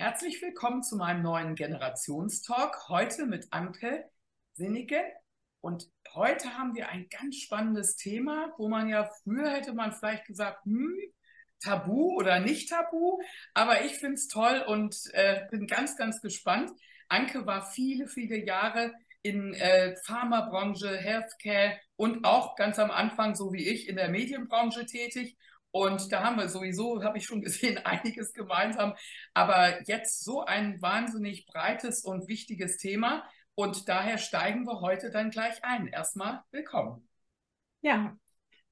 Herzlich 0.00 0.40
willkommen 0.40 0.84
zu 0.84 0.94
meinem 0.94 1.22
neuen 1.22 1.56
Generationstalk. 1.56 2.88
Heute 2.88 3.26
mit 3.26 3.48
Anke 3.50 4.08
Sinnige. 4.52 5.02
Und 5.60 5.90
heute 6.14 6.56
haben 6.56 6.76
wir 6.76 6.88
ein 6.88 7.08
ganz 7.08 7.38
spannendes 7.38 7.96
Thema, 7.96 8.54
wo 8.58 8.68
man 8.68 8.88
ja 8.88 9.10
früher 9.24 9.50
hätte 9.50 9.72
man 9.72 9.90
vielleicht 9.90 10.24
gesagt, 10.24 10.64
hm, 10.64 10.96
Tabu 11.58 12.16
oder 12.16 12.38
nicht 12.38 12.68
Tabu. 12.68 13.18
Aber 13.54 13.84
ich 13.86 13.94
finde 13.94 14.14
es 14.14 14.28
toll 14.28 14.62
und 14.68 14.96
äh, 15.14 15.48
bin 15.50 15.66
ganz, 15.66 15.96
ganz 15.96 16.20
gespannt. 16.20 16.70
Anke 17.08 17.44
war 17.44 17.68
viele, 17.68 18.06
viele 18.06 18.36
Jahre 18.36 18.92
in 19.22 19.52
äh, 19.54 19.96
Pharmabranche, 20.04 20.96
Healthcare 20.96 21.76
und 21.96 22.24
auch 22.24 22.54
ganz 22.54 22.78
am 22.78 22.92
Anfang, 22.92 23.34
so 23.34 23.52
wie 23.52 23.66
ich, 23.66 23.88
in 23.88 23.96
der 23.96 24.10
Medienbranche 24.10 24.86
tätig. 24.86 25.36
Und 25.70 26.10
da 26.12 26.22
haben 26.22 26.36
wir 26.36 26.48
sowieso, 26.48 27.02
habe 27.02 27.18
ich 27.18 27.24
schon 27.24 27.42
gesehen, 27.42 27.78
einiges 27.84 28.32
gemeinsam. 28.32 28.94
Aber 29.34 29.82
jetzt 29.84 30.24
so 30.24 30.44
ein 30.44 30.80
wahnsinnig 30.80 31.46
breites 31.46 32.04
und 32.04 32.28
wichtiges 32.28 32.78
Thema. 32.78 33.28
Und 33.54 33.88
daher 33.88 34.18
steigen 34.18 34.64
wir 34.64 34.80
heute 34.80 35.10
dann 35.10 35.30
gleich 35.30 35.64
ein. 35.64 35.88
Erstmal 35.88 36.42
willkommen. 36.50 37.08
Ja, 37.80 38.16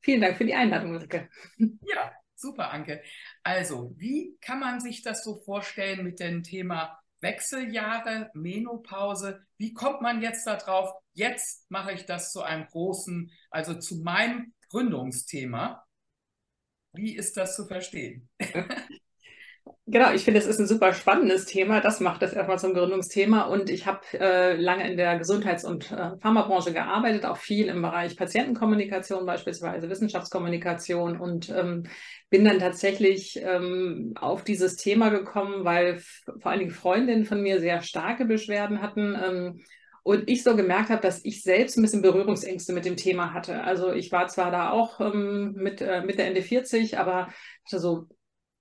vielen 0.01 0.21
Dank 0.21 0.37
für 0.37 0.45
die 0.45 0.55
Einladung, 0.55 0.93
Ulrike. 0.93 1.29
Ja, 1.59 2.13
super, 2.35 2.71
Anke. 2.71 3.03
Also, 3.43 3.93
wie 3.97 4.37
kann 4.41 4.61
man 4.61 4.81
sich 4.81 5.03
das 5.03 5.25
so 5.25 5.39
vorstellen 5.39 6.05
mit 6.05 6.21
dem 6.21 6.43
Thema 6.43 6.99
Wechseljahre, 7.21 8.31
Menopause? 8.35 9.45
Wie 9.59 9.73
kommt 9.73 10.03
man 10.03 10.23
jetzt 10.23 10.47
darauf? 10.47 10.91
Jetzt 11.13 11.71
mache 11.71 11.93
ich 11.93 12.07
das 12.07 12.31
zu 12.31 12.43
einem 12.43 12.67
großen, 12.67 13.31
also 13.51 13.75
zu 13.75 14.03
meinem 14.03 14.55
Gründungsthema. 14.69 15.86
Wie 16.97 17.15
ist 17.15 17.37
das 17.37 17.57
zu 17.57 17.67
verstehen? 17.67 18.29
Genau, 19.89 20.13
ich 20.13 20.25
finde, 20.25 20.41
es 20.41 20.47
ist 20.47 20.59
ein 20.59 20.67
super 20.67 20.93
spannendes 20.93 21.45
Thema. 21.45 21.81
Das 21.81 22.01
macht 22.01 22.21
das 22.21 22.33
erstmal 22.33 22.59
zum 22.59 22.75
Gründungsthema. 22.75 23.43
Und 23.43 23.71
ich 23.71 23.87
habe 23.87 24.01
äh, 24.15 24.57
lange 24.57 24.89
in 24.91 24.97
der 24.97 25.17
Gesundheits- 25.17 25.65
und 25.65 25.93
äh, 25.93 26.17
Pharmabranche 26.21 26.73
gearbeitet, 26.73 27.25
auch 27.25 27.37
viel 27.37 27.69
im 27.69 27.83
Bereich 27.83 28.17
Patientenkommunikation 28.17 29.25
beispielsweise, 29.27 29.89
Wissenschaftskommunikation 29.89 31.21
und 31.21 31.51
ähm, 31.51 31.85
bin 32.31 32.45
dann 32.45 32.59
tatsächlich 32.59 33.41
ähm, 33.41 34.15
auf 34.17 34.43
dieses 34.43 34.75
Thema 34.75 35.11
gekommen, 35.11 35.65
weil 35.65 36.01
vor 36.41 36.51
allen 36.51 36.61
Dingen 36.61 36.73
Freundinnen 36.73 37.25
von 37.25 37.41
mir 37.41 37.61
sehr 37.61 37.81
starke 37.83 38.25
Beschwerden 38.25 38.83
hatten. 38.83 39.17
Ähm, 39.25 39.61
und 40.07 40.31
ich 40.31 40.45
so 40.45 40.55
gemerkt 40.55 40.91
habe, 40.91 41.03
dass 41.03 41.25
ich 41.25 41.43
selbst 41.43 41.77
ein 41.77 41.83
bisschen 41.83 42.01
Berührungsängste 42.01 42.73
mit 42.73 42.85
dem 42.85 42.97
Thema 42.97 43.35
hatte. 43.35 43.65
Also 43.65 43.93
ich 43.93 44.13
war 44.13 44.29
zwar 44.29 44.53
da 44.53 44.71
auch 44.71 45.01
ähm, 45.01 45.55
mit 45.55 45.81
äh, 45.81 46.03
Mitte, 46.03 46.23
Ende 46.23 46.43
40, 46.43 46.97
aber 46.97 47.27
hatte 47.65 47.81
so 47.81 48.07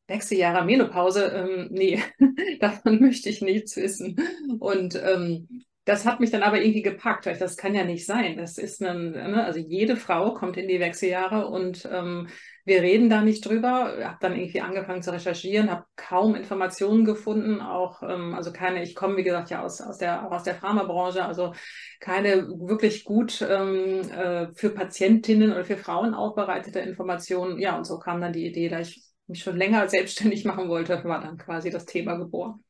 Wechseljahre, 0.07 0.65
Menopause, 0.65 1.25
ähm, 1.25 1.67
nee, 1.69 2.01
davon 2.59 2.99
möchte 2.99 3.29
ich 3.29 3.43
nichts 3.43 3.77
wissen. 3.77 4.15
Und 4.59 4.95
ähm, 4.95 5.47
das 5.83 6.07
hat 6.07 6.19
mich 6.19 6.31
dann 6.31 6.41
aber 6.41 6.61
irgendwie 6.61 6.81
gepackt, 6.81 7.27
weil 7.27 7.37
das 7.37 7.57
kann 7.57 7.75
ja 7.75 7.83
nicht 7.83 8.07
sein. 8.07 8.37
Das 8.37 8.57
ist 8.57 8.81
ein, 8.81 9.11
ne, 9.11 9.43
also 9.43 9.59
jede 9.59 9.97
Frau 9.97 10.33
kommt 10.33 10.57
in 10.57 10.67
die 10.67 10.79
Wechseljahre 10.79 11.45
und 11.45 11.87
ähm, 11.91 12.27
wir 12.65 12.81
reden 12.81 13.09
da 13.09 13.21
nicht 13.21 13.45
drüber. 13.45 13.95
Habe 14.03 14.17
dann 14.19 14.35
irgendwie 14.35 14.61
angefangen 14.61 15.03
zu 15.03 15.13
recherchieren, 15.13 15.69
habe 15.69 15.85
kaum 15.95 16.35
Informationen 16.35 17.05
gefunden, 17.05 17.61
auch 17.61 18.01
ähm, 18.03 18.33
also 18.33 18.51
keine. 18.51 18.83
Ich 18.83 18.95
komme 18.95 19.17
wie 19.17 19.23
gesagt 19.23 19.51
ja 19.51 19.63
aus 19.63 19.81
aus 19.81 19.99
der 19.99 20.25
auch 20.25 20.31
aus 20.31 20.43
der 20.43 20.55
Pharmabranche, 20.55 21.23
also 21.23 21.53
keine 21.99 22.47
wirklich 22.47 23.03
gut 23.05 23.41
ähm, 23.47 24.01
äh, 24.09 24.47
für 24.55 24.71
Patientinnen 24.71 25.51
oder 25.51 25.63
für 25.63 25.77
Frauen 25.77 26.13
aufbereitete 26.15 26.79
Informationen. 26.79 27.59
Ja 27.59 27.77
und 27.77 27.85
so 27.85 27.99
kam 27.99 28.19
dann 28.19 28.33
die 28.33 28.47
Idee, 28.47 28.67
da 28.69 28.79
ich 28.79 29.01
mich 29.27 29.43
schon 29.43 29.57
länger 29.57 29.87
selbstständig 29.87 30.43
machen 30.45 30.67
wollte, 30.67 31.03
war 31.03 31.21
dann 31.21 31.37
quasi 31.37 31.69
das 31.69 31.85
Thema 31.85 32.15
geboren. 32.17 32.63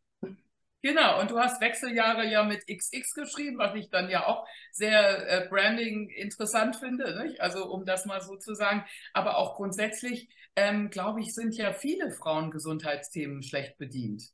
Genau, 0.86 1.20
und 1.20 1.32
du 1.32 1.40
hast 1.40 1.62
Wechseljahre 1.62 2.30
ja 2.30 2.44
mit 2.44 2.68
XX 2.68 3.16
geschrieben, 3.16 3.58
was 3.58 3.74
ich 3.74 3.90
dann 3.90 4.08
ja 4.08 4.28
auch 4.28 4.46
sehr 4.72 5.28
äh, 5.28 5.50
Branding 5.50 6.10
interessant 6.10 6.76
finde, 6.76 7.24
nicht? 7.24 7.42
also 7.42 7.66
um 7.66 7.86
das 7.86 8.06
mal 8.06 8.22
so 8.22 8.36
zu 8.36 8.54
sagen. 8.54 8.86
Aber 9.12 9.38
auch 9.38 9.56
grundsätzlich, 9.56 10.30
ähm, 10.56 10.92
glaube 10.92 11.22
ich, 11.22 11.34
sind 11.34 11.56
ja 11.58 11.74
viele 11.74 12.12
Frauen 12.12 12.52
Gesundheitsthemen 12.52 13.42
schlecht 13.42 13.80
bedient. 13.80 14.30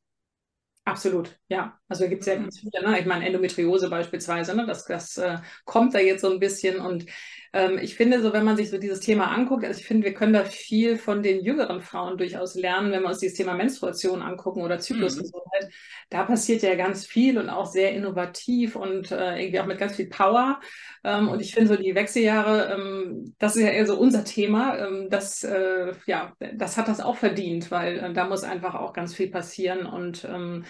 Absolut, 0.84 1.39
ja. 1.47 1.79
Also 1.88 2.09
gibt 2.09 2.22
es 2.22 2.28
ja 2.28 2.35
mhm. 2.35 2.41
ganz 2.41 2.59
viele, 2.59 2.85
ne? 2.85 3.00
Ich 3.00 3.06
meine, 3.06 3.25
Endometriose 3.25 3.89
beispielsweise, 3.89 4.53
ne? 4.53 4.66
Das, 4.66 4.83
das 4.83 5.16
äh, 5.18 5.38
kommt 5.63 5.94
da 5.94 6.00
jetzt 6.00 6.19
so 6.19 6.29
ein 6.29 6.39
bisschen. 6.39 6.81
Und 6.81 7.06
ähm, 7.53 7.79
ich 7.81 7.95
finde, 7.95 8.22
so 8.22 8.31
wenn 8.31 8.45
man 8.45 8.56
sich 8.56 8.69
so 8.69 8.78
dieses 8.78 9.01
Thema 9.01 9.28
anguckt, 9.28 9.66
also 9.66 9.79
ich 9.79 9.85
finde, 9.85 10.06
wir 10.06 10.13
können 10.13 10.31
da 10.31 10.45
viel 10.45 10.97
von 10.97 11.22
den 11.22 11.44
jüngeren 11.44 11.81
Frauen 11.81 12.17
durchaus 12.17 12.56
lernen, 12.56 12.91
wenn 12.91 13.01
wir 13.01 13.09
uns 13.09 13.19
dieses 13.19 13.38
Thema 13.38 13.56
Menstruation 13.56 14.22
angucken 14.22 14.62
oder 14.62 14.79
Zyklusgesundheit. 14.79 15.66
Mhm. 15.66 15.72
Da 16.09 16.23
passiert 16.23 16.62
ja 16.62 16.75
ganz 16.75 17.06
viel 17.06 17.38
und 17.38 17.50
auch 17.50 17.66
sehr 17.66 17.94
innovativ 17.94 18.75
und 18.78 19.12
äh, 19.12 19.39
irgendwie 19.39 19.59
auch 19.59 19.66
mit 19.66 19.79
ganz 19.79 19.95
viel 19.95 20.07
Power. 20.07 20.62
Ähm, 21.03 21.28
und 21.28 21.41
ich 21.41 21.53
finde 21.53 21.75
so 21.75 21.81
die 21.81 21.94
Wechseljahre, 21.94 22.73
ähm, 22.73 23.35
das 23.38 23.57
ist 23.57 23.63
ja 23.63 23.69
eher 23.69 23.85
so 23.85 23.97
unser 23.97 24.23
Thema. 24.23 24.78
Ähm, 24.78 25.07
das, 25.09 25.44
äh, 25.44 25.91
ja, 26.06 26.33
das 26.53 26.78
hat 26.78 26.88
das 26.88 27.01
auch 27.01 27.18
verdient, 27.18 27.69
weil 27.69 28.00
äh, 28.00 28.13
da 28.13 28.25
muss 28.25 28.44
einfach 28.44 28.75
auch 28.75 28.94
ganz 28.94 29.13
viel 29.13 29.29
passieren 29.29 29.85
und 29.85 30.23
ähm, 30.23 30.63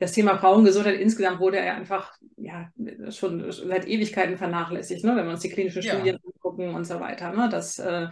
das 0.00 0.12
Thema 0.12 0.38
Frauengesundheit 0.38 0.98
insgesamt 0.98 1.40
wurde 1.40 1.58
ja 1.58 1.74
einfach 1.74 2.14
ja 2.36 2.70
schon 3.10 3.52
seit 3.52 3.86
Ewigkeiten 3.86 4.38
vernachlässigt, 4.38 5.04
ne? 5.04 5.14
wenn 5.14 5.26
wir 5.26 5.32
uns 5.32 5.42
die 5.42 5.50
klinischen 5.50 5.82
ja. 5.82 5.94
Studien 5.94 6.18
angucken 6.24 6.74
und 6.74 6.84
so 6.84 6.98
weiter. 7.00 7.32
Ne? 7.32 7.48
Das, 7.50 7.78
äh, 7.78 8.08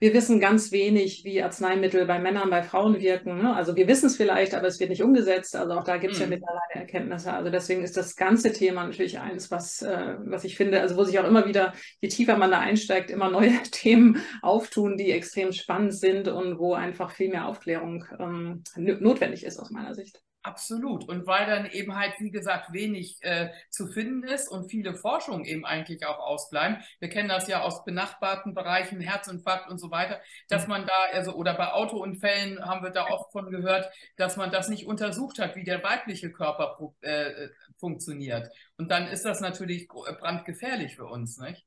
wir 0.00 0.14
wissen 0.14 0.40
ganz 0.40 0.72
wenig, 0.72 1.24
wie 1.24 1.42
Arzneimittel 1.42 2.06
bei 2.06 2.18
Männern, 2.18 2.48
bei 2.48 2.62
Frauen 2.62 2.98
wirken. 2.98 3.36
Ne? 3.42 3.54
Also 3.54 3.76
wir 3.76 3.86
wissen 3.88 4.06
es 4.06 4.16
vielleicht, 4.16 4.54
aber 4.54 4.68
es 4.68 4.80
wird 4.80 4.88
nicht 4.88 5.02
umgesetzt. 5.02 5.54
Also 5.54 5.74
auch 5.74 5.84
da 5.84 5.98
gibt 5.98 6.14
es 6.14 6.20
hm. 6.20 6.30
ja 6.30 6.36
mittlerweile 6.36 6.86
Erkenntnisse. 6.86 7.32
Also 7.32 7.50
deswegen 7.50 7.82
ist 7.82 7.96
das 7.98 8.16
ganze 8.16 8.52
Thema 8.52 8.84
natürlich 8.84 9.18
eines, 9.18 9.50
was, 9.50 9.82
äh, 9.82 10.14
was 10.20 10.44
ich 10.44 10.56
finde, 10.56 10.80
also 10.80 10.96
wo 10.96 11.04
sich 11.04 11.18
auch 11.18 11.26
immer 11.26 11.46
wieder, 11.46 11.74
je 12.00 12.08
tiefer 12.08 12.38
man 12.38 12.50
da 12.50 12.60
einsteigt, 12.60 13.10
immer 13.10 13.28
neue 13.28 13.52
Themen 13.70 14.22
auftun, 14.40 14.96
die 14.96 15.10
extrem 15.10 15.52
spannend 15.52 15.94
sind 15.94 16.28
und 16.28 16.58
wo 16.58 16.72
einfach 16.72 17.10
viel 17.10 17.28
mehr 17.28 17.46
Aufklärung 17.46 18.06
ähm, 18.18 18.62
notwendig 18.76 19.44
ist 19.44 19.58
aus 19.58 19.70
meiner 19.70 19.94
Sicht. 19.94 20.22
Absolut. 20.48 21.06
Und 21.06 21.26
weil 21.26 21.44
dann 21.44 21.66
eben 21.66 21.94
halt, 21.94 22.14
wie 22.20 22.30
gesagt, 22.30 22.72
wenig 22.72 23.18
äh, 23.20 23.50
zu 23.68 23.86
finden 23.86 24.22
ist 24.22 24.48
und 24.48 24.70
viele 24.70 24.94
Forschungen 24.94 25.44
eben 25.44 25.66
eigentlich 25.66 26.06
auch 26.06 26.18
ausbleiben. 26.18 26.78
Wir 27.00 27.10
kennen 27.10 27.28
das 27.28 27.48
ja 27.48 27.60
aus 27.60 27.84
benachbarten 27.84 28.54
Bereichen, 28.54 28.98
Herzinfarkt 28.98 29.70
und 29.70 29.76
so 29.78 29.90
weiter, 29.90 30.22
dass 30.48 30.62
mhm. 30.62 30.70
man 30.70 30.86
da, 30.86 30.94
also, 31.12 31.34
oder 31.34 31.52
bei 31.52 31.70
Autounfällen 31.70 32.64
haben 32.64 32.82
wir 32.82 32.90
da 32.90 33.08
oft 33.08 33.30
von 33.30 33.50
gehört, 33.50 33.92
dass 34.16 34.38
man 34.38 34.50
das 34.50 34.70
nicht 34.70 34.86
untersucht 34.86 35.38
hat, 35.38 35.54
wie 35.54 35.64
der 35.64 35.82
weibliche 35.82 36.32
Körper 36.32 36.78
äh, 37.02 37.48
funktioniert. 37.78 38.48
Und 38.78 38.90
dann 38.90 39.06
ist 39.06 39.26
das 39.26 39.42
natürlich 39.42 39.86
brandgefährlich 39.86 40.96
für 40.96 41.04
uns, 41.04 41.36
nicht? 41.36 41.66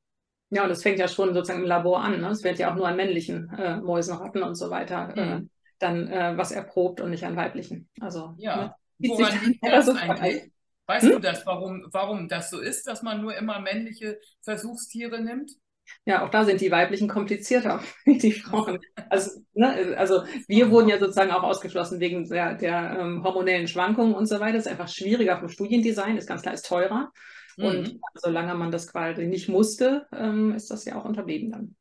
Ja, 0.49 0.63
und 0.63 0.69
das 0.69 0.81
fängt 0.81 0.97
ja 0.97 1.07
schon 1.07 1.35
sozusagen 1.35 1.61
im 1.61 1.67
Labor 1.67 2.01
an. 2.01 2.19
Ne? 2.19 2.29
Es 2.29 2.43
wird 2.43 2.57
ja 2.57 2.71
auch 2.71 2.75
nur 2.75 2.87
an 2.87 2.97
männlichen 2.97 3.47
äh, 3.53 3.77
Mäusen, 3.77 4.17
Ratten 4.17 4.41
und 4.41 4.55
so 4.55 4.71
weiter 4.71 5.13
äh, 5.15 5.35
mhm 5.35 5.49
dann 5.81 6.07
äh, 6.07 6.37
was 6.37 6.51
erprobt 6.51 7.01
und 7.01 7.09
nicht 7.09 7.25
an 7.25 7.35
weiblichen. 7.35 7.89
Also 7.99 8.35
ja. 8.37 8.75
Woran 8.99 9.45
liegt 9.45 9.65
das 9.65 9.85
so 9.87 9.93
eigentlich? 9.93 10.51
Weißt 10.87 11.05
hm? 11.05 11.11
du 11.13 11.19
das, 11.19 11.45
warum, 11.45 11.87
warum 11.91 12.27
das 12.27 12.49
so 12.49 12.59
ist, 12.59 12.87
dass 12.87 13.01
man 13.01 13.21
nur 13.21 13.35
immer 13.35 13.59
männliche 13.59 14.19
Versuchstiere 14.41 15.21
nimmt? 15.21 15.51
Ja, 16.05 16.25
auch 16.25 16.29
da 16.29 16.45
sind 16.45 16.61
die 16.61 16.71
weiblichen 16.71 17.07
komplizierter 17.07 17.81
wie 18.05 18.17
die 18.17 18.33
Frauen. 18.33 18.79
Also, 19.09 19.41
ne, 19.53 19.95
also 19.97 20.23
wir 20.47 20.71
wurden 20.71 20.87
ja 20.87 20.97
sozusagen 20.97 21.31
auch 21.31 21.43
ausgeschlossen 21.43 21.99
wegen 21.99 22.29
der, 22.29 22.55
der 22.55 22.97
ähm, 22.97 23.23
hormonellen 23.25 23.67
Schwankungen 23.67 24.15
und 24.15 24.25
so 24.25 24.39
weiter. 24.39 24.53
Das 24.53 24.65
ist 24.65 24.71
einfach 24.71 24.87
schwieriger 24.87 25.37
vom 25.37 25.49
Studiendesign, 25.49 26.15
ist 26.15 26.27
ganz 26.27 26.43
klar, 26.43 26.53
ist 26.53 26.65
teurer. 26.65 27.11
Mhm. 27.57 27.65
Und 27.65 27.99
solange 28.13 28.55
man 28.55 28.71
das 28.71 28.87
quasi 28.87 29.25
nicht 29.25 29.49
musste, 29.49 30.07
ähm, 30.13 30.53
ist 30.53 30.71
das 30.71 30.85
ja 30.85 30.95
auch 30.95 31.03
unterblieben 31.03 31.51
dann. 31.51 31.75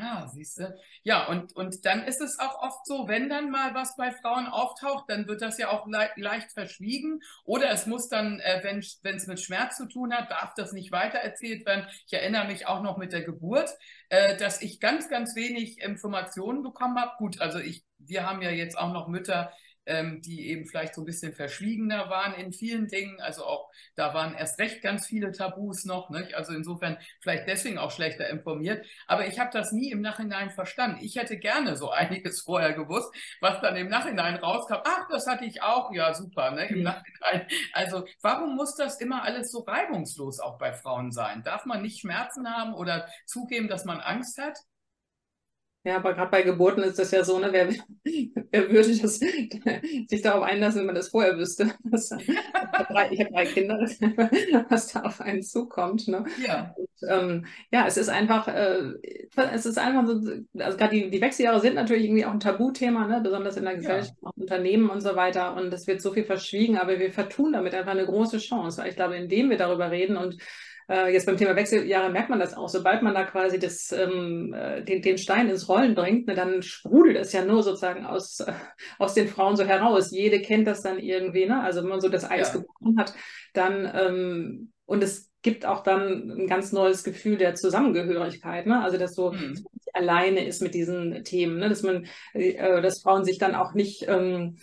Ja, 0.00 0.26
siehst 0.32 0.58
du. 0.58 0.74
Ja, 1.02 1.26
und, 1.26 1.54
und 1.56 1.84
dann 1.84 2.04
ist 2.04 2.22
es 2.22 2.38
auch 2.38 2.62
oft 2.62 2.86
so, 2.86 3.06
wenn 3.06 3.28
dann 3.28 3.50
mal 3.50 3.74
was 3.74 3.96
bei 3.96 4.12
Frauen 4.12 4.46
auftaucht, 4.46 5.04
dann 5.08 5.26
wird 5.28 5.42
das 5.42 5.58
ja 5.58 5.68
auch 5.68 5.86
le 5.86 6.08
leicht 6.16 6.52
verschwiegen. 6.52 7.20
Oder 7.44 7.70
es 7.70 7.86
muss 7.86 8.08
dann, 8.08 8.40
äh, 8.40 8.60
wenn 8.62 8.78
es 8.78 9.26
mit 9.26 9.40
Schmerz 9.40 9.76
zu 9.76 9.86
tun 9.86 10.14
hat, 10.14 10.30
darf 10.30 10.54
das 10.54 10.72
nicht 10.72 10.90
weitererzählt 10.90 11.66
werden. 11.66 11.86
Ich 12.06 12.14
erinnere 12.14 12.46
mich 12.46 12.66
auch 12.66 12.82
noch 12.82 12.96
mit 12.96 13.12
der 13.12 13.22
Geburt, 13.24 13.68
äh, 14.08 14.38
dass 14.38 14.62
ich 14.62 14.80
ganz, 14.80 15.10
ganz 15.10 15.36
wenig 15.36 15.80
Informationen 15.82 16.62
bekommen 16.62 16.98
habe. 16.98 17.12
Gut, 17.18 17.40
also 17.42 17.58
ich, 17.58 17.84
wir 17.98 18.26
haben 18.26 18.40
ja 18.40 18.50
jetzt 18.50 18.78
auch 18.78 18.92
noch 18.94 19.06
Mütter, 19.06 19.52
ähm, 19.90 20.22
die 20.22 20.48
eben 20.48 20.66
vielleicht 20.66 20.94
so 20.94 21.02
ein 21.02 21.04
bisschen 21.04 21.32
verschwiegener 21.32 22.08
waren 22.08 22.34
in 22.34 22.52
vielen 22.52 22.86
Dingen. 22.86 23.20
Also 23.20 23.44
auch 23.44 23.68
da 23.96 24.14
waren 24.14 24.34
erst 24.34 24.60
recht 24.60 24.82
ganz 24.82 25.06
viele 25.06 25.32
Tabus 25.32 25.84
noch. 25.84 26.10
Nicht? 26.10 26.34
Also 26.34 26.52
insofern 26.52 26.96
vielleicht 27.20 27.48
deswegen 27.48 27.76
auch 27.76 27.90
schlechter 27.90 28.28
informiert. 28.30 28.86
Aber 29.08 29.26
ich 29.26 29.40
habe 29.40 29.50
das 29.52 29.72
nie 29.72 29.90
im 29.90 30.00
Nachhinein 30.00 30.50
verstanden. 30.50 30.98
Ich 31.02 31.16
hätte 31.16 31.36
gerne 31.38 31.76
so 31.76 31.90
einiges 32.00 32.42
vorher 32.42 32.72
gewusst, 32.72 33.12
was 33.40 33.60
dann 33.60 33.74
im 33.76 33.88
Nachhinein 33.88 34.36
rauskam. 34.36 34.78
Ach, 34.84 35.08
das 35.10 35.26
hatte 35.26 35.44
ich 35.44 35.62
auch. 35.62 35.92
Ja, 35.92 36.14
super. 36.14 36.52
Ne? 36.52 36.68
Im 36.68 36.78
mhm. 36.78 36.84
Nachhinein. 36.84 37.48
Also 37.72 38.04
warum 38.22 38.54
muss 38.54 38.76
das 38.76 39.00
immer 39.00 39.24
alles 39.24 39.50
so 39.50 39.60
reibungslos 39.60 40.38
auch 40.38 40.56
bei 40.56 40.72
Frauen 40.72 41.10
sein? 41.10 41.42
Darf 41.42 41.66
man 41.66 41.82
nicht 41.82 42.00
Schmerzen 42.00 42.48
haben 42.48 42.74
oder 42.74 43.08
zugeben, 43.26 43.66
dass 43.66 43.84
man 43.84 44.00
Angst 44.00 44.38
hat? 44.38 44.56
Ja, 45.82 45.96
aber 45.96 46.12
gerade 46.12 46.30
bei 46.30 46.42
Geburten 46.42 46.82
ist 46.82 46.98
das 46.98 47.10
ja 47.10 47.24
so, 47.24 47.38
ne, 47.38 47.48
wer, 47.52 47.68
wer 48.50 48.70
würde 48.70 48.94
das, 48.98 49.18
sich 50.08 50.22
darauf 50.22 50.42
einlassen, 50.42 50.80
wenn 50.80 50.86
man 50.86 50.94
das 50.94 51.08
vorher 51.08 51.36
wüsste? 51.38 51.70
Das, 51.84 52.10
ich 52.12 52.28
habe 52.28 52.92
drei, 52.92 53.08
hab 53.16 53.32
drei, 53.32 53.46
Kinder, 53.46 53.78
was 54.68 54.88
da 54.88 55.02
auf 55.02 55.20
einen 55.20 55.42
zukommt. 55.42 56.06
Ne? 56.06 56.24
Ja. 56.46 56.74
Und, 56.76 57.08
ähm, 57.08 57.46
ja, 57.72 57.86
es 57.86 57.96
ist 57.96 58.08
einfach, 58.08 58.46
äh, 58.46 58.92
es 59.52 59.66
ist 59.66 59.78
einfach 59.78 60.06
so, 60.06 60.20
also 60.58 60.76
gerade 60.76 60.94
die, 60.94 61.10
die 61.10 61.20
Wechseljahre 61.20 61.60
sind 61.60 61.74
natürlich 61.74 62.04
irgendwie 62.04 62.26
auch 62.26 62.32
ein 62.32 62.40
Tabuthema, 62.40 63.06
ne? 63.06 63.20
besonders 63.22 63.56
in 63.56 63.64
der 63.64 63.76
Gesellschaft, 63.76 64.14
ja. 64.22 64.28
auch 64.28 64.36
Unternehmen 64.36 64.90
und 64.90 65.00
so 65.00 65.16
weiter. 65.16 65.56
Und 65.56 65.72
es 65.72 65.86
wird 65.86 66.02
so 66.02 66.12
viel 66.12 66.24
verschwiegen, 66.24 66.78
aber 66.78 66.98
wir 66.98 67.12
vertun 67.12 67.54
damit 67.54 67.74
einfach 67.74 67.92
eine 67.92 68.06
große 68.06 68.38
Chance. 68.38 68.82
Weil 68.82 68.90
ich 68.90 68.96
glaube, 68.96 69.16
indem 69.16 69.50
wir 69.50 69.56
darüber 69.56 69.90
reden 69.90 70.16
und 70.16 70.36
äh, 70.90 71.12
jetzt 71.12 71.26
beim 71.26 71.36
Thema 71.36 71.54
Wechseljahre 71.54 72.10
merkt 72.10 72.30
man 72.30 72.40
das 72.40 72.54
auch. 72.54 72.68
Sobald 72.68 73.02
man 73.02 73.14
da 73.14 73.24
quasi 73.24 73.58
das, 73.58 73.92
ähm, 73.92 74.52
äh, 74.52 74.82
den, 74.82 75.02
den 75.02 75.18
Stein 75.18 75.48
ins 75.48 75.68
Rollen 75.68 75.94
bringt, 75.94 76.26
ne, 76.26 76.34
dann 76.34 76.62
sprudelt 76.62 77.16
es 77.16 77.32
ja 77.32 77.44
nur 77.44 77.62
sozusagen 77.62 78.04
aus, 78.04 78.40
äh, 78.40 78.52
aus 78.98 79.14
den 79.14 79.28
Frauen 79.28 79.56
so 79.56 79.64
heraus. 79.64 80.10
Jede 80.10 80.40
kennt 80.42 80.66
das 80.66 80.82
dann 80.82 80.98
irgendwie. 80.98 81.46
Ne? 81.46 81.62
Also 81.62 81.82
wenn 81.82 81.90
man 81.90 82.00
so 82.00 82.08
das 82.08 82.28
Eis 82.28 82.52
ja. 82.52 82.60
gebrochen 82.60 82.98
hat, 82.98 83.14
dann 83.52 83.90
ähm, 83.94 84.72
und 84.84 85.04
es 85.04 85.30
gibt 85.42 85.64
auch 85.64 85.82
dann 85.84 86.30
ein 86.32 86.46
ganz 86.48 86.72
neues 86.72 87.04
Gefühl 87.04 87.36
der 87.36 87.54
Zusammengehörigkeit, 87.54 88.66
ne? 88.66 88.82
Also 88.82 88.98
dass 88.98 89.14
so 89.14 89.32
mhm. 89.32 89.64
alleine 89.92 90.44
ist 90.44 90.60
mit 90.60 90.74
diesen 90.74 91.24
Themen, 91.24 91.58
ne? 91.58 91.68
dass 91.68 91.82
man, 91.82 92.06
äh, 92.34 92.82
dass 92.82 93.00
Frauen 93.00 93.24
sich 93.24 93.38
dann 93.38 93.54
auch 93.54 93.72
nicht 93.72 94.06
ähm, 94.08 94.58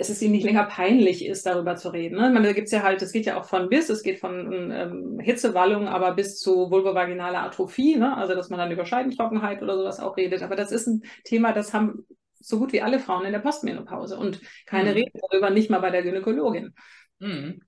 es 0.00 0.10
ist 0.10 0.22
ihnen 0.22 0.32
nicht 0.32 0.44
länger 0.44 0.64
peinlich 0.64 1.26
ist, 1.26 1.44
darüber 1.44 1.74
zu 1.74 1.88
reden. 1.88 2.16
Ne? 2.16 2.30
Man, 2.30 2.44
da 2.44 2.52
gibt's 2.52 2.70
ja 2.70 2.84
halt, 2.84 3.02
es 3.02 3.10
geht 3.10 3.26
ja 3.26 3.38
auch 3.38 3.44
von 3.44 3.68
bis, 3.68 3.90
es 3.90 4.04
geht 4.04 4.20
von 4.20 4.70
ähm, 4.70 5.18
Hitzewallung, 5.20 5.88
aber 5.88 6.14
bis 6.14 6.38
zu 6.38 6.70
vulvovaginaler 6.70 7.42
Atrophie, 7.42 7.96
ne? 7.96 8.16
also 8.16 8.36
dass 8.36 8.48
man 8.48 8.60
dann 8.60 8.70
über 8.70 8.86
Scheidentrockenheit 8.86 9.60
oder 9.60 9.76
sowas 9.76 9.98
auch 9.98 10.16
redet. 10.16 10.42
Aber 10.42 10.54
das 10.54 10.70
ist 10.70 10.86
ein 10.86 11.02
Thema, 11.24 11.52
das 11.52 11.74
haben 11.74 12.06
so 12.38 12.60
gut 12.60 12.72
wie 12.72 12.80
alle 12.80 13.00
Frauen 13.00 13.26
in 13.26 13.32
der 13.32 13.40
Postmenopause 13.40 14.16
und 14.16 14.40
keine 14.66 14.90
mhm. 14.90 14.96
Rede 14.96 15.10
darüber, 15.20 15.50
nicht 15.50 15.68
mal 15.68 15.80
bei 15.80 15.90
der 15.90 16.04
Gynäkologin. 16.04 16.74
Mhm. 17.18 17.60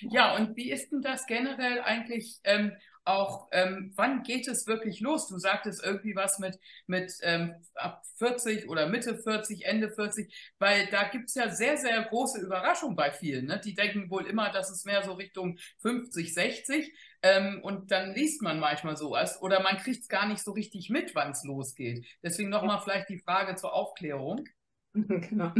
Ja, 0.00 0.34
und 0.34 0.56
wie 0.56 0.72
ist 0.72 0.90
denn 0.90 1.02
das 1.02 1.26
generell 1.26 1.80
eigentlich 1.80 2.40
ähm, 2.42 2.72
auch, 3.06 3.48
ähm, 3.52 3.92
wann 3.96 4.22
geht 4.22 4.48
es 4.48 4.66
wirklich 4.66 5.00
los? 5.00 5.28
Du 5.28 5.38
sagtest 5.38 5.82
irgendwie 5.84 6.16
was 6.16 6.38
mit, 6.38 6.58
mit 6.86 7.12
ähm, 7.22 7.54
ab 7.74 8.02
40 8.18 8.68
oder 8.68 8.88
Mitte 8.88 9.16
40, 9.16 9.64
Ende 9.64 9.90
40, 9.90 10.34
weil 10.58 10.86
da 10.88 11.04
gibt 11.08 11.28
es 11.28 11.34
ja 11.34 11.50
sehr, 11.50 11.76
sehr 11.76 12.02
große 12.02 12.40
Überraschungen 12.40 12.96
bei 12.96 13.10
vielen. 13.10 13.46
Ne? 13.46 13.60
Die 13.64 13.74
denken 13.74 14.10
wohl 14.10 14.26
immer, 14.26 14.50
dass 14.50 14.70
es 14.70 14.84
mehr 14.84 15.02
so 15.04 15.12
Richtung 15.12 15.58
50, 15.82 16.34
60 16.34 16.92
ähm, 17.22 17.60
und 17.62 17.90
dann 17.90 18.14
liest 18.14 18.42
man 18.42 18.60
manchmal 18.60 18.96
sowas 18.96 19.40
oder 19.40 19.60
man 19.60 19.76
kriegt 19.78 20.02
es 20.02 20.08
gar 20.08 20.26
nicht 20.26 20.42
so 20.42 20.52
richtig 20.52 20.90
mit, 20.90 21.14
wann 21.14 21.32
es 21.32 21.44
losgeht. 21.44 22.06
Deswegen 22.22 22.50
nochmal 22.50 22.80
vielleicht 22.82 23.08
die 23.08 23.18
Frage 23.18 23.56
zur 23.56 23.72
Aufklärung. 23.72 24.46
Genau. 25.28 25.52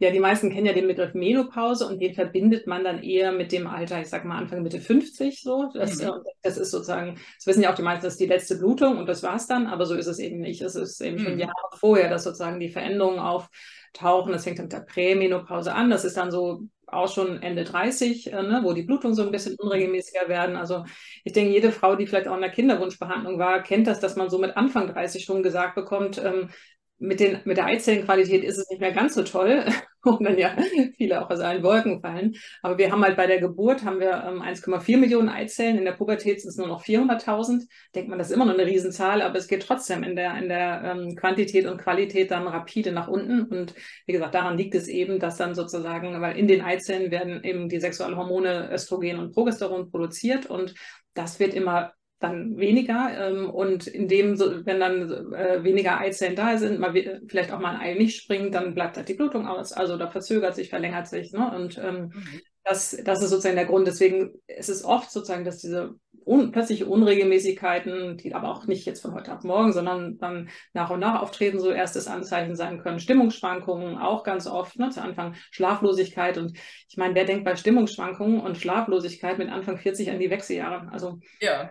Ja, 0.00 0.10
die 0.10 0.20
meisten 0.20 0.50
kennen 0.50 0.66
ja 0.66 0.72
den 0.72 0.86
Begriff 0.86 1.14
Menopause 1.14 1.86
und 1.86 2.00
den 2.00 2.14
verbindet 2.14 2.66
man 2.66 2.84
dann 2.84 3.02
eher 3.02 3.32
mit 3.32 3.52
dem 3.52 3.66
Alter, 3.66 4.00
ich 4.00 4.08
sag 4.08 4.24
mal 4.24 4.38
Anfang 4.38 4.62
Mitte 4.62 4.80
50 4.80 5.40
so. 5.42 5.70
Das, 5.72 6.02
mhm. 6.02 6.12
das 6.42 6.56
ist 6.58 6.70
sozusagen, 6.70 7.14
das 7.36 7.46
wissen 7.46 7.62
ja 7.62 7.70
auch 7.70 7.76
die 7.76 7.82
meisten, 7.82 8.04
das 8.04 8.14
ist 8.14 8.20
die 8.20 8.26
letzte 8.26 8.56
Blutung 8.58 8.98
und 8.98 9.06
das 9.06 9.22
war's 9.22 9.46
dann, 9.46 9.66
aber 9.66 9.86
so 9.86 9.94
ist 9.94 10.06
es 10.06 10.18
eben 10.18 10.40
nicht. 10.40 10.62
Es 10.62 10.74
ist 10.74 11.00
eben 11.00 11.16
mhm. 11.16 11.24
schon 11.24 11.38
Jahre 11.38 11.52
vorher, 11.78 12.08
dass 12.08 12.24
sozusagen 12.24 12.60
die 12.60 12.70
Veränderungen 12.70 13.18
auftauchen. 13.18 14.32
Das 14.32 14.44
fängt 14.44 14.58
dann 14.58 14.66
mit 14.66 14.72
der 14.72 14.80
Prämenopause 14.80 15.74
an. 15.74 15.90
Das 15.90 16.04
ist 16.04 16.16
dann 16.16 16.30
so 16.30 16.62
auch 16.86 17.12
schon 17.12 17.42
Ende 17.42 17.64
30, 17.64 18.32
äh, 18.32 18.42
ne, 18.42 18.60
wo 18.62 18.72
die 18.72 18.82
Blutungen 18.82 19.16
so 19.16 19.22
ein 19.22 19.32
bisschen 19.32 19.56
unregelmäßiger 19.58 20.28
werden. 20.28 20.56
Also 20.56 20.84
ich 21.24 21.32
denke, 21.32 21.52
jede 21.52 21.72
Frau, 21.72 21.96
die 21.96 22.06
vielleicht 22.06 22.28
auch 22.28 22.34
in 22.34 22.42
der 22.42 22.50
Kinderwunschbehandlung 22.50 23.38
war, 23.38 23.62
kennt 23.62 23.86
das, 23.86 24.00
dass 24.00 24.16
man 24.16 24.30
so 24.30 24.38
mit 24.38 24.56
Anfang 24.56 24.86
30 24.88 25.24
schon 25.24 25.42
gesagt 25.42 25.74
bekommt, 25.74 26.18
ähm, 26.18 26.50
mit, 26.98 27.20
den, 27.20 27.40
mit 27.44 27.56
der 27.56 27.66
Eizellenqualität 27.66 28.44
ist 28.44 28.58
es 28.58 28.68
nicht 28.70 28.80
mehr 28.80 28.92
ganz 28.92 29.14
so 29.14 29.22
toll, 29.22 29.64
wo 30.04 30.12
dann 30.12 30.38
ja 30.38 30.56
viele 30.96 31.22
auch 31.22 31.30
aus 31.30 31.40
allen 31.40 31.62
Wolken 31.62 32.00
fallen. 32.00 32.34
Aber 32.62 32.78
wir 32.78 32.92
haben 32.92 33.02
halt 33.02 33.16
bei 33.16 33.26
der 33.26 33.40
Geburt 33.40 33.84
haben 33.84 34.00
wir 34.00 34.24
ähm, 34.24 34.42
1,4 34.42 34.98
Millionen 34.98 35.28
Eizellen, 35.28 35.78
in 35.78 35.84
der 35.84 35.92
Pubertät 35.92 36.40
sind 36.40 36.50
es 36.50 36.56
nur 36.56 36.68
noch 36.68 36.84
400.000. 36.84 37.66
Denkt 37.94 38.08
man, 38.08 38.18
das 38.18 38.28
ist 38.28 38.34
immer 38.34 38.44
noch 38.44 38.54
eine 38.54 38.66
Riesenzahl, 38.66 39.22
aber 39.22 39.36
es 39.36 39.48
geht 39.48 39.62
trotzdem 39.62 40.02
in 40.02 40.14
der, 40.14 40.36
in 40.38 40.48
der 40.48 40.82
ähm, 40.84 41.16
Quantität 41.16 41.66
und 41.66 41.78
Qualität 41.78 42.30
dann 42.30 42.46
rapide 42.46 42.92
nach 42.92 43.08
unten. 43.08 43.42
Und 43.44 43.74
wie 44.06 44.12
gesagt, 44.12 44.34
daran 44.34 44.56
liegt 44.56 44.74
es 44.74 44.88
eben, 44.88 45.18
dass 45.18 45.36
dann 45.36 45.54
sozusagen, 45.54 46.20
weil 46.20 46.36
in 46.36 46.48
den 46.48 46.60
Eizellen 46.60 47.10
werden 47.10 47.42
eben 47.42 47.68
die 47.68 47.80
Sexualhormone 47.80 48.70
Östrogen 48.72 49.18
und 49.18 49.32
Progesteron 49.32 49.90
produziert 49.90 50.46
und 50.46 50.74
das 51.14 51.40
wird 51.40 51.54
immer 51.54 51.92
dann 52.24 52.56
weniger. 52.56 53.10
Ähm, 53.16 53.50
und 53.50 53.86
indem, 53.86 54.36
so, 54.36 54.66
wenn 54.66 54.80
dann 54.80 55.32
äh, 55.32 55.62
weniger 55.62 55.98
Eizellen 56.00 56.36
da 56.36 56.58
sind, 56.58 56.80
mal 56.80 56.92
vielleicht 57.28 57.52
auch 57.52 57.60
mal 57.60 57.76
ein 57.76 57.80
Ei 57.80 57.94
nicht 57.94 58.20
springt, 58.20 58.54
dann 58.54 58.74
bleibt 58.74 58.96
halt 58.96 59.08
die 59.08 59.14
Blutung 59.14 59.46
aus. 59.46 59.72
Also 59.72 59.96
da 59.96 60.08
verzögert 60.08 60.54
sich, 60.54 60.70
verlängert 60.70 61.06
sich. 61.06 61.32
Ne? 61.32 61.52
Und 61.54 61.78
ähm, 61.78 62.12
mhm. 62.14 62.40
das, 62.64 62.96
das 63.04 63.22
ist 63.22 63.30
sozusagen 63.30 63.56
der 63.56 63.66
Grund. 63.66 63.86
Deswegen 63.86 64.32
ist 64.46 64.68
es 64.68 64.84
oft 64.84 65.10
sozusagen, 65.10 65.44
dass 65.44 65.58
diese 65.58 65.94
un 66.26 66.52
plötzliche 66.52 66.86
Unregelmäßigkeiten, 66.86 68.16
die 68.16 68.34
aber 68.34 68.48
auch 68.48 68.66
nicht 68.66 68.86
jetzt 68.86 69.02
von 69.02 69.14
heute 69.14 69.34
auf 69.34 69.44
morgen, 69.44 69.72
sondern 69.72 70.18
dann 70.18 70.48
nach 70.72 70.90
und 70.90 71.00
nach 71.00 71.20
auftreten, 71.20 71.60
so 71.60 71.70
erstes 71.70 72.06
Anzeichen 72.06 72.56
sein 72.56 72.80
können. 72.80 72.98
Stimmungsschwankungen 72.98 73.98
auch 73.98 74.24
ganz 74.24 74.46
oft, 74.46 74.78
ne, 74.78 74.90
zu 74.90 75.02
Anfang 75.02 75.34
Schlaflosigkeit. 75.50 76.38
Und 76.38 76.56
ich 76.88 76.96
meine, 76.96 77.14
wer 77.14 77.24
denkt 77.24 77.44
bei 77.44 77.56
Stimmungsschwankungen 77.56 78.40
und 78.40 78.56
Schlaflosigkeit 78.56 79.38
mit 79.38 79.50
Anfang 79.50 79.76
40 79.76 80.10
an 80.10 80.18
die 80.18 80.30
Wechseljahre? 80.30 80.88
Also 80.92 81.18
ja. 81.40 81.70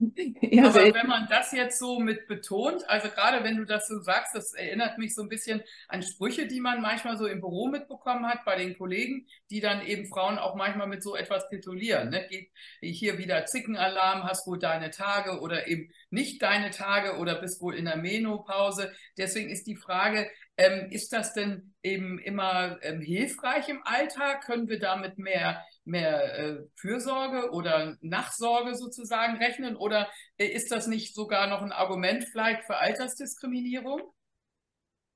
ja, 0.42 0.64
Aber 0.64 0.72
selten. 0.72 0.94
wenn 0.94 1.06
man 1.08 1.26
das 1.28 1.50
jetzt 1.50 1.78
so 1.78 1.98
mit 1.98 2.28
betont, 2.28 2.88
also 2.88 3.08
gerade 3.08 3.42
wenn 3.42 3.56
du 3.56 3.64
das 3.64 3.88
so 3.88 4.00
sagst, 4.00 4.34
das 4.34 4.54
erinnert 4.54 4.96
mich 4.98 5.14
so 5.14 5.22
ein 5.22 5.28
bisschen 5.28 5.62
an 5.88 6.02
Sprüche, 6.02 6.46
die 6.46 6.60
man 6.60 6.80
manchmal 6.80 7.16
so 7.16 7.26
im 7.26 7.40
Büro 7.40 7.66
mitbekommen 7.66 8.26
hat 8.26 8.44
bei 8.44 8.56
den 8.56 8.78
Kollegen, 8.78 9.26
die 9.50 9.60
dann 9.60 9.84
eben 9.84 10.06
Frauen 10.06 10.38
auch 10.38 10.54
manchmal 10.54 10.86
mit 10.86 11.02
so 11.02 11.16
etwas 11.16 11.48
titulieren. 11.48 12.10
Ne? 12.10 12.26
Geht 12.28 12.50
hier 12.80 13.18
wieder 13.18 13.44
Zickenalarm, 13.46 14.22
hast 14.22 14.46
wohl 14.46 14.58
deine 14.58 14.90
Tage 14.90 15.40
oder 15.40 15.66
eben 15.66 15.90
nicht 16.10 16.42
deine 16.42 16.70
Tage 16.70 17.16
oder 17.18 17.40
bist 17.40 17.60
wohl 17.60 17.74
in 17.74 17.86
der 17.86 17.96
Menopause. 17.96 18.92
Deswegen 19.16 19.50
ist 19.50 19.66
die 19.66 19.76
Frage, 19.76 20.30
ähm, 20.58 20.90
ist 20.90 21.12
das 21.12 21.34
denn 21.34 21.72
eben 21.84 22.18
immer 22.18 22.78
ähm, 22.82 23.00
hilfreich 23.00 23.68
im 23.68 23.80
Alltag? 23.84 24.44
Können 24.44 24.68
wir 24.68 24.80
damit 24.80 25.16
mehr, 25.16 25.64
mehr 25.84 26.38
äh, 26.38 26.56
Fürsorge 26.74 27.52
oder 27.52 27.96
Nachsorge 28.00 28.74
sozusagen 28.74 29.36
rechnen? 29.36 29.76
Oder 29.76 29.87
äh, 29.92 30.46
ist 30.46 30.70
das 30.70 30.86
nicht 30.86 31.14
sogar 31.14 31.46
noch 31.46 31.62
ein 31.62 31.72
Argument 31.72 32.24
vielleicht 32.24 32.64
für 32.64 32.76
Altersdiskriminierung? 32.76 34.02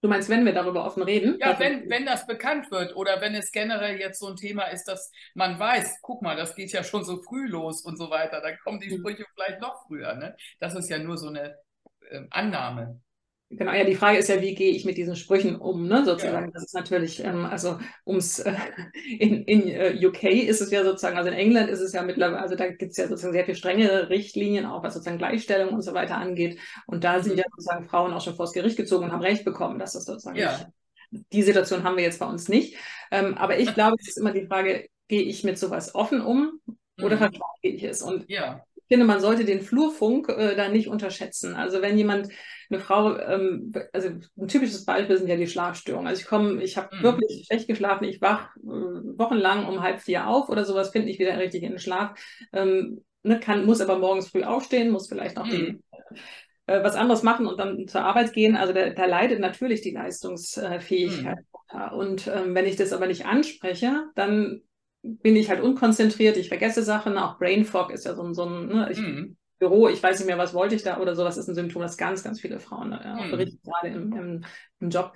Du 0.02 0.08
meinst, 0.08 0.28
wenn 0.28 0.44
wir 0.44 0.52
darüber 0.52 0.84
offen 0.84 1.04
reden? 1.04 1.38
Ja, 1.38 1.60
wenn, 1.60 1.88
wenn 1.88 2.04
das 2.04 2.26
bekannt 2.26 2.72
wird 2.72 2.96
oder 2.96 3.20
wenn 3.20 3.36
es 3.36 3.52
generell 3.52 4.00
jetzt 4.00 4.18
so 4.18 4.26
ein 4.26 4.36
Thema 4.36 4.64
ist, 4.64 4.84
dass 4.88 5.12
man 5.34 5.60
weiß, 5.60 6.00
guck 6.02 6.22
mal, 6.22 6.36
das 6.36 6.56
geht 6.56 6.72
ja 6.72 6.82
schon 6.82 7.04
so 7.04 7.22
früh 7.22 7.46
los 7.46 7.84
und 7.84 7.96
so 7.96 8.10
weiter, 8.10 8.40
dann 8.40 8.58
kommen 8.64 8.80
die 8.80 8.90
hm. 8.90 8.98
Sprüche 8.98 9.24
vielleicht 9.32 9.60
noch 9.60 9.86
früher. 9.86 10.14
Ne? 10.14 10.36
Das 10.58 10.74
ist 10.74 10.88
ja 10.90 10.98
nur 10.98 11.18
so 11.18 11.28
eine 11.28 11.56
äh, 12.10 12.22
Annahme. 12.30 13.00
Genau, 13.54 13.72
ja, 13.72 13.84
die 13.84 13.94
Frage 13.94 14.16
ist 14.16 14.28
ja, 14.28 14.40
wie 14.40 14.54
gehe 14.54 14.70
ich 14.70 14.86
mit 14.86 14.96
diesen 14.96 15.14
Sprüchen 15.14 15.56
um, 15.56 15.86
ne, 15.86 16.04
sozusagen. 16.06 16.46
Ja. 16.46 16.50
Das 16.52 16.64
ist 16.64 16.74
natürlich, 16.74 17.22
ähm, 17.22 17.44
also 17.44 17.78
ums, 18.06 18.38
äh, 18.38 18.54
in, 19.18 19.44
in 19.44 19.62
uh, 19.62 20.08
UK 20.08 20.24
ist 20.24 20.62
es 20.62 20.70
ja 20.70 20.82
sozusagen, 20.84 21.18
also 21.18 21.28
in 21.28 21.36
England 21.36 21.68
ist 21.68 21.80
es 21.80 21.92
ja 21.92 22.02
mittlerweile, 22.02 22.40
also 22.40 22.54
da 22.54 22.68
gibt 22.68 22.92
es 22.92 22.96
ja 22.96 23.08
sozusagen 23.08 23.34
sehr 23.34 23.44
viel 23.44 23.54
strengere 23.54 24.08
Richtlinien, 24.08 24.64
auch 24.64 24.82
was 24.82 24.94
sozusagen 24.94 25.18
Gleichstellung 25.18 25.74
und 25.74 25.82
so 25.82 25.92
weiter 25.92 26.16
angeht. 26.16 26.58
Und 26.86 27.04
da 27.04 27.22
sind 27.22 27.34
mhm. 27.34 27.40
ja 27.40 27.44
sozusagen 27.50 27.84
Frauen 27.84 28.14
auch 28.14 28.22
schon 28.22 28.36
vor 28.36 28.46
das 28.46 28.54
Gericht 28.54 28.78
gezogen 28.78 29.04
und 29.04 29.12
haben 29.12 29.22
Recht 29.22 29.44
bekommen, 29.44 29.78
dass 29.78 29.92
das 29.92 30.06
sozusagen 30.06 30.38
ja. 30.38 30.52
nicht, 31.10 31.26
die 31.32 31.42
Situation 31.42 31.84
haben 31.84 31.96
wir 31.96 32.04
jetzt 32.04 32.20
bei 32.20 32.26
uns 32.26 32.48
nicht. 32.48 32.76
Ähm, 33.10 33.36
aber 33.36 33.58
ich 33.58 33.74
glaube, 33.74 33.96
es 34.00 34.08
ist 34.08 34.18
immer 34.18 34.32
die 34.32 34.46
Frage, 34.46 34.86
gehe 35.08 35.22
ich 35.22 35.44
mit 35.44 35.58
sowas 35.58 35.94
offen 35.94 36.22
um 36.22 36.60
oder 37.02 37.16
mhm. 37.16 37.20
verschweige 37.20 37.76
ich 37.76 37.82
es? 37.82 38.00
Und 38.00 38.30
ja 38.30 38.62
finde, 38.92 39.06
man 39.06 39.20
sollte 39.20 39.46
den 39.46 39.62
Flurfunk 39.62 40.28
äh, 40.28 40.54
da 40.54 40.68
nicht 40.68 40.88
unterschätzen. 40.88 41.54
Also 41.54 41.80
wenn 41.80 41.96
jemand, 41.96 42.28
eine 42.72 42.82
Frau, 42.82 43.16
ähm, 43.18 43.72
also 43.92 44.08
ein 44.08 44.48
typisches 44.48 44.84
Beispiel 44.84 45.16
sind 45.16 45.28
ja 45.28 45.36
die 45.36 45.46
Schlafstörungen. 45.46 46.06
Also 46.06 46.20
ich 46.20 46.26
komme, 46.26 46.62
ich 46.62 46.76
habe 46.76 46.94
mhm. 46.96 47.02
wirklich 47.02 47.46
schlecht 47.46 47.68
geschlafen, 47.68 48.04
ich 48.04 48.20
wach 48.20 48.56
äh, 48.56 48.60
wochenlang 49.18 49.66
um 49.66 49.82
halb 49.82 50.00
vier 50.00 50.26
auf 50.26 50.48
oder 50.48 50.64
sowas, 50.64 50.90
finde 50.90 51.10
ich 51.10 51.18
wieder 51.18 51.38
richtig 51.38 51.62
in 51.62 51.70
den 51.70 51.78
Schlaf. 51.78 52.18
Ähm, 52.52 53.04
ne, 53.22 53.40
kann, 53.40 53.66
muss 53.66 53.80
aber 53.80 53.98
morgens 53.98 54.28
früh 54.28 54.42
aufstehen, 54.42 54.90
muss 54.90 55.08
vielleicht 55.08 55.36
noch 55.36 55.46
mhm. 55.46 55.50
die 55.50 55.80
äh, 56.66 56.82
was 56.82 56.96
anderes 56.96 57.22
machen 57.22 57.46
und 57.46 57.58
dann 57.58 57.86
zur 57.88 58.02
Arbeit 58.02 58.32
gehen. 58.32 58.56
Also 58.56 58.72
da, 58.72 58.90
da 58.90 59.04
leidet 59.04 59.40
natürlich 59.40 59.80
die 59.80 59.92
Leistungsfähigkeit. 59.92 61.38
Mhm. 61.72 61.98
Und 61.98 62.26
ähm, 62.26 62.54
wenn 62.54 62.66
ich 62.66 62.76
das 62.76 62.92
aber 62.92 63.06
nicht 63.06 63.26
anspreche, 63.26 64.04
dann 64.14 64.62
bin 65.02 65.36
ich 65.36 65.50
halt 65.50 65.60
unkonzentriert, 65.60 66.36
ich 66.36 66.48
vergesse 66.48 66.82
Sachen, 66.82 67.18
auch 67.18 67.38
Brain 67.38 67.64
Fog 67.64 67.92
ist 67.92 68.04
ja 68.04 68.14
so 68.14 68.22
ein, 68.22 68.34
so 68.34 68.44
ein 68.44 68.66
ne, 68.66 68.88
ich, 68.90 68.98
mhm. 68.98 69.36
Büro, 69.62 69.88
ich 69.88 70.02
weiß 70.02 70.18
nicht 70.18 70.26
mehr, 70.26 70.38
was 70.38 70.54
wollte 70.54 70.74
ich 70.74 70.82
da 70.82 70.98
oder 70.98 71.14
so, 71.14 71.22
das 71.22 71.36
ist 71.36 71.46
ein 71.46 71.54
Symptom, 71.54 71.82
das 71.82 71.96
ganz, 71.96 72.24
ganz 72.24 72.40
viele 72.40 72.58
Frauen 72.58 72.90
ne, 72.90 73.16
auch 73.16 73.24
mhm. 73.24 73.30
berichten, 73.30 73.60
gerade 73.62 73.94
im, 73.94 74.12
im, 74.12 74.44
im 74.80 74.90
Job. 74.90 75.12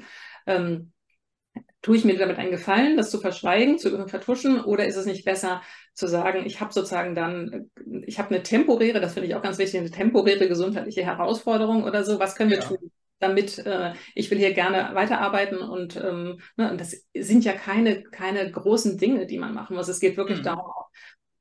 Ähm, 0.46 0.92
tue 1.82 1.96
ich 1.96 2.04
mir 2.04 2.16
damit 2.16 2.38
einen 2.38 2.52
Gefallen, 2.52 2.96
das 2.96 3.10
zu 3.10 3.18
verschweigen, 3.18 3.76
zu 3.78 4.06
vertuschen, 4.06 4.60
oder 4.60 4.86
ist 4.86 4.96
es 4.96 5.06
nicht 5.06 5.24
besser 5.24 5.62
zu 5.94 6.06
sagen, 6.06 6.46
ich 6.46 6.60
habe 6.60 6.72
sozusagen 6.72 7.16
dann, 7.16 7.70
ich 8.06 8.20
habe 8.20 8.30
eine 8.30 8.44
temporäre, 8.44 9.00
das 9.00 9.14
finde 9.14 9.28
ich 9.28 9.34
auch 9.34 9.42
ganz 9.42 9.58
wichtig, 9.58 9.80
eine 9.80 9.90
temporäre 9.90 10.46
gesundheitliche 10.46 11.04
Herausforderung 11.04 11.82
oder 11.82 12.04
so, 12.04 12.20
was 12.20 12.36
können 12.36 12.50
wir 12.50 12.58
ja. 12.58 12.64
tun? 12.64 12.92
damit 13.18 13.58
äh, 13.64 13.94
ich 14.14 14.30
will 14.30 14.38
hier 14.38 14.52
gerne 14.52 14.90
weiterarbeiten 14.94 15.58
und, 15.58 15.96
ähm, 15.96 16.38
ne, 16.56 16.70
und 16.70 16.80
das 16.80 16.94
sind 17.16 17.44
ja 17.44 17.52
keine, 17.52 18.02
keine 18.02 18.50
großen 18.50 18.98
Dinge, 18.98 19.26
die 19.26 19.38
man 19.38 19.54
machen 19.54 19.74
muss. 19.74 19.88
Es 19.88 20.00
geht 20.00 20.16
wirklich 20.16 20.40
mhm. 20.40 20.44
darum, 20.44 20.70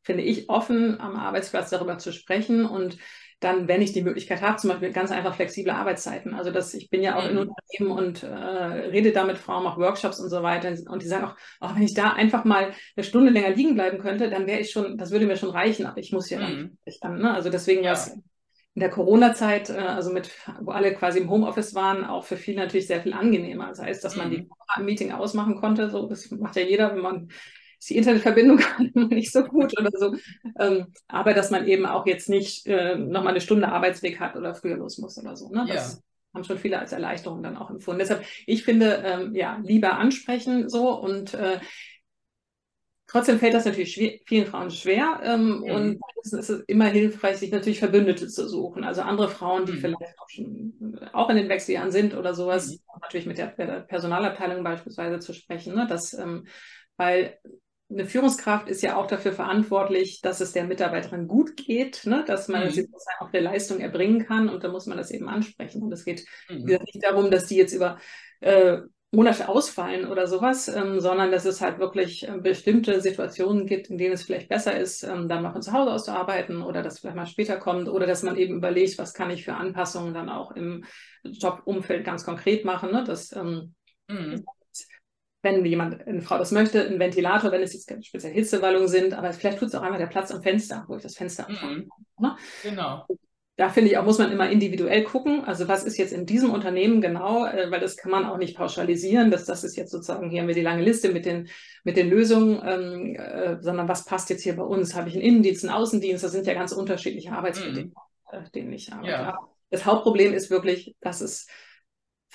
finde 0.06 0.24
ich, 0.24 0.50
offen 0.50 1.00
am 1.02 1.16
Arbeitsplatz 1.16 1.70
darüber 1.70 1.98
zu 1.98 2.14
sprechen 2.14 2.66
und 2.66 2.98
dann, 3.42 3.68
wenn 3.68 3.82
ich 3.82 3.92
die 3.92 4.02
Möglichkeit 4.02 4.42
habe, 4.42 4.58
zum 4.58 4.70
Beispiel 4.70 4.92
ganz 4.92 5.12
einfach 5.12 5.36
flexible 5.36 5.72
Arbeitszeiten. 5.72 6.34
Also 6.34 6.52
dass 6.52 6.74
ich 6.74 6.90
bin 6.90 7.02
ja 7.04 7.18
auch 7.18 7.24
mhm. 7.24 7.30
in 7.30 7.38
Unternehmen 7.40 7.92
und 7.92 8.24
äh, 8.24 8.28
rede 8.28 9.12
da 9.12 9.26
mit 9.26 9.38
Frauen, 9.38 9.64
mache 9.64 9.82
Workshops 9.82 10.20
und 10.20 10.30
so 10.30 10.42
weiter. 10.42 10.74
Und 10.88 11.02
die 11.02 11.08
sagen 11.08 11.26
auch, 11.26 11.36
oh, 11.60 11.70
wenn 11.76 11.84
ich 11.84 11.94
da 11.94 12.14
einfach 12.14 12.46
mal 12.46 12.72
eine 12.96 13.04
Stunde 13.04 13.32
länger 13.32 13.50
liegen 13.50 13.76
bleiben 13.76 14.00
könnte, 14.00 14.30
dann 14.30 14.48
wäre 14.48 14.62
ich 14.62 14.72
schon, 14.72 14.98
das 14.98 15.12
würde 15.12 15.26
mir 15.26 15.36
schon 15.36 15.50
reichen, 15.50 15.86
aber 15.86 15.98
ich 15.98 16.14
muss 16.14 16.30
ja 16.30 16.40
mhm. 16.40 16.78
dann, 17.02 17.20
ne? 17.20 17.34
Also 17.34 17.50
deswegen 17.50 17.84
ja. 17.84 17.92
was 17.92 18.18
in 18.76 18.82
der 18.82 18.90
Corona-Zeit, 18.90 19.70
äh, 19.70 19.74
also 19.74 20.12
mit, 20.12 20.32
wo 20.62 20.72
alle 20.72 20.94
quasi 20.94 21.20
im 21.20 21.30
Homeoffice 21.30 21.76
waren, 21.76 22.06
auch 22.06 22.24
für 22.24 22.38
viele 22.38 22.62
natürlich 22.62 22.88
sehr 22.88 23.02
viel 23.02 23.14
angenehmer. 23.14 23.68
Das 23.68 23.82
heißt, 23.82 24.04
dass 24.04 24.16
man 24.16 24.30
die 24.30 24.48
mhm. 24.78 24.86
Meeting 24.86 25.12
ausmachen 25.12 25.56
konnte, 25.56 25.90
so, 25.90 26.08
das 26.08 26.32
macht 26.32 26.56
ja 26.56 26.64
jeder, 26.64 26.94
wenn 26.94 27.02
man 27.02 27.30
die 27.89 27.98
Internetverbindung 27.98 28.60
nicht 29.10 29.32
so 29.32 29.44
gut 29.44 29.77
oder 29.80 29.92
so. 29.94 30.15
Ähm, 30.60 30.88
aber 31.08 31.34
dass 31.34 31.51
man 31.51 31.68
eben 31.68 31.86
auch 31.86 32.06
jetzt 32.06 32.30
nicht 32.30 32.68
äh, 32.68 32.96
nochmal 32.96 33.32
eine 33.34 33.42
Stunde 33.42 33.70
Arbeitsweg 33.70 34.20
hat 34.20 34.36
oder 34.36 34.56
früher 34.56 34.77
los 34.77 34.98
muss 34.98 35.18
oder 35.18 35.36
so. 35.36 35.50
Ne? 35.50 35.65
Das 35.68 35.94
ja. 35.94 36.00
haben 36.34 36.44
schon 36.44 36.58
viele 36.58 36.80
als 36.80 36.92
Erleichterung 36.92 37.44
dann 37.44 37.58
auch 37.58 37.70
empfunden. 37.70 38.00
Deshalb, 38.00 38.24
ich 38.46 38.63
finde, 38.63 39.04
ähm, 39.06 39.36
ja, 39.36 39.60
lieber 39.63 39.98
ansprechen 39.98 40.70
so 40.70 40.89
und 40.92 41.34
äh, 41.34 41.60
Trotzdem 43.08 43.38
fällt 43.38 43.54
das 43.54 43.65
natürlich 43.65 43.94
schwer, 43.94 44.13
vielen 44.25 44.48
Frauen 44.48 44.72
schwer 44.72 45.22
ähm, 45.24 45.60
mhm. 45.60 45.63
und 45.63 46.00
es 46.24 46.34
ist 46.34 46.63
immer 46.68 46.88
hilfreich, 46.88 47.38
sich 47.38 47.51
natürlich 47.51 47.77
Verbündete 47.80 48.27
zu 48.27 48.50
suchen. 48.50 48.84
Also 48.84 49.04
andere 49.04 49.30
Frauen, 49.30 49.65
die 49.65 49.74
mhm. 49.74 49.77
vielleicht 49.77 50.20
auch 50.20 50.30
schon 50.30 51.00
auch 51.13 51.30
in 51.30 51.36
den 51.36 51.50
Wechseljahren 51.50 51.92
sind 51.92 52.15
oder 52.15 52.34
sowas, 52.34 52.72
mhm. 52.72 52.80
natürlich 53.01 53.27
mit 53.27 53.38
der, 53.38 53.48
der, 53.48 53.82
Personalabteilung 53.82 54.63
beispielsweise 54.63 55.20
zu 55.20 55.34
sprechen, 55.34 55.75
ne? 55.75 55.86
dass, 55.88 56.13
ähm, 56.13 56.48
weil 56.98 57.38
eine 57.89 58.06
Führungskraft 58.06 58.68
ist 58.68 58.82
ja 58.82 58.96
auch 58.98 59.08
dafür 59.08 59.32
verantwortlich, 59.32 60.22
dass 60.22 60.42
es 60.42 60.54
der 60.54 60.65
Mitarbeiterin 60.65 61.27
gut 61.27 61.56
geht, 61.56 62.06
ne? 62.06 62.24
dass 62.25 62.48
man 62.48 62.65
mhm. 62.65 62.70
sie 62.72 62.82
sozusagen 62.82 63.20
auch 63.20 63.32
der 63.32 63.42
Leistung 63.42 63.80
erbringen 63.80 64.25
kann 64.25 64.50
und 64.50 64.63
da 64.63 64.70
muss 64.70 64.88
man 64.88 64.98
das 64.98 65.12
eben 65.12 65.30
ansprechen. 65.30 65.84
Und 65.84 65.92
es 65.92 66.04
geht 66.04 66.25
mhm. 66.50 66.65
nicht 66.65 67.04
darum, 67.04 67.30
dass 67.30 67.46
die 67.46 67.58
jetzt 67.58 67.74
über 67.74 68.00
äh, 68.39 68.80
Monate 69.12 69.48
ausfallen 69.48 70.08
oder 70.08 70.25
sowas, 70.25 70.68
ähm, 70.68 71.00
sondern 71.00 71.32
dass 71.32 71.46
es 71.46 71.62
halt 71.62 71.77
wirklich 71.77 72.27
äh, 72.27 72.38
bestimmte 72.39 73.00
Situationen 73.01 73.68
gibt, 73.68 73.89
in 73.89 74.00
denen 74.00 74.13
es 74.13 74.24
vielleicht 74.24 74.50
besser 74.50 74.77
ist, 74.77 75.04
ähm, 75.04 75.30
dann 75.30 75.44
mal 75.44 75.54
von 75.54 75.62
zu 75.62 75.72
Hause 75.72 75.94
aus 75.94 76.06
zu 76.06 76.12
arbeiten 76.12 76.63
oder 76.63 76.82
dass 76.82 77.00
vielleicht 77.00 77.15
mal 77.15 77.27
später 77.27 77.58
kommt 77.58 77.88
oder 77.88 78.08
dass 78.08 78.24
man 78.24 78.36
eben 78.36 78.58
überlegt, 78.58 78.98
was 78.98 79.13
kann 79.13 79.30
ich 79.30 79.46
für 79.46 79.54
Anpassungen 79.54 80.13
dann 80.13 80.30
auch 80.30 80.51
im 80.51 80.86
Jobumfeld 81.24 82.04
ganz 82.04 82.25
konkret 82.25 82.65
machen. 82.65 82.92
Ne? 82.92 83.04
Das, 83.06 83.32
ähm, 83.32 83.75
mhm 84.08 84.44
wenn 85.46 85.64
jemand, 85.64 86.06
eine 86.08 86.22
Frau 86.22 86.40
das 86.40 86.52
möchte, 86.52 86.86
ein 86.86 87.00
Ventilator, 87.00 87.52
wenn 87.52 87.62
es 87.62 87.72
jetzt 87.72 87.88
speziell 88.06 88.34
Hitzewallungen 88.34 88.88
sind, 88.88 89.14
aber 89.14 89.32
vielleicht 89.32 89.60
tut 89.60 89.70
es 89.70 89.75
auch 89.75 89.84
einmal 89.84 90.00
der 90.00 90.08
Platz 90.08 90.32
am 90.32 90.42
Fenster, 90.42 90.84
wo 90.88 90.96
ich 90.96 91.04
das 91.04 91.16
Fenster. 91.16 91.48
Mhm. 91.48 91.88
Ne? 92.20 92.36
Genau. 92.64 93.06
Da 93.56 93.70
finde 93.70 93.92
ich 93.92 93.98
auch, 93.98 94.04
muss 94.04 94.18
man 94.18 94.32
immer 94.32 94.50
individuell 94.50 95.04
gucken. 95.04 95.46
Also 95.46 95.68
was 95.68 95.84
ist 95.86 95.98
jetzt 95.98 96.12
in 96.14 96.25
diesem 96.25 96.50
Unternehmen 96.50 97.00
genau, 97.00 97.46
äh, 97.46 97.70
weil 97.70 97.80
das 97.80 97.96
kann 97.96 98.12
man 98.12 98.25
auch 98.25 98.38
nicht 98.38 98.58
pauschalisieren, 98.58 99.30
dass 99.30 99.46
das 99.46 99.64
ist 99.64 99.78
jetzt 99.78 99.92
sozusagen, 99.92 100.32
hier 100.32 100.42
haben 100.42 100.48
wir 100.48 100.56
die 100.56 100.62
lange 100.62 100.84
Liste 100.84 101.14
mit 101.14 101.25
den, 101.25 101.48
mit 101.84 101.96
den 101.96 102.10
Lösungen, 102.10 102.62
ähm, 102.66 103.16
äh, 103.16 103.62
sondern 103.62 103.88
was 103.88 104.04
passt 104.04 104.32
jetzt 104.32 104.42
hier 104.42 104.56
bei 104.56 104.64
uns? 104.64 104.96
Habe 104.96 105.10
ich 105.10 105.16
einen 105.16 105.24
Innendienst, 105.24 105.64
einen 105.64 105.75
Außendienst? 105.75 106.24
Das 106.24 106.32
sind 106.32 106.48
ja 106.48 106.56
ganz 106.56 106.72
unterschiedliche 106.72 107.32
Arbeitsbedingungen, 107.32 107.94
mhm. 108.34 108.52
denen 108.56 108.74
ich 108.74 108.92
arbeite. 108.92 109.12
Ja. 109.12 109.38
Das 109.70 109.86
Hauptproblem 109.86 110.34
ist 110.34 110.50
wirklich, 110.50 110.96
dass 111.02 111.22
es 111.22 111.48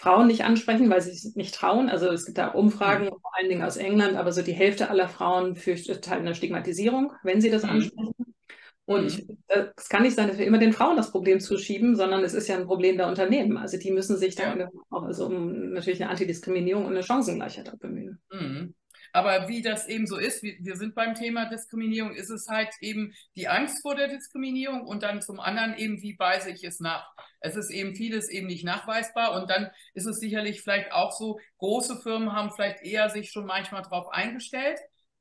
Frauen 0.01 0.29
nicht 0.29 0.45
ansprechen, 0.45 0.89
weil 0.89 1.03
sie 1.03 1.13
sich 1.13 1.37
nicht 1.37 1.55
trauen. 1.55 1.91
Also 1.91 2.09
es 2.09 2.25
gibt 2.25 2.39
da 2.39 2.49
Umfragen, 2.49 3.05
mhm. 3.05 3.21
vor 3.21 3.33
allen 3.39 3.51
Dingen 3.51 3.63
aus 3.63 3.77
England, 3.77 4.17
aber 4.17 4.33
so 4.33 4.41
die 4.41 4.53
Hälfte 4.53 4.89
aller 4.89 5.09
Frauen 5.09 5.57
fürchtet 5.57 6.09
halt 6.09 6.21
eine 6.21 6.35
Stigmatisierung, 6.35 7.13
wenn 7.23 7.43
sie 7.43 7.51
das 7.51 7.65
mhm. 7.65 7.71
ansprechen. 7.71 8.15
Und 8.87 9.07
ich, 9.07 9.29
mhm. 9.29 9.37
es 9.77 9.91
kann 9.91 10.03
nicht 10.03 10.17
sein, 10.17 10.29
dass 10.29 10.39
wir 10.39 10.47
immer 10.47 10.59
den 10.59 10.73
Frauen 10.73 10.97
das 10.97 11.11
Problem 11.11 11.39
zuschieben, 11.39 11.97
sondern 11.97 12.25
es 12.25 12.33
ist 12.33 12.49
ja 12.49 12.57
ein 12.57 12.67
Problem 12.67 12.97
der 12.97 13.09
Unternehmen. 13.09 13.59
Also 13.59 13.77
die 13.77 13.91
müssen 13.91 14.17
sich 14.17 14.37
ja. 14.39 14.57
da 14.57 14.69
auch 14.89 15.03
also 15.03 15.27
um 15.27 15.75
natürlich 15.75 16.01
eine 16.01 16.11
Antidiskriminierung 16.11 16.87
und 16.87 16.93
eine 16.93 17.03
Chancengleichheit 17.03 17.69
auch 17.69 17.79
bemühen. 17.79 18.21
Mhm. 18.33 18.75
Aber 19.13 19.49
wie 19.49 19.63
das 19.63 19.89
eben 19.89 20.07
so 20.07 20.17
ist, 20.17 20.43
wir, 20.43 20.77
sind 20.77 20.95
beim 20.95 21.15
Thema 21.15 21.47
Diskriminierung, 21.47 22.15
ist 22.15 22.31
es 22.31 22.49
halt 22.49 22.71
eben 22.81 23.13
die 23.37 23.49
Angst 23.49 23.83
vor 23.83 23.95
der 23.95 24.09
Diskriminierung 24.09 24.87
und 24.87 25.03
dann 25.03 25.23
zum 25.23 25.41
anderen 25.41 25.77
eben, 25.77 26.01
wie 26.03 26.19
weise 26.19 26.51
ich 26.51 26.65
es 26.65 26.81
nach. 26.81 27.11
Es 27.41 27.57
ist 27.57 27.71
eben 27.71 27.95
vieles 27.95 28.29
eben 28.29 28.47
nicht 28.47 28.65
nachweisbar 28.65 29.41
und 29.41 29.51
dann 29.51 29.71
ist 29.95 30.07
es 30.07 30.19
sicherlich 30.19 30.63
vielleicht 30.63 30.93
auch 30.93 31.13
so, 31.13 31.41
große 31.59 32.01
Firmen 32.03 32.33
haben 32.33 32.51
vielleicht 32.51 32.83
eher 32.83 33.11
sich 33.11 33.31
schon 33.31 33.47
manchmal 33.47 33.83
darauf 33.83 34.09
eingestellt. 34.13 34.79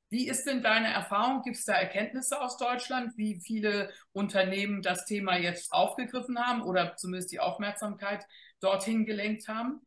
Wie 0.10 0.28
ist 0.28 0.46
denn 0.46 0.64
deine 0.64 0.92
Erfahrung? 0.92 1.44
Gibt 1.44 1.58
es 1.58 1.66
da 1.66 1.74
Erkenntnisse 1.74 2.42
aus 2.42 2.58
Deutschland, 2.58 3.16
wie 3.16 3.40
viele 3.42 3.92
Unternehmen 4.12 4.82
das 4.82 5.06
Thema 5.06 5.38
jetzt 5.38 5.72
aufgegriffen 5.72 6.40
haben 6.40 6.64
oder 6.64 6.96
zumindest 6.96 7.32
die 7.32 7.40
Aufmerksamkeit 7.40 8.26
dorthin 8.60 9.06
gelenkt 9.06 9.48
haben? 9.48 9.82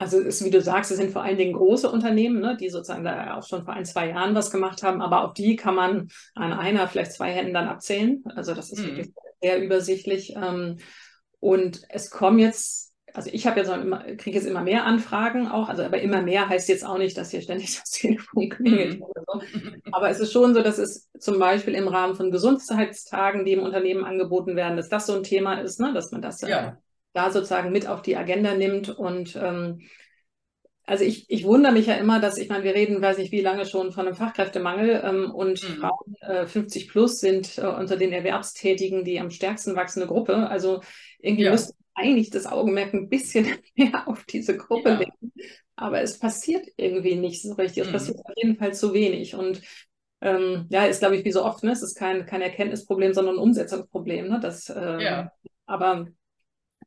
Also 0.00 0.18
ist, 0.18 0.42
wie 0.42 0.50
du 0.50 0.62
sagst, 0.62 0.90
es 0.90 0.96
sind 0.96 1.12
vor 1.12 1.22
allen 1.22 1.36
Dingen 1.36 1.52
große 1.52 1.88
Unternehmen, 1.90 2.40
ne, 2.40 2.56
die 2.56 2.70
sozusagen 2.70 3.04
da 3.04 3.34
auch 3.36 3.46
schon 3.46 3.66
vor 3.66 3.74
ein, 3.74 3.84
zwei 3.84 4.08
Jahren 4.08 4.34
was 4.34 4.50
gemacht 4.50 4.82
haben, 4.82 5.02
aber 5.02 5.22
auch 5.22 5.34
die 5.34 5.56
kann 5.56 5.74
man 5.74 6.08
an 6.34 6.54
einer, 6.54 6.88
vielleicht 6.88 7.12
zwei 7.12 7.30
Händen 7.30 7.52
dann 7.52 7.68
abzählen. 7.68 8.24
Also 8.34 8.54
das 8.54 8.72
ist 8.72 8.78
mhm. 8.78 8.86
wirklich 8.86 9.10
sehr 9.42 9.62
übersichtlich. 9.62 10.34
Ähm, 10.36 10.78
und 11.38 11.82
es 11.90 12.10
kommen 12.10 12.38
jetzt, 12.38 12.94
also 13.12 13.28
ich 13.30 13.46
habe 13.46 13.60
jetzt 13.60 13.70
immer, 13.70 14.00
kriege 14.16 14.38
jetzt 14.38 14.46
immer 14.46 14.62
mehr 14.62 14.86
Anfragen 14.86 15.48
auch, 15.48 15.68
also 15.68 15.82
aber 15.82 16.00
immer 16.00 16.22
mehr 16.22 16.48
heißt 16.48 16.70
jetzt 16.70 16.86
auch 16.86 16.96
nicht, 16.96 17.18
dass 17.18 17.30
hier 17.30 17.42
ständig 17.42 17.76
das 17.78 17.90
Telefon 17.90 18.48
klingelt 18.48 19.00
mhm. 19.00 19.02
oder 19.02 19.22
so. 19.26 19.42
Aber 19.92 20.08
es 20.08 20.18
ist 20.18 20.32
schon 20.32 20.54
so, 20.54 20.62
dass 20.62 20.78
es 20.78 21.10
zum 21.18 21.38
Beispiel 21.38 21.74
im 21.74 21.88
Rahmen 21.88 22.14
von 22.14 22.30
Gesundheitstagen, 22.30 23.44
die 23.44 23.52
im 23.52 23.62
Unternehmen 23.62 24.04
angeboten 24.04 24.56
werden, 24.56 24.78
dass 24.78 24.88
das 24.88 25.04
so 25.04 25.14
ein 25.14 25.24
Thema 25.24 25.60
ist, 25.60 25.78
ne, 25.78 25.92
dass 25.92 26.10
man 26.10 26.22
das 26.22 26.40
ja 26.40 26.78
da 27.12 27.30
sozusagen 27.30 27.72
mit 27.72 27.86
auf 27.86 28.02
die 28.02 28.16
Agenda 28.16 28.54
nimmt. 28.54 28.88
Und 28.88 29.36
ähm, 29.36 29.80
also 30.84 31.04
ich, 31.04 31.30
ich 31.30 31.44
wundere 31.44 31.72
mich 31.72 31.86
ja 31.86 31.94
immer, 31.94 32.20
dass, 32.20 32.38
ich 32.38 32.48
meine, 32.48 32.64
wir 32.64 32.74
reden, 32.74 33.00
weiß 33.00 33.18
ich 33.18 33.30
wie 33.30 33.40
lange 33.40 33.64
schon 33.64 33.92
von 33.92 34.06
einem 34.06 34.16
Fachkräftemangel 34.16 35.02
ähm, 35.04 35.30
und 35.30 35.62
mhm. 35.62 35.76
Frauen 35.76 36.16
äh, 36.20 36.46
50 36.46 36.88
plus 36.88 37.20
sind 37.20 37.58
äh, 37.58 37.66
unter 37.66 37.96
den 37.96 38.12
Erwerbstätigen 38.12 39.04
die 39.04 39.20
am 39.20 39.30
stärksten 39.30 39.76
wachsende 39.76 40.08
Gruppe. 40.08 40.48
Also 40.48 40.80
irgendwie 41.20 41.44
ja. 41.44 41.52
müsste 41.52 41.74
eigentlich 41.94 42.30
das 42.30 42.46
Augenmerk 42.46 42.94
ein 42.94 43.08
bisschen 43.08 43.46
mehr 43.76 44.08
auf 44.08 44.24
diese 44.24 44.56
Gruppe 44.56 44.90
ja. 44.90 44.98
legen. 44.98 45.32
Aber 45.76 46.02
es 46.02 46.18
passiert 46.18 46.66
irgendwie 46.76 47.16
nicht 47.16 47.42
so 47.42 47.54
richtig. 47.54 47.84
Es 47.84 47.88
mhm. 47.88 47.92
passiert 47.92 48.18
auf 48.18 48.34
jeden 48.36 48.56
Fall 48.56 48.74
zu 48.74 48.92
wenig. 48.92 49.34
Und 49.34 49.62
ähm, 50.20 50.66
ja, 50.70 50.84
ist, 50.86 51.00
glaube 51.00 51.16
ich, 51.16 51.24
wie 51.24 51.32
so 51.32 51.44
oft, 51.44 51.62
ne? 51.62 51.72
es 51.72 51.82
ist 51.82 51.94
kein, 51.94 52.26
kein 52.26 52.42
Erkenntnisproblem, 52.42 53.14
sondern 53.14 53.36
ein 53.36 53.40
Umsetzungsproblem. 53.40 54.28
Ne? 54.28 54.40
Das, 54.40 54.68
ähm, 54.68 55.00
ja. 55.00 55.32
Aber 55.66 56.08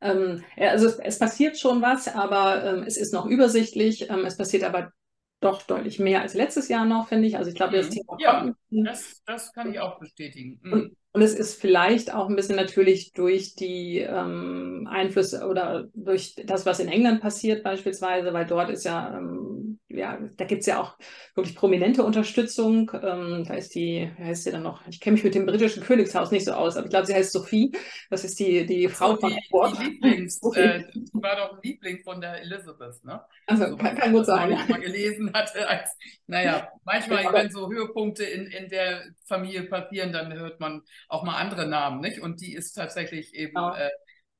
ähm, 0.04 0.44
also 0.56 0.86
es, 0.86 0.98
es, 0.98 1.18
passiert 1.18 1.58
schon 1.58 1.80
was, 1.80 2.08
aber 2.08 2.62
ähm, 2.62 2.84
es 2.86 2.96
ist 2.96 3.12
noch 3.12 3.26
übersichtlich. 3.26 4.10
Ähm, 4.10 4.24
es 4.26 4.36
passiert 4.36 4.62
aber 4.62 4.92
doch 5.40 5.62
deutlich 5.62 5.98
mehr 5.98 6.20
als 6.20 6.34
letztes 6.34 6.68
Jahr 6.68 6.84
noch, 6.84 7.08
finde 7.08 7.26
ich. 7.26 7.36
Also 7.36 7.50
ich 7.50 7.56
glaube, 7.56 7.76
das 7.76 7.88
mhm. 7.88 7.92
Thema 7.92 8.16
ja, 8.18 8.54
das, 8.70 9.22
das 9.24 9.52
kann 9.52 9.72
ich 9.72 9.80
auch 9.80 9.98
bestätigen. 9.98 10.60
Mhm. 10.62 10.72
Und, 10.72 10.96
und, 11.14 11.22
es 11.22 11.34
ist 11.34 11.60
vielleicht 11.60 12.12
auch 12.12 12.28
ein 12.28 12.36
bisschen 12.36 12.56
natürlich 12.56 13.12
durch 13.12 13.54
die 13.54 13.98
ähm, 13.98 14.88
Einflüsse 14.90 15.46
oder 15.46 15.88
durch 15.94 16.34
das, 16.44 16.66
was 16.66 16.80
in 16.80 16.88
England 16.88 17.20
passiert 17.20 17.62
beispielsweise, 17.62 18.32
weil 18.32 18.46
dort 18.46 18.70
ist 18.70 18.84
ja 18.84 19.16
ähm, 19.16 19.64
ja, 19.96 20.18
da 20.36 20.44
gibt 20.44 20.60
es 20.60 20.66
ja 20.66 20.80
auch 20.80 20.96
wirklich 21.34 21.54
prominente 21.54 22.04
Unterstützung. 22.04 22.90
Ähm, 22.94 23.44
da 23.46 23.54
ist 23.54 23.74
die, 23.74 24.10
wie 24.16 24.24
heißt 24.24 24.44
sie 24.44 24.50
dann 24.50 24.62
noch? 24.62 24.86
Ich 24.88 25.00
kenne 25.00 25.14
mich 25.14 25.24
mit 25.24 25.34
dem 25.34 25.46
britischen 25.46 25.82
Königshaus 25.82 26.30
nicht 26.30 26.44
so 26.44 26.52
aus, 26.52 26.76
aber 26.76 26.86
ich 26.86 26.90
glaube, 26.90 27.06
sie 27.06 27.14
heißt 27.14 27.32
Sophie. 27.32 27.72
Das 28.10 28.24
ist 28.24 28.38
die, 28.38 28.66
die 28.66 28.88
Frau 28.88 29.16
von 29.16 29.32
Edward. 29.32 29.78
Die, 29.78 29.84
Lieblings, 29.84 30.40
äh, 30.56 30.84
war 31.12 31.36
doch 31.36 31.52
ein 31.54 31.60
Liebling 31.62 32.02
von 32.02 32.20
der 32.20 32.40
Elizabeth, 32.42 33.04
ne? 33.04 33.22
Also, 33.46 33.68
so, 33.68 33.76
kann, 33.76 33.96
kann 33.96 34.12
gut 34.12 34.26
sein. 34.26 34.52
Ich 34.52 34.68
mal 34.68 34.80
gelesen 34.80 35.32
hatte. 35.32 35.68
Als, 35.68 35.96
naja, 36.26 36.68
manchmal, 36.84 37.32
wenn 37.32 37.50
so 37.50 37.70
Höhepunkte 37.70 38.24
in, 38.24 38.46
in 38.46 38.68
der 38.68 39.02
Familie 39.26 39.64
passieren, 39.64 40.12
dann 40.12 40.32
hört 40.32 40.60
man 40.60 40.82
auch 41.08 41.24
mal 41.24 41.36
andere 41.36 41.68
Namen, 41.68 42.00
nicht? 42.00 42.20
Und 42.20 42.40
die 42.40 42.54
ist 42.54 42.72
tatsächlich 42.72 43.34
eben, 43.34 43.54
ja. 43.54 43.76
äh, 43.76 43.90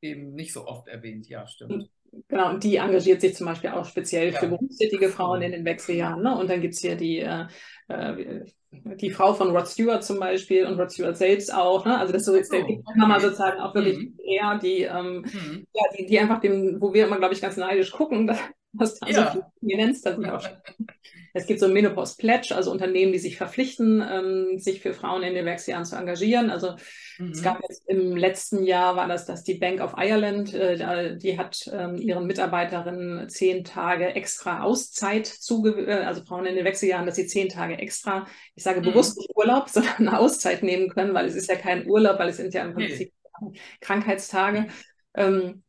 eben 0.01 0.35
nicht 0.35 0.53
so 0.53 0.67
oft 0.67 0.89
erwähnt, 0.89 1.29
ja, 1.29 1.47
stimmt. 1.47 1.89
Genau, 2.29 2.51
und 2.51 2.65
die 2.65 2.77
engagiert 2.77 3.21
sich 3.21 3.35
zum 3.35 3.47
Beispiel 3.47 3.71
auch 3.71 3.85
speziell 3.85 4.33
ja. 4.33 4.39
für 4.39 4.49
berufstätige 4.49 5.09
Frauen 5.09 5.43
in 5.43 5.53
den 5.53 5.65
Wechseljahren. 5.65 6.23
Ne? 6.23 6.37
Und 6.37 6.49
dann 6.49 6.61
gibt 6.61 6.75
es 6.75 6.81
hier 6.81 6.97
die, 6.97 7.21
äh, 7.21 7.47
äh, 7.89 8.45
die 8.71 9.11
Frau 9.11 9.35
von 9.35 9.51
Rod 9.51 9.69
Stewart 9.69 10.05
zum 10.05 10.19
Beispiel 10.19 10.67
und 10.67 10.79
Rod 10.79 10.93
Stewart 10.93 11.17
selbst 11.17 11.53
auch. 11.53 11.85
Ne? 11.85 11.99
Also 11.99 12.13
das 12.13 12.25
so, 12.25 12.33
so 12.33 12.57
okay. 12.57 12.83
kann 12.99 13.09
man 13.09 13.21
sozusagen 13.21 13.61
auch 13.61 13.75
wirklich 13.75 13.99
mhm. 13.99 14.19
eher, 14.25 14.59
die, 14.59 14.83
ähm, 14.83 15.23
mhm. 15.23 15.67
ja, 15.73 15.83
die, 15.97 16.07
die 16.07 16.19
einfach 16.19 16.41
dem, 16.41 16.81
wo 16.81 16.93
wir 16.93 17.07
immer, 17.07 17.19
glaube 17.19 17.35
ich, 17.35 17.41
ganz 17.41 17.57
neidisch 17.57 17.91
gucken, 17.91 18.27
dass, 18.27 18.39
dass 18.79 18.99
da 18.99 19.09
ja. 19.09 19.31
viel 19.31 19.43
Prominenz 19.59 20.03
da 20.03 20.17
auch 20.17 20.49
Es 21.37 21.47
gibt 21.47 21.59
so 21.59 21.67
ein 21.67 21.73
Menopause 21.73 22.17
Pledge, 22.17 22.55
also 22.55 22.71
Unternehmen, 22.71 23.13
die 23.13 23.19
sich 23.19 23.37
verpflichten, 23.37 24.01
ähm, 24.09 24.59
sich 24.61 24.81
für 24.81 24.95
Frauen 24.95 25.25
in 25.25 25.35
den 25.35 25.45
Wechseljahren 25.45 25.85
zu 25.85 25.97
engagieren. 25.97 26.49
Also 26.49 26.77
mhm. 27.19 27.33
es 27.33 27.43
gab 27.43 27.61
jetzt 27.69 27.89
im 27.89 28.17
letzten 28.17 28.63
Jahr 28.63 28.95
war 28.95 29.09
das, 29.09 29.27
dass 29.27 29.43
die 29.43 29.55
Bank 29.55 29.81
of 29.81 29.95
Ireland, 29.97 30.55
äh, 30.55 31.17
die 31.19 31.37
hat 31.37 31.69
ähm, 31.73 31.97
ihren 31.97 32.27
Mitarbeiterinnen 32.27 33.29
zehn 33.29 33.65
Tage 33.65 34.15
extra 34.15 34.63
Auszeit 34.63 35.27
zuge, 35.27 35.87
äh, 35.87 36.05
also 36.05 36.25
Frauen 36.25 36.47
in 36.47 36.55
den 36.55 36.65
Wechseljahren, 36.65 37.05
dass 37.05 37.17
sie 37.17 37.27
zehn 37.27 37.49
Tage 37.49 37.79
extra, 37.79 38.29
ich 38.55 38.63
sage 38.63 38.81
mhm. 38.81 38.85
bewusst 38.85 39.19
nicht 39.19 39.31
Urlaub, 39.35 39.69
sondern 39.71 39.95
eine 39.97 40.21
Auszeit 40.21 40.63
nehmen 40.63 40.89
können, 40.89 41.15
weil 41.15 41.27
es 41.27 41.35
ist 41.35 41.49
ja 41.49 41.57
kein 41.57 41.89
Urlaub, 41.89 42.21
weil 42.21 42.29
es 42.29 42.37
sind 42.37 42.55
ja 42.55 42.65
im 42.65 42.75
Prinzip 42.75 43.13
nee. 43.41 43.59
Krankheitstage. 43.81 44.69
Ähm, 45.17 45.64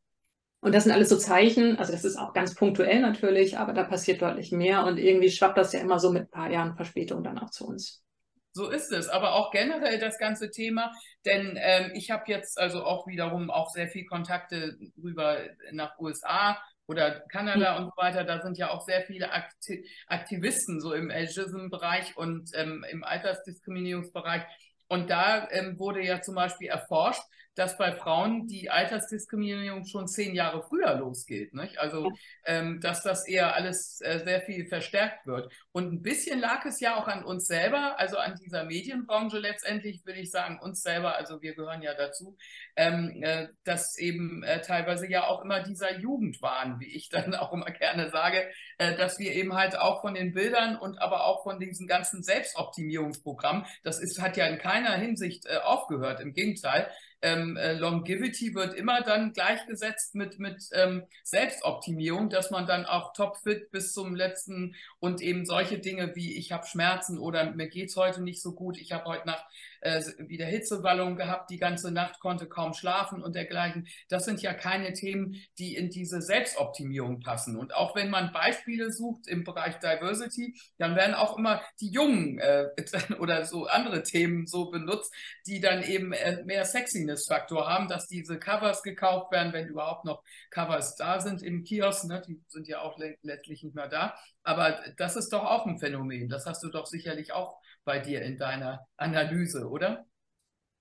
und 0.65 0.73
das 0.73 0.85
sind 0.85 0.93
alles 0.93 1.09
so 1.09 1.17
Zeichen, 1.17 1.77
also 1.77 1.91
das 1.91 2.03
ist 2.03 2.17
auch 2.17 2.33
ganz 2.33 2.55
punktuell 2.55 2.99
natürlich, 2.99 3.59
aber 3.59 3.71
da 3.71 3.83
passiert 3.83 4.23
deutlich 4.23 4.51
mehr 4.51 4.83
und 4.83 4.97
irgendwie 4.97 5.29
schwappt 5.29 5.59
das 5.59 5.73
ja 5.73 5.79
immer 5.79 5.99
so 5.99 6.11
mit 6.11 6.23
ein 6.23 6.31
paar 6.31 6.49
Jahren 6.49 6.75
Verspätung 6.75 7.23
dann 7.23 7.37
auch 7.37 7.51
zu 7.51 7.67
uns. 7.67 8.03
So 8.51 8.71
ist 8.71 8.91
es, 8.91 9.07
aber 9.07 9.35
auch 9.35 9.51
generell 9.51 9.99
das 9.99 10.17
ganze 10.17 10.49
Thema, 10.49 10.91
denn 11.23 11.55
ähm, 11.61 11.91
ich 11.93 12.09
habe 12.09 12.23
jetzt 12.25 12.57
also 12.57 12.83
auch 12.83 13.05
wiederum 13.05 13.51
auch 13.51 13.69
sehr 13.69 13.89
viel 13.89 14.05
Kontakte 14.05 14.75
rüber 14.97 15.37
nach 15.71 15.99
USA 15.99 16.59
oder 16.87 17.19
Kanada 17.31 17.73
mhm. 17.77 17.85
und 17.85 17.91
so 17.91 18.01
weiter. 18.01 18.23
Da 18.23 18.41
sind 18.41 18.57
ja 18.57 18.71
auch 18.71 18.81
sehr 18.81 19.03
viele 19.03 19.31
Akti 19.31 19.85
Aktivisten 20.07 20.81
so 20.81 20.93
im 20.93 21.11
Ageism-Bereich 21.11 22.17
und 22.17 22.49
ähm, 22.55 22.83
im 22.89 23.03
Altersdiskriminierungsbereich. 23.03 24.41
Und 24.87 25.11
da 25.11 25.47
ähm, 25.51 25.77
wurde 25.77 26.03
ja 26.03 26.21
zum 26.21 26.33
Beispiel 26.33 26.69
erforscht, 26.69 27.21
dass 27.55 27.77
bei 27.77 27.93
Frauen 27.93 28.47
die 28.47 28.69
Altersdiskriminierung 28.69 29.85
schon 29.85 30.07
zehn 30.07 30.35
Jahre 30.35 30.61
früher 30.61 30.93
losgeht. 30.95 31.53
Nicht? 31.53 31.79
Also, 31.79 32.11
ähm, 32.45 32.79
dass 32.81 33.01
das 33.01 33.27
eher 33.27 33.55
alles 33.55 34.01
äh, 34.01 34.19
sehr 34.23 34.41
viel 34.41 34.67
verstärkt 34.67 35.25
wird. 35.25 35.51
Und 35.71 35.91
ein 35.91 36.01
bisschen 36.01 36.39
lag 36.39 36.65
es 36.65 36.79
ja 36.79 36.97
auch 36.97 37.07
an 37.07 37.23
uns 37.23 37.47
selber, 37.47 37.99
also 37.99 38.17
an 38.17 38.35
dieser 38.35 38.65
Medienbranche 38.65 39.39
letztendlich, 39.39 40.05
will 40.05 40.17
ich 40.17 40.31
sagen, 40.31 40.59
uns 40.59 40.81
selber, 40.81 41.15
also 41.15 41.41
wir 41.41 41.55
gehören 41.55 41.81
ja 41.81 41.93
dazu, 41.93 42.37
ähm, 42.75 43.23
äh, 43.23 43.47
dass 43.63 43.97
eben 43.97 44.43
äh, 44.43 44.61
teilweise 44.61 45.09
ja 45.09 45.27
auch 45.27 45.43
immer 45.43 45.61
dieser 45.61 45.97
Jugendwahn, 45.97 46.79
wie 46.79 46.93
ich 46.93 47.09
dann 47.09 47.35
auch 47.35 47.53
immer 47.53 47.71
gerne 47.71 48.09
sage, 48.09 48.49
äh, 48.77 48.95
dass 48.95 49.17
wir 49.17 49.33
eben 49.33 49.53
halt 49.53 49.77
auch 49.77 50.01
von 50.01 50.13
den 50.13 50.33
Bildern 50.33 50.77
und 50.77 50.97
aber 50.97 51.25
auch 51.25 51.43
von 51.43 51.59
diesen 51.59 51.87
ganzen 51.87 52.21
Selbstoptimierungsprogrammen, 52.21 53.65
das 53.83 53.99
ist, 53.99 54.21
hat 54.21 54.35
ja 54.37 54.45
in 54.47 54.57
keiner 54.57 54.93
Hinsicht 54.95 55.45
äh, 55.45 55.57
aufgehört, 55.57 56.19
im 56.19 56.33
Gegenteil, 56.33 56.89
ähm, 57.21 57.57
äh, 57.57 57.73
Longevity 57.73 58.53
wird 58.53 58.73
immer 58.73 59.01
dann 59.01 59.33
gleichgesetzt 59.33 60.15
mit, 60.15 60.39
mit 60.39 60.69
ähm, 60.73 61.03
Selbstoptimierung, 61.23 62.29
dass 62.29 62.51
man 62.51 62.65
dann 62.65 62.85
auch 62.85 63.13
topfit 63.13 63.71
bis 63.71 63.93
zum 63.93 64.15
letzten 64.15 64.75
und 64.99 65.21
eben 65.21 65.45
solche 65.45 65.79
Dinge 65.79 66.15
wie 66.15 66.37
ich 66.37 66.51
habe 66.51 66.67
Schmerzen 66.67 67.17
oder 67.17 67.51
mir 67.51 67.67
geht's 67.67 67.95
heute 67.95 68.21
nicht 68.21 68.41
so 68.41 68.53
gut, 68.53 68.77
ich 68.77 68.91
habe 68.91 69.05
heute 69.05 69.27
Nacht 69.27 69.45
äh, 69.85 70.03
wieder 70.17 70.45
Hitzewallung 70.47 71.15
gehabt, 71.15 71.51
die 71.51 71.59
ganze 71.59 71.91
Nacht 71.91 72.19
konnte 72.19 72.47
kaum 72.47 72.73
schlafen 72.73 73.21
und 73.21 73.35
dergleichen. 73.35 73.87
Das 74.09 74.25
sind 74.25 74.41
ja 74.41 74.53
keine 74.53 74.93
Themen, 74.93 75.35
die 75.59 75.75
in 75.75 75.91
diese 75.91 76.21
Selbstoptimierung 76.21 77.19
passen. 77.19 77.55
Und 77.55 77.75
auch 77.75 77.95
wenn 77.95 78.09
man 78.09 78.33
Beispiele 78.33 78.91
sucht 78.91 79.27
im 79.27 79.43
Bereich 79.43 79.77
Diversity, 79.79 80.55
dann 80.77 80.95
werden 80.95 81.13
auch 81.13 81.37
immer 81.37 81.61
die 81.79 81.89
Jungen 81.89 82.39
äh, 82.39 82.69
oder 83.19 83.45
so 83.45 83.67
andere 83.67 84.01
Themen 84.01 84.47
so 84.47 84.71
benutzt, 84.71 85.13
die 85.45 85.59
dann 85.59 85.83
eben 85.83 86.13
äh, 86.13 86.43
mehr 86.43 86.65
Sexiness-Faktor 86.65 87.69
haben, 87.69 87.87
dass 87.87 88.07
diese 88.07 88.39
Covers 88.39 88.81
gekauft 88.81 89.31
werden, 89.31 89.53
wenn 89.53 89.67
überhaupt 89.67 90.05
noch 90.05 90.23
Covers 90.49 90.95
da 90.95 91.19
sind 91.19 91.43
im 91.43 91.63
Kiosk. 91.63 92.05
Ne? 92.05 92.23
Die 92.27 92.41
sind 92.47 92.67
ja 92.67 92.81
auch 92.81 92.97
letztlich 93.21 93.63
nicht 93.63 93.75
mehr 93.75 93.87
da. 93.87 94.15
Aber 94.45 94.79
das 94.97 95.15
ist 95.15 95.33
doch 95.33 95.43
auch 95.43 95.65
ein 95.65 95.79
Phänomen. 95.79 96.29
Das 96.29 96.45
hast 96.45 96.63
du 96.63 96.69
doch 96.69 96.85
sicherlich 96.85 97.33
auch 97.33 97.57
bei 97.83 97.99
dir 97.99 98.21
in 98.21 98.37
deiner 98.37 98.87
Analyse, 98.95 99.67
oder? 99.67 100.05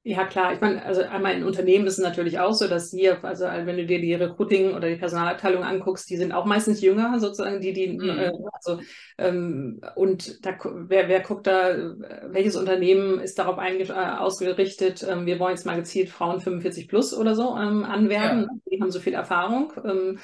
Ja, 0.07 0.27
klar. 0.27 0.53
Ich 0.53 0.61
meine, 0.61 0.85
also 0.85 1.01
einmal 1.01 1.35
in 1.35 1.45
Unternehmen 1.45 1.87
ist 1.87 1.95
es 1.95 2.05
natürlich 2.05 2.39
auch 2.39 2.53
so, 2.53 2.69
dass 2.69 2.91
hier, 2.91 3.25
also 3.25 3.47
wenn 3.47 3.79
du 3.79 3.87
dir 3.87 3.99
die 4.03 4.13
Recruiting 4.13 4.75
oder 4.75 4.91
die 4.91 4.97
Personalabteilung 4.97 5.65
anguckst, 5.65 6.11
die 6.11 6.19
sind 6.19 6.33
auch 6.33 6.45
meistens 6.45 6.83
jünger, 6.83 7.19
sozusagen, 7.19 7.63
die, 7.63 7.73
die, 7.73 7.97
mhm. 7.97 8.11
äh, 8.11 8.33
also, 8.53 8.83
ähm, 9.17 9.81
und 9.95 10.45
da, 10.45 10.59
wer, 10.63 11.09
wer 11.09 11.21
guckt 11.21 11.47
da, 11.47 11.95
welches 12.27 12.57
Unternehmen 12.57 13.19
ist 13.19 13.39
darauf 13.39 13.57
äh, 13.57 13.93
ausgerichtet, 13.93 15.07
ähm, 15.09 15.25
wir 15.25 15.39
wollen 15.39 15.55
jetzt 15.55 15.65
mal 15.65 15.77
gezielt 15.77 16.11
Frauen 16.11 16.43
45 16.43 16.87
plus 16.87 17.15
oder 17.17 17.35
so 17.35 17.57
ähm, 17.57 17.85
anwerben, 17.85 18.43
ja. 18.43 18.49
die 18.71 18.83
haben 18.83 18.91
so 18.91 19.01
viel 19.01 19.15
Erfahrung. 19.15 19.73
Ähm, 19.87 20.19
äh, 20.19 20.21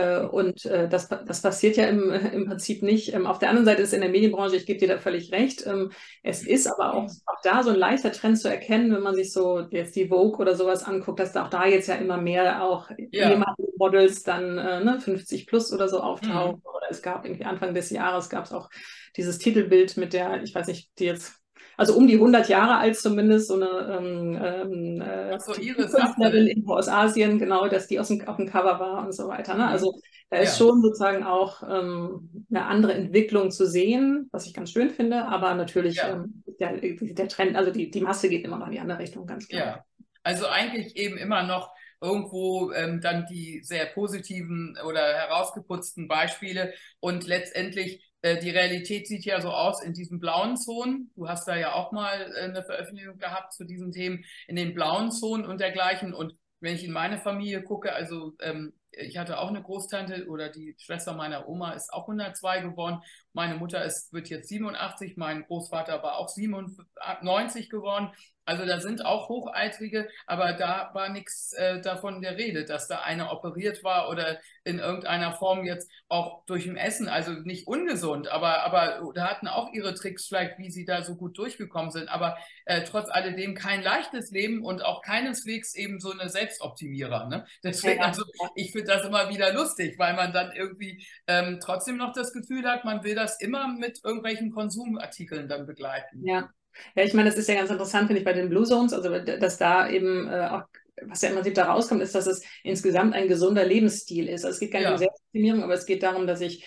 und 0.00 0.64
äh, 0.66 0.88
das, 0.88 1.08
das 1.08 1.42
passiert 1.42 1.76
ja 1.76 1.86
im, 1.86 2.10
im 2.32 2.46
Prinzip 2.46 2.82
nicht. 2.82 3.14
Ähm, 3.14 3.26
auf 3.26 3.38
der 3.38 3.50
anderen 3.50 3.66
Seite 3.66 3.82
ist 3.82 3.94
in 3.94 4.00
der 4.00 4.10
Medienbranche, 4.10 4.56
ich 4.56 4.66
gebe 4.66 4.78
dir 4.78 4.88
da 4.88 4.98
völlig 4.98 5.32
recht, 5.32 5.66
ähm, 5.66 5.90
es 6.22 6.46
ist 6.46 6.66
aber 6.66 6.94
auch, 6.94 7.10
auch 7.26 7.40
da 7.42 7.62
so 7.62 7.70
ein 7.70 7.76
leichter 7.76 8.12
Trend 8.12 8.38
zu 8.38 8.48
erkennen, 8.48 8.92
wenn 8.92 9.02
man 9.02 9.14
sich 9.14 9.32
so 9.32 9.60
jetzt 9.70 9.94
die 9.96 10.08
Vogue 10.08 10.38
oder 10.38 10.56
sowas 10.56 10.84
anguckt, 10.84 11.20
dass 11.20 11.32
da 11.32 11.44
auch 11.44 11.50
da 11.50 11.66
jetzt 11.66 11.88
ja 11.88 11.94
immer 11.94 12.16
mehr 12.16 12.62
auch 12.62 12.90
ja. 13.10 13.42
Models 13.76 14.22
dann 14.22 14.58
äh, 14.58 14.84
ne, 14.84 15.00
50 15.00 15.46
plus 15.46 15.72
oder 15.72 15.88
so 15.88 16.00
auftauchen. 16.00 16.56
Mhm. 16.56 16.68
Oder 16.76 16.86
es 16.90 17.02
gab 17.02 17.24
irgendwie 17.24 17.44
Anfang 17.44 17.74
des 17.74 17.90
Jahres 17.90 18.28
gab 18.28 18.44
es 18.44 18.52
auch 18.52 18.70
dieses 19.16 19.38
Titelbild 19.38 19.96
mit 19.96 20.12
der, 20.12 20.42
ich 20.42 20.54
weiß 20.54 20.66
nicht, 20.66 20.90
die 20.98 21.04
jetzt 21.04 21.43
also 21.76 21.94
um 21.96 22.06
die 22.06 22.14
100 22.14 22.48
Jahre 22.48 22.76
alt 22.78 22.96
zumindest, 22.96 23.48
so 23.48 23.54
eine 23.54 23.98
ähm, 23.98 24.38
ähm 24.42 25.00
äh, 25.00 25.38
so, 25.38 25.52
Künstlerin 25.52 26.64
aus 26.66 26.88
Asien, 26.88 27.38
genau, 27.38 27.68
dass 27.68 27.86
die 27.86 27.98
aus 27.98 28.08
dem, 28.08 28.26
auf 28.26 28.36
dem 28.36 28.48
Cover 28.48 28.78
war 28.80 29.04
und 29.04 29.12
so 29.12 29.28
weiter. 29.28 29.54
Ne? 29.54 29.64
Mhm. 29.64 29.68
Also 29.70 30.00
da 30.30 30.38
ist 30.38 30.58
ja. 30.58 30.66
schon 30.66 30.82
sozusagen 30.82 31.22
auch 31.24 31.62
ähm, 31.62 32.46
eine 32.50 32.66
andere 32.66 32.94
Entwicklung 32.94 33.50
zu 33.50 33.66
sehen, 33.66 34.28
was 34.32 34.46
ich 34.46 34.54
ganz 34.54 34.70
schön 34.70 34.90
finde, 34.90 35.26
aber 35.26 35.54
natürlich 35.54 35.96
ja. 35.96 36.12
ähm, 36.12 36.42
der, 36.58 36.76
der 36.80 37.28
Trend, 37.28 37.56
also 37.56 37.70
die, 37.70 37.90
die 37.90 38.00
Masse 38.00 38.28
geht 38.28 38.44
immer 38.44 38.58
noch 38.58 38.66
in 38.66 38.72
die 38.72 38.80
andere 38.80 38.98
Richtung, 38.98 39.26
ganz 39.26 39.48
klar. 39.48 39.66
Ja, 39.66 39.84
also 40.22 40.46
eigentlich 40.46 40.96
eben 40.96 41.18
immer 41.18 41.42
noch 41.42 41.70
irgendwo 42.00 42.72
ähm, 42.72 43.00
dann 43.00 43.26
die 43.26 43.60
sehr 43.62 43.86
positiven 43.86 44.76
oder 44.86 45.00
herausgeputzten 45.00 46.08
Beispiele 46.08 46.72
und 47.00 47.26
letztendlich 47.26 48.02
äh, 48.24 48.38
die 48.38 48.48
Realität 48.50 49.06
sieht 49.06 49.26
ja 49.26 49.38
so 49.42 49.50
aus 49.50 49.82
in 49.82 49.92
diesen 49.92 50.18
blauen 50.18 50.56
Zonen. 50.56 51.10
Du 51.14 51.28
hast 51.28 51.46
da 51.46 51.56
ja 51.56 51.74
auch 51.74 51.92
mal 51.92 52.32
äh, 52.34 52.44
eine 52.44 52.64
Veröffentlichung 52.64 53.18
gehabt 53.18 53.52
zu 53.52 53.64
diesen 53.64 53.92
Themen 53.92 54.24
in 54.48 54.56
den 54.56 54.72
blauen 54.72 55.12
Zonen 55.12 55.44
und 55.44 55.60
dergleichen. 55.60 56.14
Und 56.14 56.34
wenn 56.60 56.74
ich 56.74 56.84
in 56.84 56.92
meine 56.92 57.18
Familie 57.18 57.62
gucke, 57.62 57.92
also 57.92 58.32
ähm, 58.40 58.72
ich 58.92 59.18
hatte 59.18 59.38
auch 59.38 59.48
eine 59.48 59.62
Großtante 59.62 60.26
oder 60.28 60.48
die 60.48 60.74
Schwester 60.78 61.12
meiner 61.12 61.48
Oma 61.48 61.72
ist 61.72 61.92
auch 61.92 62.08
102 62.08 62.60
geworden. 62.60 63.02
Meine 63.34 63.56
Mutter 63.56 63.84
ist, 63.84 64.12
wird 64.12 64.28
jetzt 64.30 64.48
87, 64.48 65.16
mein 65.16 65.44
Großvater 65.44 66.02
war 66.02 66.16
auch 66.16 66.28
97 66.28 67.68
geworden. 67.68 68.10
Also 68.46 68.66
da 68.66 68.78
sind 68.80 69.04
auch 69.04 69.28
Hochaltrige, 69.28 70.08
aber 70.26 70.52
da 70.52 70.90
war 70.92 71.08
nichts 71.08 71.52
äh, 71.54 71.80
davon 71.80 72.20
der 72.20 72.36
Rede, 72.36 72.64
dass 72.64 72.88
da 72.88 73.00
einer 73.00 73.32
operiert 73.32 73.82
war 73.82 74.10
oder 74.10 74.38
in 74.64 74.78
irgendeiner 74.78 75.32
Form 75.32 75.64
jetzt 75.64 75.90
auch 76.08 76.44
durch 76.46 76.64
dem 76.64 76.76
Essen, 76.76 77.08
also 77.08 77.32
nicht 77.32 77.66
ungesund, 77.66 78.28
aber, 78.28 78.62
aber 78.62 79.12
da 79.14 79.30
hatten 79.30 79.48
auch 79.48 79.72
ihre 79.72 79.94
Tricks 79.94 80.26
vielleicht, 80.26 80.58
wie 80.58 80.70
sie 80.70 80.84
da 80.84 81.02
so 81.02 81.16
gut 81.16 81.38
durchgekommen 81.38 81.90
sind, 81.90 82.08
aber 82.08 82.36
äh, 82.66 82.82
trotz 82.82 83.08
alledem 83.10 83.54
kein 83.54 83.82
leichtes 83.82 84.30
Leben 84.30 84.62
und 84.62 84.84
auch 84.84 85.00
keineswegs 85.00 85.74
eben 85.74 85.98
so 85.98 86.10
eine 86.10 86.28
Selbstoptimierer. 86.28 87.28
Ne? 87.28 87.46
Deswegen, 87.62 88.02
also 88.02 88.24
ich 88.54 88.72
finde 88.72 88.92
das 88.92 89.06
immer 89.06 89.30
wieder 89.30 89.54
lustig, 89.54 89.98
weil 89.98 90.14
man 90.14 90.32
dann 90.32 90.52
irgendwie 90.52 91.06
ähm, 91.26 91.60
trotzdem 91.62 91.96
noch 91.96 92.12
das 92.12 92.32
Gefühl 92.32 92.66
hat, 92.66 92.84
man 92.84 93.04
will 93.04 93.14
das 93.14 93.23
immer 93.40 93.68
mit 93.68 94.00
irgendwelchen 94.04 94.50
Konsumartikeln 94.50 95.48
dann 95.48 95.66
begleiten. 95.66 96.26
Ja. 96.26 96.50
Ja, 96.96 97.04
ich 97.04 97.14
meine, 97.14 97.30
das 97.30 97.38
ist 97.38 97.48
ja 97.48 97.54
ganz 97.54 97.70
interessant, 97.70 98.08
finde 98.08 98.18
ich, 98.18 98.24
bei 98.24 98.32
den 98.32 98.48
Blue 98.48 98.64
Zones, 98.64 98.92
also 98.92 99.08
dass 99.20 99.58
da 99.58 99.88
eben 99.88 100.28
äh, 100.28 100.48
auch, 100.50 100.62
was 101.02 101.22
ja 101.22 101.28
im 101.28 101.36
Prinzip 101.36 101.54
da 101.54 101.66
rauskommt, 101.66 102.02
ist, 102.02 102.16
dass 102.16 102.26
es 102.26 102.42
insgesamt 102.64 103.14
ein 103.14 103.28
gesunder 103.28 103.64
Lebensstil 103.64 104.28
ist. 104.28 104.44
Also 104.44 104.54
es 104.54 104.60
geht 104.60 104.72
gar 104.72 104.80
nicht 104.80 104.88
ja. 104.88 104.92
um 104.92 104.98
Selbstoptimierung, 104.98 105.62
aber 105.62 105.74
es 105.74 105.86
geht 105.86 106.02
darum, 106.02 106.26
dass 106.26 106.40
ich 106.40 106.66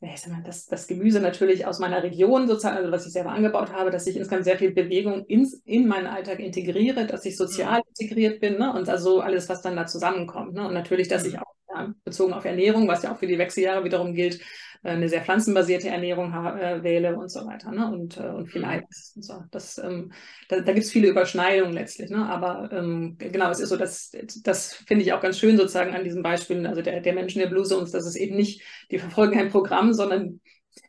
ich 0.00 0.20
sag 0.20 0.32
mal, 0.32 0.42
das, 0.44 0.66
das 0.66 0.86
Gemüse 0.86 1.20
natürlich 1.20 1.66
aus 1.66 1.80
meiner 1.80 2.02
Region 2.02 2.46
sozusagen, 2.46 2.76
also 2.76 2.92
was 2.92 3.06
ich 3.06 3.12
selber 3.12 3.30
angebaut 3.30 3.72
habe, 3.72 3.90
dass 3.90 4.06
ich 4.06 4.16
insgesamt 4.16 4.44
sehr 4.44 4.58
viel 4.58 4.70
Bewegung 4.70 5.24
ins, 5.26 5.54
in 5.64 5.88
meinen 5.88 6.06
Alltag 6.06 6.38
integriere, 6.38 7.06
dass 7.06 7.24
ich 7.24 7.36
sozial 7.36 7.80
mhm. 7.80 7.84
integriert 7.98 8.40
bin 8.40 8.58
ne? 8.58 8.72
und 8.72 8.88
also 8.88 9.20
alles, 9.20 9.48
was 9.48 9.60
dann 9.60 9.74
da 9.74 9.86
zusammenkommt. 9.86 10.54
Ne? 10.54 10.68
Und 10.68 10.74
natürlich, 10.74 11.08
dass 11.08 11.24
mhm. 11.24 11.30
ich 11.30 11.38
auch 11.40 11.54
ja, 11.74 11.92
bezogen 12.04 12.32
auf 12.32 12.44
Ernährung, 12.44 12.86
was 12.86 13.02
ja 13.02 13.12
auch 13.12 13.18
für 13.18 13.26
die 13.26 13.38
Wechseljahre 13.38 13.84
wiederum 13.84 14.14
gilt, 14.14 14.40
eine 14.82 15.08
sehr 15.08 15.22
pflanzenbasierte 15.22 15.88
Ernährung 15.88 16.32
äh, 16.32 16.82
wähle 16.82 17.16
und 17.16 17.30
so 17.30 17.46
weiter. 17.46 17.70
Ne? 17.72 17.90
Und, 17.90 18.16
äh, 18.16 18.28
und 18.28 18.46
viel 18.46 18.62
mhm. 18.62 18.68
Eiweiß 18.68 19.12
und 19.16 19.22
so. 19.22 19.44
Das, 19.50 19.78
ähm, 19.78 20.12
da 20.48 20.60
da 20.60 20.72
gibt 20.72 20.84
es 20.84 20.92
viele 20.92 21.08
Überschneidungen 21.08 21.72
letztlich. 21.72 22.10
Ne? 22.10 22.26
Aber 22.26 22.70
ähm, 22.72 23.16
genau, 23.18 23.50
es 23.50 23.60
ist 23.60 23.70
so, 23.70 23.76
dass 23.76 24.12
das 24.42 24.72
finde 24.74 25.04
ich 25.04 25.12
auch 25.12 25.20
ganz 25.20 25.38
schön 25.38 25.56
sozusagen 25.56 25.94
an 25.94 26.04
diesen 26.04 26.22
Beispielen, 26.22 26.66
also 26.66 26.82
der, 26.82 27.00
der 27.00 27.12
Menschen 27.12 27.40
der 27.40 27.48
Bluse 27.48 27.76
uns, 27.76 27.90
dass 27.90 28.06
es 28.06 28.16
eben 28.16 28.36
nicht, 28.36 28.62
die 28.90 28.98
verfolgen 28.98 29.34
kein 29.34 29.50
Programm, 29.50 29.92
sondern 29.92 30.40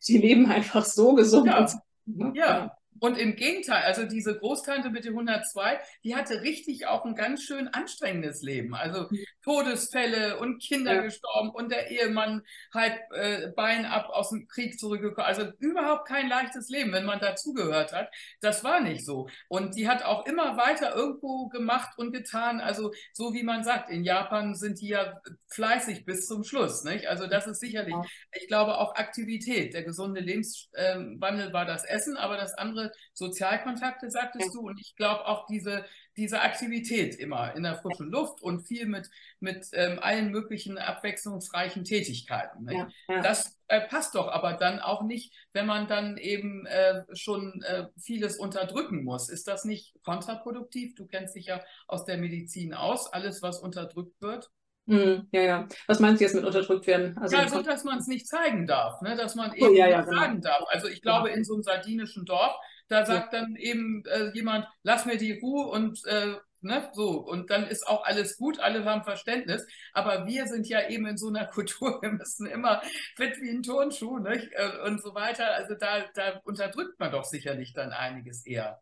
die 0.07 0.17
leben 0.17 0.45
einfach 0.45 0.85
so 0.85 1.15
gesund. 1.15 1.47
Ja. 1.47 1.67
Ne? 2.05 2.33
ja. 2.35 2.78
Und 2.99 3.17
im 3.17 3.35
Gegenteil, 3.35 3.83
also 3.83 4.05
diese 4.05 4.37
Großtante 4.37 4.89
mit 4.89 5.05
den 5.05 5.13
102, 5.13 5.79
die 6.03 6.15
hatte 6.15 6.41
richtig 6.41 6.87
auch 6.87 7.05
ein 7.05 7.15
ganz 7.15 7.43
schön 7.43 7.67
anstrengendes 7.67 8.41
Leben. 8.41 8.73
Also. 8.75 9.07
Todesfälle 9.49 10.37
und 10.37 10.61
Kinder 10.61 10.95
ja. 10.95 11.01
gestorben 11.01 11.49
und 11.49 11.71
der 11.71 11.89
Ehemann 11.89 12.43
halb 12.73 12.99
äh, 13.13 13.47
Bein 13.55 13.85
ab 13.85 14.09
aus 14.09 14.29
dem 14.29 14.47
Krieg 14.47 14.79
zurückgekommen. 14.79 15.25
Also 15.25 15.51
überhaupt 15.59 16.07
kein 16.07 16.29
leichtes 16.29 16.69
Leben, 16.69 16.91
wenn 16.91 17.05
man 17.05 17.19
dazugehört 17.19 17.93
hat. 17.93 18.09
Das 18.41 18.63
war 18.63 18.79
nicht 18.81 19.05
so. 19.05 19.27
Und 19.47 19.75
die 19.75 19.87
hat 19.87 20.03
auch 20.03 20.25
immer 20.27 20.57
weiter 20.57 20.93
irgendwo 20.93 21.47
gemacht 21.49 21.97
und 21.97 22.11
getan. 22.11 22.61
Also 22.61 22.91
so 23.13 23.33
wie 23.33 23.43
man 23.43 23.63
sagt, 23.63 23.89
in 23.89 24.03
Japan 24.03 24.53
sind 24.55 24.81
die 24.81 24.89
ja 24.89 25.19
fleißig 25.47 26.05
bis 26.05 26.27
zum 26.27 26.43
Schluss. 26.43 26.83
Nicht? 26.83 27.07
Also 27.07 27.25
das 27.25 27.47
ist 27.47 27.59
sicherlich, 27.59 27.93
ja. 27.93 28.03
ich 28.33 28.47
glaube 28.47 28.77
auch 28.77 28.95
Aktivität. 28.95 29.73
Der 29.73 29.83
gesunde 29.83 30.21
Lebenswandel 30.21 31.53
war 31.53 31.65
das 31.65 31.85
Essen, 31.85 32.17
aber 32.17 32.37
das 32.37 32.53
andere 32.53 32.88
Sozialkontakte, 33.13 34.09
sagtest 34.09 34.47
ja. 34.47 34.51
du. 34.53 34.67
Und 34.67 34.79
ich 34.79 34.95
glaube 34.95 35.25
auch 35.27 35.45
diese, 35.47 35.85
diese 36.17 36.41
Aktivität 36.41 37.15
immer 37.15 37.55
in 37.55 37.63
der 37.63 37.75
frischen 37.75 38.09
Luft 38.09 38.41
und 38.41 38.61
viel 38.61 38.85
mit, 38.85 39.09
mit 39.39 39.67
ähm, 39.73 39.99
allen 40.01 40.31
möglichen 40.31 40.77
abwechslungsreichen 40.77 41.83
Tätigkeiten. 41.83 42.69
Ja, 42.69 42.89
ja. 43.07 43.21
Das 43.21 43.59
äh, 43.67 43.81
passt 43.81 44.15
doch 44.15 44.27
aber 44.27 44.53
dann 44.53 44.79
auch 44.79 45.03
nicht, 45.03 45.33
wenn 45.53 45.65
man 45.65 45.87
dann 45.87 46.17
eben 46.17 46.65
äh, 46.65 47.03
schon 47.13 47.61
äh, 47.63 47.87
vieles 47.99 48.37
unterdrücken 48.37 49.03
muss. 49.03 49.29
Ist 49.29 49.47
das 49.47 49.65
nicht 49.65 49.93
kontraproduktiv? 50.03 50.95
Du 50.95 51.05
kennst 51.05 51.35
dich 51.35 51.45
ja 51.45 51.61
aus 51.87 52.05
der 52.05 52.17
Medizin 52.17 52.73
aus, 52.73 53.11
alles, 53.11 53.41
was 53.41 53.59
unterdrückt 53.59 54.21
wird. 54.21 54.49
Mm, 54.89 55.27
ja, 55.31 55.41
ja. 55.41 55.67
Was 55.85 55.99
meinst 55.99 56.19
du 56.19 56.25
jetzt 56.25 56.33
mit 56.33 56.43
unterdrückt 56.43 56.87
werden? 56.87 57.15
Also 57.19 57.37
ja, 57.37 57.47
so, 57.47 57.61
dass 57.61 57.83
man 57.83 57.99
es 57.99 58.07
nicht 58.07 58.27
zeigen 58.27 58.65
darf, 58.65 58.99
ne? 59.01 59.15
dass 59.15 59.35
man 59.35 59.53
eben 59.53 59.67
oh, 59.67 59.71
ja, 59.71 59.87
ja, 59.87 59.97
nicht 59.97 60.09
genau. 60.09 60.21
sagen 60.21 60.41
darf. 60.41 60.63
Also 60.69 60.87
ich 60.87 61.03
glaube, 61.03 61.29
in 61.29 61.43
so 61.43 61.53
einem 61.53 61.61
sardinischen 61.61 62.25
Dorf, 62.25 62.55
da 62.89 63.05
sagt 63.05 63.33
ja. 63.33 63.39
dann 63.39 63.55
eben 63.55 64.03
äh, 64.05 64.31
jemand, 64.33 64.67
lass 64.83 65.05
mir 65.05 65.17
die 65.17 65.39
Ruhe 65.39 65.67
und 65.67 66.05
äh, 66.05 66.35
ne, 66.61 66.89
so. 66.93 67.11
Und 67.19 67.49
dann 67.49 67.67
ist 67.67 67.87
auch 67.87 68.03
alles 68.05 68.37
gut, 68.37 68.59
alle 68.59 68.83
haben 68.85 69.03
Verständnis. 69.03 69.65
Aber 69.93 70.25
wir 70.25 70.47
sind 70.47 70.67
ja 70.67 70.89
eben 70.89 71.05
in 71.05 71.17
so 71.17 71.29
einer 71.29 71.45
Kultur, 71.53 72.01
wir 72.01 72.11
müssen 72.11 72.47
immer 72.47 72.81
fit 73.15 73.39
wie 73.41 73.49
ein 73.49 73.63
Turnschuh 73.63 74.19
nicht? 74.19 74.49
Äh, 74.53 74.81
und 74.85 75.01
so 75.01 75.13
weiter. 75.15 75.53
Also 75.53 75.75
da, 75.75 76.05
da 76.15 76.41
unterdrückt 76.43 76.99
man 76.99 77.11
doch 77.11 77.25
sicherlich 77.25 77.73
dann 77.73 77.91
einiges 77.91 78.45
eher. 78.45 78.81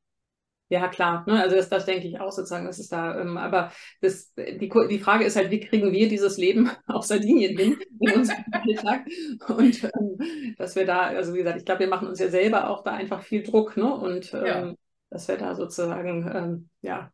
Ja, 0.69 0.87
klar. 0.89 1.23
Ne? 1.27 1.41
Also 1.41 1.55
das, 1.55 1.69
das 1.69 1.85
denke 1.85 2.07
ich 2.07 2.19
auch 2.19 2.31
sozusagen, 2.31 2.65
das 2.65 2.79
ist 2.79 2.91
da. 2.91 3.19
Ähm, 3.19 3.37
aber 3.37 3.71
das, 4.01 4.33
die, 4.35 4.69
die 4.89 4.99
Frage 4.99 5.23
ist 5.23 5.37
halt, 5.37 5.49
wie 5.49 5.61
kriegen 5.61 5.91
wir 5.91 6.09
dieses 6.09 6.37
Leben 6.37 6.69
auf 6.87 7.05
Sardinien 7.05 7.57
hin 7.57 7.77
in 7.99 8.13
unserem 8.13 8.43
Alltag? 8.51 9.05
Und 9.47 9.83
ähm, 9.83 10.55
dass 10.57 10.75
wir 10.75 10.85
da, 10.85 11.03
also 11.03 11.33
wie 11.33 11.39
gesagt, 11.39 11.59
ich 11.59 11.65
glaube, 11.65 11.81
wir 11.81 11.87
machen 11.87 12.07
uns 12.07 12.19
ja 12.19 12.29
selber 12.29 12.69
auch 12.69 12.83
da 12.83 12.91
einfach 12.91 13.21
viel 13.21 13.43
Druck, 13.43 13.77
ne? 13.77 13.93
Und 13.93 14.31
ja. 14.31 14.73
Ähm, 15.07 15.17
dass 15.17 15.27
wir 15.27 15.37
da 15.37 15.55
sozusagen, 15.55 16.29
ähm, 16.33 16.69
ja, 16.81 17.11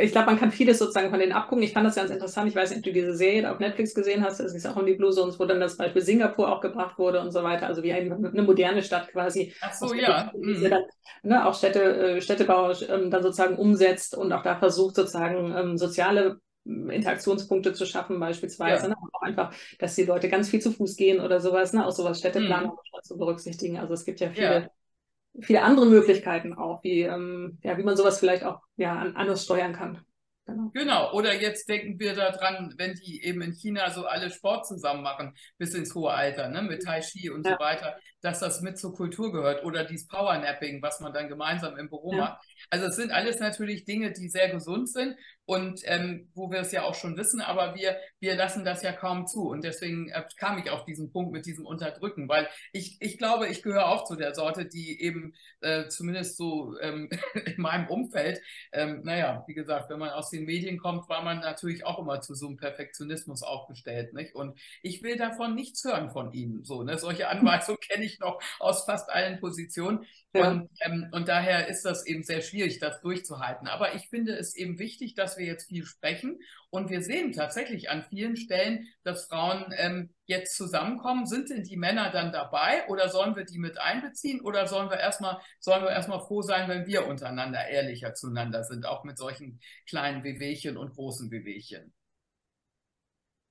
ich 0.00 0.12
glaube, 0.12 0.26
man 0.26 0.38
kann 0.38 0.50
vieles 0.50 0.78
sozusagen 0.78 1.10
von 1.10 1.18
denen 1.18 1.32
abgucken. 1.32 1.62
Ich 1.62 1.72
fand 1.72 1.86
das 1.86 1.96
ganz 1.96 2.10
interessant. 2.10 2.48
Ich 2.48 2.56
weiß 2.56 2.70
nicht, 2.70 2.78
ob 2.78 2.84
du 2.84 2.92
diese 2.92 3.14
Serie 3.14 3.42
da 3.42 3.52
auf 3.52 3.58
Netflix 3.58 3.94
gesehen 3.94 4.24
hast. 4.24 4.40
Es 4.40 4.54
ist 4.54 4.66
auch 4.66 4.76
um 4.76 4.86
die 4.86 4.94
Blue 4.94 5.10
Zones, 5.10 5.38
wo 5.38 5.44
dann 5.44 5.60
das 5.60 5.76
Beispiel 5.76 6.02
Singapur 6.02 6.50
auch 6.50 6.60
gebracht 6.60 6.98
wurde 6.98 7.20
und 7.20 7.32
so 7.32 7.42
weiter. 7.42 7.66
Also 7.66 7.82
wie 7.82 7.92
eine, 7.92 8.14
eine 8.14 8.42
moderne 8.42 8.82
Stadt 8.82 9.08
quasi. 9.08 9.54
Ach 9.60 9.72
so, 9.72 9.92
ja. 9.94 10.30
Die 10.34 10.68
dann, 10.68 10.84
ne, 11.22 11.46
auch 11.46 11.54
Städte, 11.54 11.82
äh, 11.82 12.20
Städtebau 12.20 12.72
ähm, 12.88 13.10
dann 13.10 13.22
sozusagen 13.22 13.56
umsetzt 13.56 14.16
und 14.16 14.32
auch 14.32 14.42
da 14.42 14.56
versucht 14.56 14.96
sozusagen 14.96 15.54
ähm, 15.56 15.76
soziale 15.76 16.38
Interaktionspunkte 16.64 17.74
zu 17.74 17.86
schaffen, 17.86 18.18
beispielsweise. 18.18 18.84
Ja. 18.84 18.88
Ne? 18.88 18.96
Auch 19.12 19.22
einfach, 19.22 19.54
dass 19.78 19.94
die 19.94 20.04
Leute 20.04 20.28
ganz 20.28 20.48
viel 20.48 20.60
zu 20.60 20.72
Fuß 20.72 20.96
gehen 20.96 21.20
oder 21.20 21.40
sowas, 21.40 21.72
ne? 21.72 21.86
auch 21.86 21.92
sowas 21.92 22.18
Städteplanung 22.18 22.72
mhm. 22.72 23.02
zu 23.02 23.16
berücksichtigen. 23.16 23.78
Also 23.78 23.94
es 23.94 24.04
gibt 24.04 24.18
ja 24.18 24.30
viele 24.30 24.62
ja 24.62 24.70
viele 25.40 25.62
andere 25.62 25.86
Möglichkeiten 25.86 26.54
auch, 26.54 26.82
wie, 26.82 27.02
ähm, 27.02 27.58
ja, 27.62 27.76
wie 27.78 27.82
man 27.82 27.96
sowas 27.96 28.18
vielleicht 28.18 28.44
auch 28.44 28.60
ja, 28.76 28.98
anders 29.14 29.44
steuern 29.44 29.72
kann. 29.72 30.04
Genau. 30.46 30.70
genau. 30.72 31.12
Oder 31.12 31.34
jetzt 31.34 31.68
denken 31.68 31.98
wir 31.98 32.14
daran, 32.14 32.72
wenn 32.78 32.94
die 32.94 33.24
eben 33.24 33.42
in 33.42 33.52
China 33.52 33.90
so 33.90 34.06
alle 34.06 34.30
Sport 34.30 34.66
zusammen 34.66 35.02
machen, 35.02 35.34
bis 35.58 35.74
ins 35.74 35.92
hohe 35.94 36.12
Alter, 36.12 36.48
ne, 36.48 36.62
mit 36.62 36.84
Tai 36.84 37.00
Chi 37.00 37.30
und 37.30 37.44
ja. 37.44 37.54
so 37.54 37.58
weiter, 37.58 37.96
dass 38.26 38.40
das 38.40 38.60
mit 38.60 38.76
zur 38.76 38.92
Kultur 38.94 39.32
gehört. 39.32 39.64
Oder 39.64 39.84
dieses 39.84 40.08
Powernapping, 40.08 40.82
was 40.82 41.00
man 41.00 41.12
dann 41.12 41.28
gemeinsam 41.28 41.76
im 41.78 41.88
Büro 41.88 42.12
ja. 42.12 42.18
macht. 42.18 42.44
Also 42.70 42.86
es 42.86 42.96
sind 42.96 43.12
alles 43.12 43.38
natürlich 43.38 43.84
Dinge, 43.84 44.12
die 44.12 44.28
sehr 44.28 44.48
gesund 44.48 44.90
sind 44.90 45.16
und 45.46 45.80
ähm, 45.84 46.28
wo 46.34 46.50
wir 46.50 46.58
es 46.58 46.72
ja 46.72 46.82
auch 46.82 46.96
schon 46.96 47.16
wissen, 47.16 47.40
aber 47.40 47.76
wir, 47.76 47.96
wir 48.18 48.34
lassen 48.34 48.64
das 48.64 48.82
ja 48.82 48.92
kaum 48.92 49.28
zu. 49.28 49.48
Und 49.48 49.62
deswegen 49.62 50.08
äh, 50.08 50.24
kam 50.38 50.58
ich 50.58 50.70
auf 50.70 50.84
diesen 50.84 51.12
Punkt 51.12 51.32
mit 51.32 51.46
diesem 51.46 51.64
Unterdrücken, 51.64 52.28
weil 52.28 52.48
ich, 52.72 52.96
ich 53.00 53.16
glaube, 53.16 53.46
ich 53.46 53.62
gehöre 53.62 53.86
auch 53.86 54.04
zu 54.04 54.16
der 54.16 54.34
Sorte, 54.34 54.66
die 54.66 55.00
eben 55.00 55.34
äh, 55.60 55.86
zumindest 55.86 56.36
so 56.36 56.76
ähm, 56.80 57.08
in 57.46 57.62
meinem 57.62 57.86
Umfeld, 57.86 58.40
ähm, 58.72 59.02
naja, 59.04 59.44
wie 59.46 59.54
gesagt, 59.54 59.88
wenn 59.88 60.00
man 60.00 60.10
aus 60.10 60.30
den 60.30 60.46
Medien 60.46 60.78
kommt, 60.78 61.08
war 61.08 61.22
man 61.22 61.38
natürlich 61.38 61.86
auch 61.86 62.00
immer 62.00 62.20
zu 62.20 62.34
so 62.34 62.48
einem 62.48 62.56
Perfektionismus 62.56 63.44
aufgestellt. 63.44 64.14
Nicht? 64.14 64.34
Und 64.34 64.58
ich 64.82 65.04
will 65.04 65.16
davon 65.16 65.54
nichts 65.54 65.84
hören 65.84 66.10
von 66.10 66.32
Ihnen. 66.32 66.64
So, 66.64 66.82
ne? 66.82 66.98
Solche 66.98 67.28
Anweisungen 67.28 67.78
kenne 67.88 68.04
ich 68.04 68.15
noch 68.20 68.40
aus 68.58 68.84
fast 68.84 69.10
allen 69.10 69.40
Positionen. 69.40 70.06
Ja. 70.32 70.50
Und, 70.50 70.70
ähm, 70.80 71.08
und 71.12 71.28
daher 71.28 71.68
ist 71.68 71.84
das 71.84 72.06
eben 72.06 72.22
sehr 72.22 72.42
schwierig, 72.42 72.78
das 72.78 73.00
durchzuhalten. 73.00 73.68
Aber 73.68 73.94
ich 73.94 74.08
finde 74.08 74.36
es 74.36 74.54
eben 74.54 74.78
wichtig, 74.78 75.14
dass 75.14 75.38
wir 75.38 75.46
jetzt 75.46 75.68
viel 75.68 75.84
sprechen. 75.84 76.38
Und 76.70 76.90
wir 76.90 77.02
sehen 77.02 77.32
tatsächlich 77.32 77.90
an 77.90 78.04
vielen 78.08 78.36
Stellen, 78.36 78.86
dass 79.02 79.26
Frauen 79.26 79.72
ähm, 79.76 80.14
jetzt 80.26 80.56
zusammenkommen. 80.56 81.26
Sind 81.26 81.50
denn 81.50 81.62
die 81.62 81.76
Männer 81.76 82.10
dann 82.10 82.32
dabei 82.32 82.86
oder 82.88 83.08
sollen 83.08 83.36
wir 83.36 83.44
die 83.44 83.58
mit 83.58 83.78
einbeziehen 83.80 84.40
oder 84.40 84.66
sollen 84.66 84.90
wir 84.90 84.98
erstmal, 84.98 85.38
sollen 85.60 85.82
wir 85.82 85.90
erstmal 85.90 86.20
froh 86.20 86.42
sein, 86.42 86.68
wenn 86.68 86.86
wir 86.86 87.06
untereinander 87.06 87.66
ehrlicher 87.66 88.14
zueinander 88.14 88.64
sind, 88.64 88.86
auch 88.86 89.04
mit 89.04 89.16
solchen 89.16 89.60
kleinen 89.88 90.24
Wehwehchen 90.24 90.76
und 90.76 90.94
großen 90.94 91.30
Wehwehchen? 91.30 91.94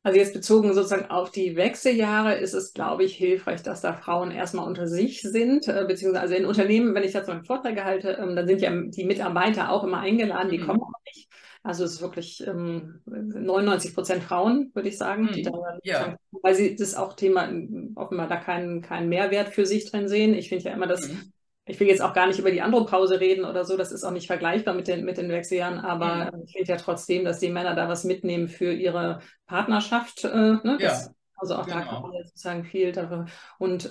Also 0.05 0.19
jetzt 0.19 0.35
bezogen 0.35 0.71
sozusagen 0.75 1.09
auf 1.09 1.31
die 1.31 1.55
Wechseljahre 1.55 2.35
ist 2.35 2.53
es, 2.53 2.73
glaube 2.73 3.03
ich, 3.03 3.15
hilfreich, 3.15 3.63
dass 3.63 3.81
da 3.81 3.93
Frauen 3.93 4.29
erstmal 4.29 4.67
unter 4.67 4.87
sich 4.87 5.23
sind, 5.23 5.67
äh, 5.67 5.83
beziehungsweise 5.87 6.21
also 6.21 6.35
in 6.35 6.45
Unternehmen, 6.45 6.93
wenn 6.93 7.03
ich 7.03 7.13
dazu 7.13 7.31
einen 7.31 7.43
Vortrag 7.43 7.83
halte, 7.83 8.11
ähm, 8.11 8.35
dann 8.35 8.45
sind 8.45 8.61
ja 8.61 8.69
die 8.71 9.03
Mitarbeiter 9.03 9.71
auch 9.71 9.83
immer 9.83 10.01
eingeladen, 10.01 10.51
die 10.51 10.59
mhm. 10.59 10.67
kommen 10.67 10.81
auch 10.83 10.91
nicht. 11.07 11.27
Also 11.63 11.85
es 11.85 11.93
ist 11.93 12.01
wirklich 12.03 12.45
ähm, 12.45 13.01
99 13.07 13.95
Prozent 13.95 14.21
Frauen, 14.21 14.69
würde 14.75 14.89
ich 14.89 14.97
sagen, 14.99 15.23
mhm. 15.23 15.31
die 15.31 15.41
da, 15.41 15.79
ja. 15.81 16.15
weil 16.43 16.53
sie 16.53 16.75
das 16.75 16.93
auch 16.93 17.13
Thema 17.13 17.49
offenbar 17.95 18.27
da 18.27 18.35
keinen, 18.35 18.83
keinen 18.83 19.09
Mehrwert 19.09 19.49
für 19.49 19.65
sich 19.65 19.89
drin 19.89 20.07
sehen. 20.07 20.35
Ich 20.35 20.49
finde 20.49 20.65
ja 20.65 20.73
immer, 20.73 20.85
dass 20.85 21.09
mhm 21.09 21.33
ich 21.65 21.79
will 21.79 21.87
jetzt 21.87 22.01
auch 22.01 22.13
gar 22.13 22.27
nicht 22.27 22.39
über 22.39 22.51
die 22.51 22.61
Andropause 22.61 23.19
reden 23.19 23.45
oder 23.45 23.65
so, 23.65 23.75
das 23.77 23.91
ist 23.91 24.03
auch 24.03 24.11
nicht 24.11 24.27
vergleichbar 24.27 24.73
mit 24.73 24.87
den, 24.87 25.03
mit 25.03 25.17
den 25.17 25.29
Wechseljahren, 25.29 25.79
aber 25.79 26.31
mhm. 26.31 26.43
ich 26.45 26.53
finde 26.53 26.71
ja 26.71 26.77
trotzdem, 26.77 27.25
dass 27.25 27.39
die 27.39 27.49
Männer 27.49 27.75
da 27.75 27.89
was 27.89 28.03
mitnehmen 28.03 28.47
für 28.47 28.71
ihre 28.71 29.19
Partnerschaft. 29.47 30.23
Äh, 30.23 30.27
ne? 30.27 30.77
das, 30.79 31.05
ja, 31.05 31.11
also 31.35 31.55
auch 31.55 31.65
genau. 31.65 31.79
da 31.79 31.85
kann 31.85 32.01
man 32.03 32.23
sozusagen 32.23 32.63
viel 32.65 32.91
darüber. 32.91 33.25
Und 33.57 33.89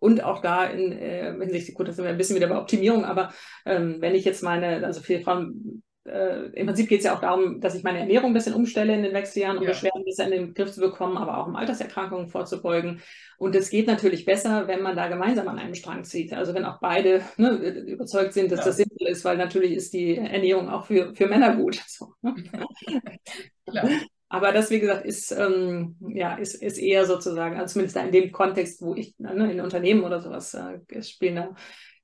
und 0.00 0.24
auch 0.24 0.40
da 0.40 0.64
in 0.64 0.92
äh, 0.92 1.34
hinsichtlich, 1.38 1.76
gut, 1.76 1.86
das 1.86 1.96
sind 1.96 2.06
wir 2.06 2.10
ein 2.10 2.16
bisschen 2.16 2.36
wieder 2.36 2.48
bei 2.48 2.56
Optimierung, 2.56 3.04
aber 3.04 3.34
ähm, 3.66 3.96
wenn 4.00 4.14
ich 4.14 4.24
jetzt 4.24 4.42
meine, 4.42 4.84
also 4.84 5.02
viele 5.02 5.20
Frauen 5.20 5.82
äh, 6.04 6.46
im 6.52 6.66
Prinzip 6.66 6.88
geht 6.88 7.00
es 7.00 7.04
ja 7.04 7.14
auch 7.14 7.20
darum, 7.20 7.60
dass 7.60 7.74
ich 7.74 7.82
meine 7.82 7.98
Ernährung 7.98 8.30
ein 8.30 8.34
bisschen 8.34 8.54
umstelle 8.54 8.94
in 8.94 9.02
den 9.02 9.12
Wechseljahren, 9.12 9.58
um 9.58 9.64
ja. 9.64 9.70
Beschwerden 9.70 10.04
besser 10.04 10.24
in 10.24 10.30
den 10.30 10.54
Griff 10.54 10.72
zu 10.72 10.80
bekommen, 10.80 11.16
aber 11.16 11.38
auch 11.38 11.46
um 11.46 11.56
Alterserkrankungen 11.56 12.28
vorzubeugen. 12.28 13.02
Und 13.38 13.54
es 13.54 13.70
geht 13.70 13.86
natürlich 13.86 14.24
besser, 14.24 14.66
wenn 14.66 14.82
man 14.82 14.96
da 14.96 15.08
gemeinsam 15.08 15.48
an 15.48 15.58
einem 15.58 15.74
Strang 15.74 16.04
zieht. 16.04 16.32
Also 16.32 16.54
wenn 16.54 16.64
auch 16.64 16.80
beide 16.80 17.22
ne, 17.36 17.50
überzeugt 17.50 18.32
sind, 18.32 18.50
dass 18.50 18.60
ja. 18.60 18.66
das 18.66 18.76
sinnvoll 18.76 19.08
ist, 19.08 19.24
weil 19.24 19.36
natürlich 19.36 19.72
ist 19.72 19.92
die 19.92 20.16
Ernährung 20.16 20.68
auch 20.68 20.86
für, 20.86 21.14
für 21.14 21.26
Männer 21.26 21.56
gut. 21.56 21.80
So, 21.90 22.14
ne? 22.22 22.34
Aber 24.32 24.52
das, 24.52 24.70
wie 24.70 24.78
gesagt, 24.78 25.04
ist, 25.04 25.32
ähm, 25.32 25.96
ja, 26.14 26.36
ist, 26.36 26.54
ist 26.54 26.78
eher 26.78 27.04
sozusagen, 27.04 27.58
also 27.58 27.72
zumindest 27.72 27.96
in 27.96 28.12
dem 28.12 28.30
Kontext, 28.30 28.80
wo 28.80 28.94
ich 28.94 29.18
ne, 29.18 29.52
in 29.52 29.60
Unternehmen 29.60 30.04
oder 30.04 30.20
sowas 30.20 30.54
äh, 30.54 31.02
spiele. 31.02 31.54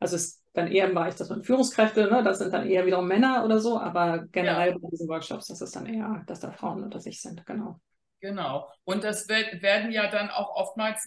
Also 0.01 0.17
es 0.17 0.43
dann 0.53 0.67
eher 0.67 0.89
im 0.89 0.95
Bereich, 0.95 1.15
dass 1.15 1.31
man 1.31 1.45
Führungskräfte, 1.45 2.11
ne, 2.11 2.25
das 2.25 2.39
sind 2.39 2.53
dann 2.53 2.67
eher 2.67 2.85
wiederum 2.85 3.07
Männer 3.07 3.45
oder 3.45 3.61
so, 3.61 3.79
aber 3.79 4.27
generell 4.33 4.71
ja. 4.71 4.79
bei 4.79 4.89
diesen 4.91 5.09
Workshops, 5.09 5.47
das 5.47 5.61
ist 5.61 5.77
dann 5.77 5.87
eher, 5.87 6.25
dass 6.27 6.41
da 6.41 6.51
Frauen 6.51 6.83
unter 6.83 6.99
sich 6.99 7.23
sind, 7.23 7.47
genau. 7.47 7.81
Genau. 8.21 8.69
Und 8.85 9.05
das 9.05 9.29
wird, 9.29 9.63
werden 9.63 9.93
ja 9.93 10.11
dann 10.11 10.31
auch 10.31 10.57
oftmals 10.57 11.07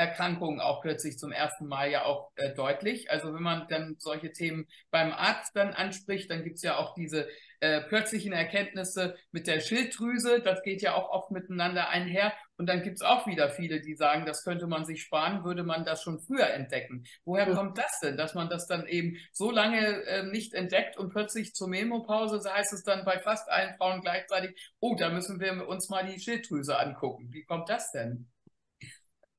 Nebenerkrankungen 0.00 0.60
auch 0.60 0.80
plötzlich 0.80 1.18
zum 1.18 1.32
ersten 1.32 1.66
Mal 1.66 1.90
ja 1.90 2.04
auch 2.04 2.30
äh, 2.36 2.54
deutlich. 2.54 3.10
Also 3.10 3.34
wenn 3.34 3.42
man 3.42 3.66
dann 3.68 3.96
solche 3.98 4.32
Themen 4.32 4.66
beim 4.90 5.12
Arzt 5.12 5.54
dann 5.54 5.72
anspricht, 5.72 6.30
dann 6.30 6.42
gibt 6.42 6.56
es 6.56 6.62
ja 6.62 6.76
auch 6.76 6.94
diese 6.94 7.28
äh, 7.60 7.82
plötzlichen 7.82 8.32
Erkenntnisse 8.32 9.16
mit 9.32 9.46
der 9.46 9.60
Schilddrüse. 9.60 10.40
Das 10.40 10.62
geht 10.62 10.80
ja 10.80 10.94
auch 10.94 11.10
oft 11.10 11.30
miteinander 11.30 11.90
einher. 11.90 12.32
Und 12.56 12.66
dann 12.66 12.82
gibt 12.82 12.96
es 12.96 13.02
auch 13.02 13.26
wieder 13.26 13.50
viele, 13.50 13.80
die 13.80 13.94
sagen, 13.94 14.24
das 14.26 14.44
könnte 14.44 14.66
man 14.66 14.84
sich 14.84 15.02
sparen, 15.02 15.44
würde 15.44 15.62
man 15.62 15.84
das 15.84 16.02
schon 16.02 16.20
früher 16.20 16.48
entdecken. 16.48 17.04
Woher 17.24 17.48
ja. 17.48 17.54
kommt 17.54 17.78
das 17.78 18.00
denn, 18.00 18.16
dass 18.16 18.34
man 18.34 18.48
das 18.48 18.66
dann 18.66 18.86
eben 18.86 19.16
so 19.32 19.50
lange 19.50 20.04
äh, 20.04 20.22
nicht 20.24 20.54
entdeckt 20.54 20.96
und 20.96 21.10
plötzlich 21.10 21.54
zur 21.54 21.68
Menopause 21.68 22.40
heißt 22.50 22.72
es 22.72 22.82
dann 22.82 23.04
bei 23.04 23.18
fast 23.18 23.50
allen 23.50 23.74
Frauen 23.76 24.00
gleichzeitig, 24.00 24.58
oh, 24.78 24.94
da 24.94 25.10
müssen 25.10 25.40
wir 25.40 25.68
uns 25.68 25.88
mal 25.88 26.04
die 26.04 26.20
Schilddrüse 26.20 26.78
angucken. 26.78 27.28
Wie 27.30 27.44
kommt 27.44 27.68
das 27.68 27.92
denn? 27.92 28.29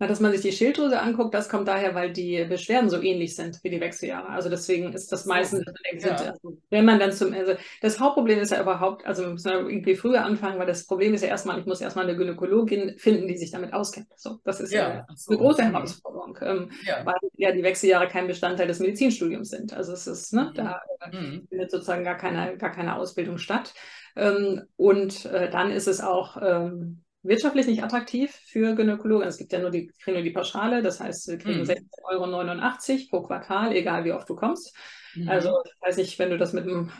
Na, 0.01 0.07
dass 0.07 0.19
man 0.19 0.31
sich 0.31 0.41
die 0.41 0.51
Schilddrüse 0.51 0.99
anguckt, 0.99 1.31
das 1.31 1.47
kommt 1.47 1.67
daher, 1.67 1.93
weil 1.93 2.11
die 2.11 2.43
Beschwerden 2.45 2.89
so 2.89 2.99
ähnlich 2.99 3.35
sind 3.35 3.63
wie 3.63 3.69
die 3.69 3.79
Wechseljahre. 3.79 4.29
Also 4.29 4.49
deswegen 4.49 4.93
ist 4.93 5.11
das 5.11 5.27
meistens, 5.27 5.63
ja. 5.99 6.15
also, 6.15 6.57
wenn 6.71 6.85
man 6.85 6.97
dann 6.97 7.11
zum, 7.11 7.31
also 7.33 7.53
das 7.83 7.99
Hauptproblem 7.99 8.39
ist 8.39 8.49
ja 8.49 8.59
überhaupt, 8.59 9.05
also 9.05 9.21
wir 9.21 9.29
müssen 9.29 9.49
ja 9.49 9.59
irgendwie 9.59 9.93
früher 9.93 10.25
anfangen, 10.25 10.57
weil 10.57 10.65
das 10.65 10.87
Problem 10.87 11.13
ist 11.13 11.21
ja 11.21 11.27
erstmal, 11.27 11.59
ich 11.59 11.67
muss 11.67 11.81
erstmal 11.81 12.05
eine 12.05 12.17
Gynäkologin 12.17 12.97
finden, 12.97 13.27
die 13.27 13.37
sich 13.37 13.51
damit 13.51 13.73
auskennt. 13.73 14.07
So, 14.15 14.39
das 14.43 14.59
ist 14.59 14.73
ja, 14.73 14.89
ja 14.89 15.07
so. 15.13 15.33
eine 15.33 15.39
große 15.39 15.63
Herausforderung, 15.65 16.35
ähm, 16.41 16.71
ja. 16.83 17.05
weil 17.05 17.19
ja 17.37 17.51
die 17.51 17.61
Wechseljahre 17.61 18.07
kein 18.07 18.25
Bestandteil 18.25 18.65
des 18.65 18.79
Medizinstudiums 18.79 19.51
sind. 19.51 19.71
Also 19.71 19.93
es 19.93 20.07
ist, 20.07 20.33
ne, 20.33 20.45
mhm. 20.45 20.55
da 20.55 20.81
mhm. 21.11 21.45
findet 21.47 21.69
sozusagen 21.69 22.03
gar 22.03 22.17
keine, 22.17 22.57
gar 22.57 22.71
keine 22.71 22.95
Ausbildung 22.95 23.37
statt. 23.37 23.75
Ähm, 24.15 24.63
und 24.77 25.25
äh, 25.27 25.51
dann 25.51 25.69
ist 25.69 25.87
es 25.87 26.01
auch, 26.01 26.37
ähm, 26.41 27.03
wirtschaftlich 27.23 27.67
nicht 27.67 27.83
attraktiv 27.83 28.31
für 28.31 28.75
Gynäkologen. 28.75 29.27
Es 29.27 29.37
gibt 29.37 29.53
ja 29.53 29.59
nur 29.59 29.69
die, 29.69 29.87
kriegen 29.87 30.15
nur 30.15 30.23
die 30.23 30.31
Pauschale, 30.31 30.81
das 30.81 30.99
heißt, 30.99 31.27
wir 31.29 31.37
kriegen 31.37 31.59
mhm. 31.59 31.65
16,89 31.65 32.09
Euro 32.09 33.09
pro 33.09 33.27
Quartal, 33.27 33.73
egal 33.75 34.05
wie 34.05 34.13
oft 34.13 34.29
du 34.29 34.35
kommst. 34.35 34.75
Mhm. 35.15 35.29
Also, 35.29 35.61
ich 35.65 35.81
weiß 35.81 35.97
nicht, 35.97 36.17
wenn 36.19 36.29
du 36.29 36.37
das 36.37 36.53
mit 36.53 36.63
einem 36.63 36.91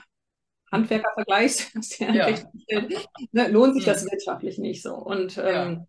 Handwerker 0.72 1.12
vergleichst, 1.14 1.72
ja. 2.00 2.30
ne, 3.32 3.48
lohnt 3.50 3.76
sich 3.76 3.86
das 3.86 4.04
mhm. 4.04 4.12
wirtschaftlich 4.12 4.58
nicht 4.58 4.82
so. 4.82 4.96
Und 4.96 5.38
ähm, 5.38 5.44
ja. 5.44 5.86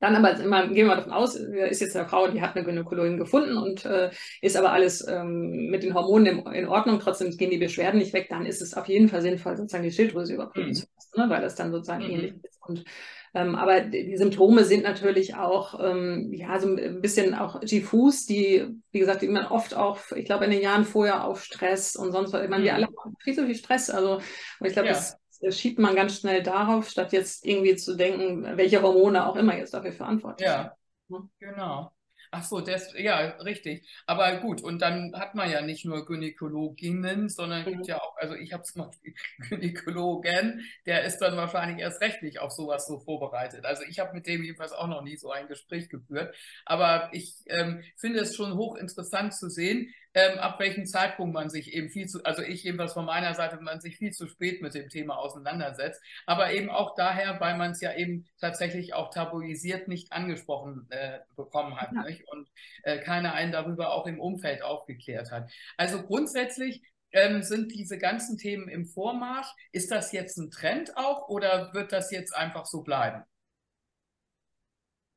Dann 0.00 0.14
aber 0.14 0.38
immer, 0.40 0.68
gehen 0.68 0.76
wir 0.76 0.86
mal 0.86 0.96
davon 0.96 1.12
aus, 1.12 1.34
ist 1.34 1.80
jetzt 1.80 1.96
eine 1.96 2.08
Frau, 2.08 2.28
die 2.28 2.40
hat 2.40 2.54
eine 2.54 2.64
Gynäkologin 2.64 3.18
gefunden 3.18 3.56
und 3.56 3.84
äh, 3.84 4.10
ist 4.40 4.56
aber 4.56 4.70
alles 4.70 5.04
ähm, 5.08 5.70
mit 5.70 5.82
den 5.82 5.94
Hormonen 5.94 6.38
in, 6.38 6.52
in, 6.52 6.68
Ordnung, 6.68 7.00
trotzdem 7.00 7.36
gehen 7.36 7.50
die 7.50 7.58
Beschwerden 7.58 7.98
nicht 7.98 8.12
weg, 8.12 8.28
dann 8.30 8.46
ist 8.46 8.62
es 8.62 8.74
auf 8.74 8.86
jeden 8.86 9.08
Fall 9.08 9.22
sinnvoll, 9.22 9.56
sozusagen 9.56 9.82
die 9.82 9.90
Schilddrüse 9.90 10.34
überprüfen 10.34 10.70
mhm. 10.70 10.74
zu 10.74 10.86
lassen, 10.94 11.20
ne, 11.20 11.34
weil 11.34 11.42
das 11.42 11.56
dann 11.56 11.72
sozusagen 11.72 12.04
mhm. 12.04 12.10
ähnlich 12.10 12.34
ist. 12.44 12.60
Und 12.64 12.84
ähm, 13.34 13.54
aber 13.54 13.80
die 13.80 14.16
Symptome 14.16 14.64
sind 14.64 14.84
natürlich 14.84 15.34
auch, 15.34 15.78
ähm, 15.82 16.32
ja, 16.32 16.58
so 16.58 16.68
ein 16.68 17.00
bisschen 17.00 17.34
auch 17.34 17.60
diffus, 17.60 18.26
die, 18.26 18.66
wie 18.90 18.98
gesagt, 18.98 19.22
die 19.22 19.28
man 19.28 19.46
oft 19.46 19.74
auch, 19.74 19.98
ich 20.14 20.24
glaube, 20.24 20.44
in 20.44 20.50
den 20.50 20.62
Jahren 20.62 20.84
vorher 20.84 21.24
auf 21.24 21.44
Stress 21.44 21.96
und 21.96 22.12
sonst 22.12 22.32
was, 22.32 22.42
ich 22.42 22.50
meine, 22.50 22.64
wir 22.64 22.72
mhm. 22.72 22.76
alle 22.76 22.86
haben 22.86 23.16
viel 23.22 23.34
zu 23.34 23.46
viel 23.46 23.54
Stress, 23.54 23.90
also, 23.90 24.14
und 24.16 24.66
ich 24.66 24.72
glaube, 24.72 24.88
ja. 24.88 24.94
das, 24.94 25.18
das 25.40 25.58
schiebt 25.58 25.78
man 25.78 25.94
ganz 25.94 26.18
schnell 26.18 26.42
darauf, 26.42 26.88
statt 26.88 27.12
jetzt 27.12 27.46
irgendwie 27.46 27.76
zu 27.76 27.96
denken, 27.96 28.56
welche 28.56 28.82
Hormone 28.82 29.26
auch 29.26 29.36
immer 29.36 29.56
jetzt 29.56 29.74
dafür 29.74 29.92
verantwortlich 29.92 30.48
sind. 30.48 30.70
Ja, 31.10 31.28
genau. 31.38 31.92
Ach 32.30 32.44
so, 32.44 32.60
das, 32.60 32.92
ja, 32.96 33.18
richtig. 33.38 33.86
Aber 34.06 34.36
gut, 34.38 34.62
und 34.62 34.80
dann 34.82 35.14
hat 35.14 35.34
man 35.34 35.50
ja 35.50 35.60
nicht 35.62 35.84
nur 35.84 36.04
Gynäkologinnen, 36.04 37.28
sondern 37.28 37.62
mhm. 37.62 37.66
gibt 37.66 37.86
ja 37.86 38.00
auch, 38.00 38.16
also 38.16 38.34
ich 38.34 38.52
habe 38.52 38.62
zum 38.64 38.86
Beispiel 38.86 39.14
Gynäkologen, 39.48 40.62
der 40.86 41.04
ist 41.04 41.18
dann 41.18 41.36
wahrscheinlich 41.36 41.78
erst 41.78 42.00
rechtlich 42.00 42.38
auf 42.40 42.52
sowas 42.52 42.86
so 42.86 42.98
vorbereitet. 42.98 43.64
Also 43.64 43.82
ich 43.88 43.98
habe 43.98 44.14
mit 44.14 44.26
dem 44.26 44.42
jedenfalls 44.42 44.72
auch 44.72 44.88
noch 44.88 45.02
nie 45.02 45.16
so 45.16 45.30
ein 45.30 45.48
Gespräch 45.48 45.88
geführt. 45.88 46.34
Aber 46.64 47.08
ich 47.12 47.34
ähm, 47.46 47.82
finde 47.96 48.20
es 48.20 48.36
schon 48.36 48.54
hochinteressant 48.54 49.34
zu 49.34 49.48
sehen, 49.48 49.94
ähm, 50.14 50.38
ab 50.38 50.58
welchem 50.58 50.86
Zeitpunkt 50.86 51.34
man 51.34 51.50
sich 51.50 51.72
eben 51.72 51.90
viel 51.90 52.06
zu, 52.06 52.22
also 52.24 52.42
ich 52.42 52.62
jedenfalls 52.64 52.92
von 52.92 53.04
meiner 53.04 53.34
Seite, 53.34 53.60
man 53.60 53.80
sich 53.80 53.96
viel 53.96 54.12
zu 54.12 54.26
spät 54.26 54.62
mit 54.62 54.74
dem 54.74 54.88
Thema 54.88 55.18
auseinandersetzt, 55.18 56.02
aber 56.26 56.52
eben 56.52 56.70
auch 56.70 56.94
daher, 56.94 57.40
weil 57.40 57.56
man 57.56 57.72
es 57.72 57.80
ja 57.80 57.94
eben 57.94 58.26
tatsächlich 58.40 58.94
auch 58.94 59.10
tabuisiert 59.10 59.88
nicht 59.88 60.12
angesprochen 60.12 60.86
äh, 60.90 61.18
bekommen 61.36 61.76
hat 61.76 61.90
ja. 61.92 62.04
und 62.32 62.48
äh, 62.82 62.98
keiner 62.98 63.34
einen 63.34 63.52
darüber 63.52 63.92
auch 63.92 64.06
im 64.06 64.20
Umfeld 64.20 64.62
aufgeklärt 64.62 65.30
hat. 65.30 65.50
Also 65.76 66.02
grundsätzlich 66.02 66.82
ähm, 67.12 67.42
sind 67.42 67.72
diese 67.72 67.98
ganzen 67.98 68.36
Themen 68.36 68.68
im 68.68 68.86
Vormarsch. 68.86 69.48
Ist 69.72 69.90
das 69.90 70.12
jetzt 70.12 70.36
ein 70.38 70.50
Trend 70.50 70.96
auch 70.96 71.28
oder 71.28 71.72
wird 71.74 71.92
das 71.92 72.10
jetzt 72.10 72.34
einfach 72.34 72.66
so 72.66 72.82
bleiben? 72.82 73.24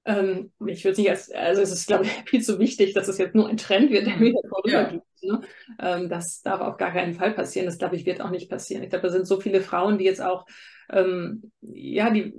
Ähm, 0.04 0.52
ich 0.66 0.84
würde 0.84 1.00
nicht 1.00 1.10
als, 1.12 1.32
also 1.32 1.62
es 1.62 1.72
ist, 1.72 1.88
glaube 1.88 2.06
ich, 2.06 2.12
viel 2.26 2.42
zu 2.42 2.60
wichtig, 2.60 2.94
dass 2.94 3.08
es 3.08 3.18
jetzt 3.18 3.36
nur 3.36 3.48
ein 3.48 3.58
Trend 3.58 3.92
wird, 3.92 4.08
der 4.08 4.16
mhm. 4.16 4.22
wieder 4.22 4.42
vorübergeht. 4.50 5.02
Ja. 5.22 5.34
Ne? 5.34 5.42
Ähm, 5.80 6.10
das 6.10 6.42
darf 6.42 6.62
auf 6.62 6.78
gar 6.78 6.92
keinen 6.92 7.14
Fall 7.14 7.34
passieren. 7.34 7.68
Das, 7.68 7.78
glaube 7.78 7.96
ich, 7.96 8.06
wird 8.06 8.22
auch 8.22 8.32
nicht 8.32 8.50
passieren. 8.50 8.84
Ich 8.84 8.90
glaube, 8.90 9.04
da 9.04 9.14
sind 9.14 9.28
so 9.28 9.40
viele 9.40 9.62
Frauen, 9.62 9.98
die 9.98 10.06
jetzt 10.06 10.22
auch, 10.22 10.46
ähm, 10.90 11.52
ja, 11.62 12.10
die, 12.10 12.34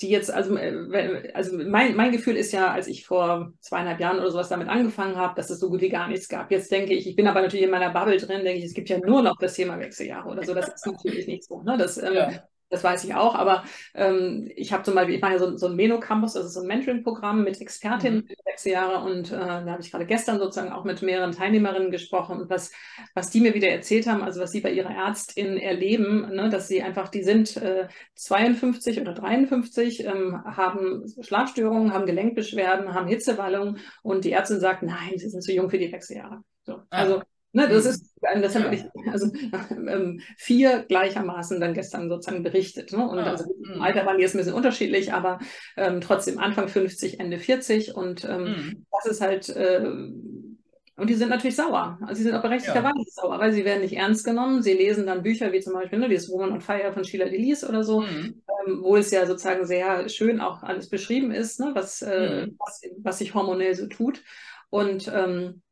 die 0.00 0.08
jetzt, 0.08 0.30
also, 0.30 0.56
äh, 0.56 1.32
also 1.34 1.56
mein, 1.58 1.94
mein 1.94 2.12
Gefühl 2.12 2.36
ist 2.36 2.52
ja, 2.52 2.72
als 2.72 2.86
ich 2.86 3.04
vor 3.04 3.52
zweieinhalb 3.60 4.00
Jahren 4.00 4.18
oder 4.18 4.30
sowas 4.30 4.48
damit 4.48 4.68
angefangen 4.68 5.16
habe, 5.16 5.34
dass 5.34 5.50
es 5.50 5.60
so 5.60 5.68
gut 5.68 5.82
wie 5.82 5.90
gar 5.90 6.08
nichts 6.08 6.28
gab. 6.28 6.50
Jetzt 6.50 6.72
denke 6.72 6.94
ich, 6.94 7.06
ich 7.06 7.16
bin 7.16 7.26
aber 7.26 7.42
natürlich 7.42 7.64
in 7.64 7.70
meiner 7.70 7.90
Bubble 7.90 8.16
drin, 8.16 8.44
denke 8.44 8.60
ich, 8.60 8.64
es 8.64 8.74
gibt 8.74 8.88
ja 8.88 8.98
nur 8.98 9.22
noch 9.22 9.36
das 9.38 9.54
Thema 9.54 9.78
Wechseljahre 9.78 10.28
oder 10.30 10.44
so. 10.44 10.54
Das 10.54 10.68
ist 10.68 10.86
natürlich 10.86 11.26
nicht 11.26 11.44
so. 11.44 11.62
Ne? 11.62 11.76
Das, 11.76 11.98
ähm, 11.98 12.14
ja. 12.14 12.30
Das 12.70 12.84
weiß 12.84 13.04
ich 13.04 13.14
auch, 13.14 13.34
aber 13.34 13.64
ähm, 13.94 14.50
ich 14.54 14.74
habe 14.74 14.82
zum 14.82 14.94
Beispiel, 14.94 15.14
ich 15.14 15.22
mache 15.22 15.32
ja 15.32 15.38
so, 15.38 15.56
so 15.56 15.68
ein 15.68 15.76
Meno-Campus, 15.76 16.34
das 16.34 16.46
ist 16.46 16.54
so 16.54 16.60
ein 16.60 16.66
Mentoring-Programm 16.66 17.42
mit 17.42 17.60
Expertinnen 17.60 18.20
mhm. 18.20 18.26
für 18.26 18.34
sechs 18.44 18.64
Jahre 18.64 19.04
und 19.04 19.32
äh, 19.32 19.38
da 19.38 19.64
habe 19.66 19.80
ich 19.80 19.90
gerade 19.90 20.04
gestern 20.04 20.38
sozusagen 20.38 20.72
auch 20.72 20.84
mit 20.84 21.00
mehreren 21.00 21.32
Teilnehmerinnen 21.32 21.90
gesprochen 21.90 22.40
und 22.40 22.50
was, 22.50 22.70
was 23.14 23.30
die 23.30 23.40
mir 23.40 23.54
wieder 23.54 23.68
erzählt 23.68 24.06
haben, 24.06 24.22
also 24.22 24.40
was 24.40 24.52
sie 24.52 24.60
bei 24.60 24.70
ihrer 24.70 24.90
Ärztin 24.90 25.56
erleben, 25.56 26.28
ne, 26.34 26.50
dass 26.50 26.68
sie 26.68 26.82
einfach, 26.82 27.08
die 27.08 27.22
sind 27.22 27.56
äh, 27.56 27.88
52 28.16 29.00
oder 29.00 29.14
53, 29.14 30.04
ähm, 30.04 30.44
haben 30.44 31.04
Schlafstörungen, 31.22 31.94
haben 31.94 32.04
Gelenkbeschwerden, 32.04 32.92
haben 32.92 33.08
Hitzewallungen 33.08 33.78
und 34.02 34.26
die 34.26 34.32
Ärztin 34.32 34.60
sagt, 34.60 34.82
nein, 34.82 35.14
sie 35.16 35.30
sind 35.30 35.42
zu 35.42 35.52
jung 35.52 35.70
für 35.70 35.78
die 35.78 35.90
Wechseljahre. 35.90 36.42
So. 36.64 36.74
Ah. 36.90 36.98
Also 36.98 37.22
Ne, 37.58 37.68
das 37.68 37.84
mhm. 37.86 37.90
ist, 37.90 38.14
das 38.20 38.54
haben 38.54 38.64
wirklich, 38.70 38.84
also 39.10 39.32
ähm, 39.88 40.20
vier 40.36 40.84
gleichermaßen 40.86 41.60
dann 41.60 41.74
gestern 41.74 42.08
sozusagen 42.08 42.44
berichtet. 42.44 42.92
Ne? 42.92 43.08
Und 43.08 43.18
ah, 43.18 43.32
also 43.32 43.52
im 43.52 43.74
mhm. 43.74 43.82
Alter 43.82 44.06
waren 44.06 44.16
die 44.16 44.22
jetzt 44.22 44.36
ein 44.36 44.38
bisschen 44.38 44.54
unterschiedlich, 44.54 45.12
aber 45.12 45.40
ähm, 45.76 46.00
trotzdem 46.00 46.38
Anfang 46.38 46.68
50, 46.68 47.18
Ende 47.18 47.40
40. 47.40 47.96
Und 47.96 48.24
ähm, 48.24 48.44
mhm. 48.44 48.86
das 48.92 49.10
ist 49.10 49.20
halt, 49.20 49.48
äh, 49.48 49.84
und 49.84 51.10
die 51.10 51.14
sind 51.14 51.30
natürlich 51.30 51.56
sauer. 51.56 51.98
Also 52.00 52.14
sie 52.14 52.22
sind 52.22 52.34
auch 52.36 52.42
berechtigterweise 52.42 52.96
ja. 52.96 53.04
sauer, 53.08 53.40
weil 53.40 53.52
sie 53.52 53.64
werden 53.64 53.80
nicht 53.80 53.96
ernst 53.96 54.24
genommen. 54.24 54.62
Sie 54.62 54.74
lesen 54.74 55.06
dann 55.06 55.24
Bücher 55.24 55.50
wie 55.50 55.60
zum 55.60 55.72
Beispiel 55.72 55.98
ne, 55.98 56.08
dieses 56.08 56.30
Woman 56.30 56.52
on 56.52 56.60
Fire 56.60 56.92
von 56.92 57.02
Sheila 57.02 57.28
Delis 57.28 57.68
oder 57.68 57.82
so, 57.82 58.02
mhm. 58.02 58.40
ähm, 58.66 58.82
wo 58.82 58.94
es 58.94 59.10
ja 59.10 59.26
sozusagen 59.26 59.66
sehr 59.66 60.08
schön 60.08 60.40
auch 60.40 60.62
alles 60.62 60.88
beschrieben 60.88 61.32
ist, 61.32 61.58
ne, 61.58 61.72
was, 61.74 62.02
äh, 62.02 62.46
mhm. 62.46 62.56
was, 62.60 62.82
was 63.02 63.18
sich 63.18 63.34
hormonell 63.34 63.74
so 63.74 63.88
tut. 63.88 64.22
Und 64.70 65.10
ähm, 65.12 65.62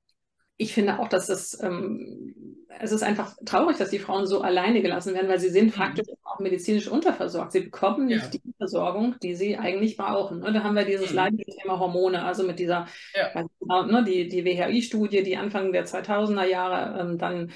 ich 0.59 0.73
finde 0.73 0.99
auch, 0.99 1.09
dass 1.09 1.27
das, 1.27 1.61
ähm, 1.63 2.65
es 2.79 2.93
ist 2.93 3.03
einfach 3.03 3.37
traurig, 3.45 3.77
dass 3.77 3.91
die 3.91 3.99
Frauen 3.99 4.27
so 4.27 4.41
alleine 4.41 4.81
gelassen 4.81 5.15
werden, 5.15 5.29
weil 5.29 5.41
sie 5.41 5.51
sind 5.51 5.67
mhm. 5.67 5.73
faktisch 5.73 6.07
auch 6.25 6.41
medizinisch 6.41 6.89
unterversorgt. 6.89 7.53
Sie 7.53 7.61
bekommen 7.61 8.07
nicht 8.07 8.35
ja. 8.35 8.41
die 8.41 8.55
Versorgung, 8.57 9.17
die 9.23 9.35
sie 9.35 9.57
eigentlich 9.57 9.97
brauchen. 9.97 10.43
Und 10.43 10.55
da 10.55 10.63
haben 10.63 10.75
wir 10.75 10.85
dieses 10.85 11.11
mhm. 11.11 11.17
leidige 11.17 11.53
Thema 11.57 11.79
Hormone, 11.79 12.25
also 12.25 12.43
mit 12.43 12.59
dieser, 12.59 12.87
ja. 13.15 13.45
genau, 13.61 13.83
ne, 13.85 14.05
die, 14.05 14.29
die 14.29 14.45
WHI-Studie, 14.45 15.23
die 15.23 15.37
Anfang 15.37 15.73
der 15.73 15.87
2000er 15.87 16.45
Jahre 16.45 17.01
ähm, 17.01 17.19
dann 17.19 17.53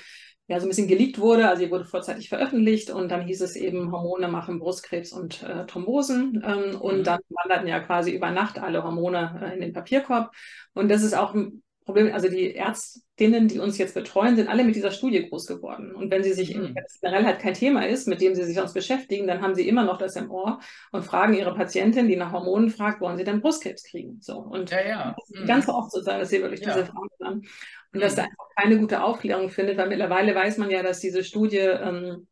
ja 0.47 0.59
so 0.59 0.67
ein 0.67 0.69
bisschen 0.69 0.89
geleakt 0.89 1.19
wurde, 1.21 1.49
also 1.49 1.63
sie 1.63 1.71
wurde 1.71 1.85
vorzeitig 1.85 2.29
veröffentlicht 2.29 2.91
und 2.91 3.09
dann 3.09 3.25
hieß 3.25 3.41
es 3.41 3.55
eben, 3.55 3.93
Hormone 3.93 4.27
machen 4.27 4.59
Brustkrebs 4.59 5.13
und 5.13 5.45
äh, 5.45 5.65
Thrombosen 5.67 6.43
ähm, 6.45 6.81
und 6.81 6.99
mhm. 6.99 7.05
dann 7.05 7.21
wanderten 7.29 7.69
ja 7.69 7.79
quasi 7.79 8.11
über 8.11 8.33
Nacht 8.33 8.59
alle 8.59 8.83
Hormone 8.83 9.41
äh, 9.43 9.55
in 9.55 9.61
den 9.61 9.73
Papierkorb 9.73 10.35
und 10.75 10.91
das 10.91 11.03
ist 11.03 11.15
auch 11.15 11.37
Problem, 11.85 12.12
also 12.12 12.29
die 12.29 12.55
Ärztinnen, 12.55 13.49
die 13.49 13.59
uns 13.59 13.79
jetzt 13.79 13.95
betreuen, 13.95 14.37
sind 14.37 14.49
alle 14.49 14.64
mit 14.64 14.77
dieser 14.77 14.90
Studie 14.90 15.29
groß 15.29 15.47
geworden. 15.47 15.95
Und 15.95 16.11
wenn 16.11 16.23
sie 16.23 16.33
sich, 16.33 16.55
mhm. 16.55 16.75
generell 17.01 17.25
halt 17.25 17.40
kein 17.40 17.55
Thema 17.55 17.87
ist, 17.87 18.07
mit 18.07 18.21
dem 18.21 18.35
sie 18.35 18.45
sich 18.45 18.57
sonst 18.57 18.75
beschäftigen, 18.75 19.27
dann 19.27 19.40
haben 19.40 19.55
sie 19.55 19.66
immer 19.66 19.85
noch 19.85 19.99
das 19.99 20.14
im 20.16 20.31
Ohr 20.31 20.61
und 20.93 21.05
fragen 21.05 21.35
ihre 21.35 21.55
Patientin, 21.55 22.07
die 22.07 22.16
nach 22.16 22.33
Hormonen 22.33 22.71
fragt, 22.71 23.01
wollen 23.01 23.16
sie 23.16 23.25
denn 23.25 23.40
Brustkrebs 23.40 23.85
kriegen? 23.85 24.19
So. 24.21 24.38
Und 24.38 24.71
ja, 24.71 24.87
ja. 24.87 25.16
Mhm. 25.29 25.47
ganz 25.47 25.69
oft 25.69 25.90
sozusagen, 25.90 26.21
dass 26.21 26.29
sie 26.29 26.43
wirklich 26.43 26.61
ja. 26.61 26.75
diese 26.75 26.87
Fragen 26.87 27.09
haben. 27.25 27.38
Und 27.38 27.49
mhm. 27.93 28.01
dass 28.01 28.14
da 28.14 28.23
einfach 28.23 28.49
keine 28.57 28.79
gute 28.79 29.03
Aufklärung 29.03 29.49
findet, 29.49 29.79
weil 29.79 29.88
mittlerweile 29.88 30.35
weiß 30.35 30.59
man 30.59 30.71
ja, 30.71 30.83
dass 30.83 31.01
diese 31.01 31.25
Studie 31.25 31.59
ähm, 31.59 32.27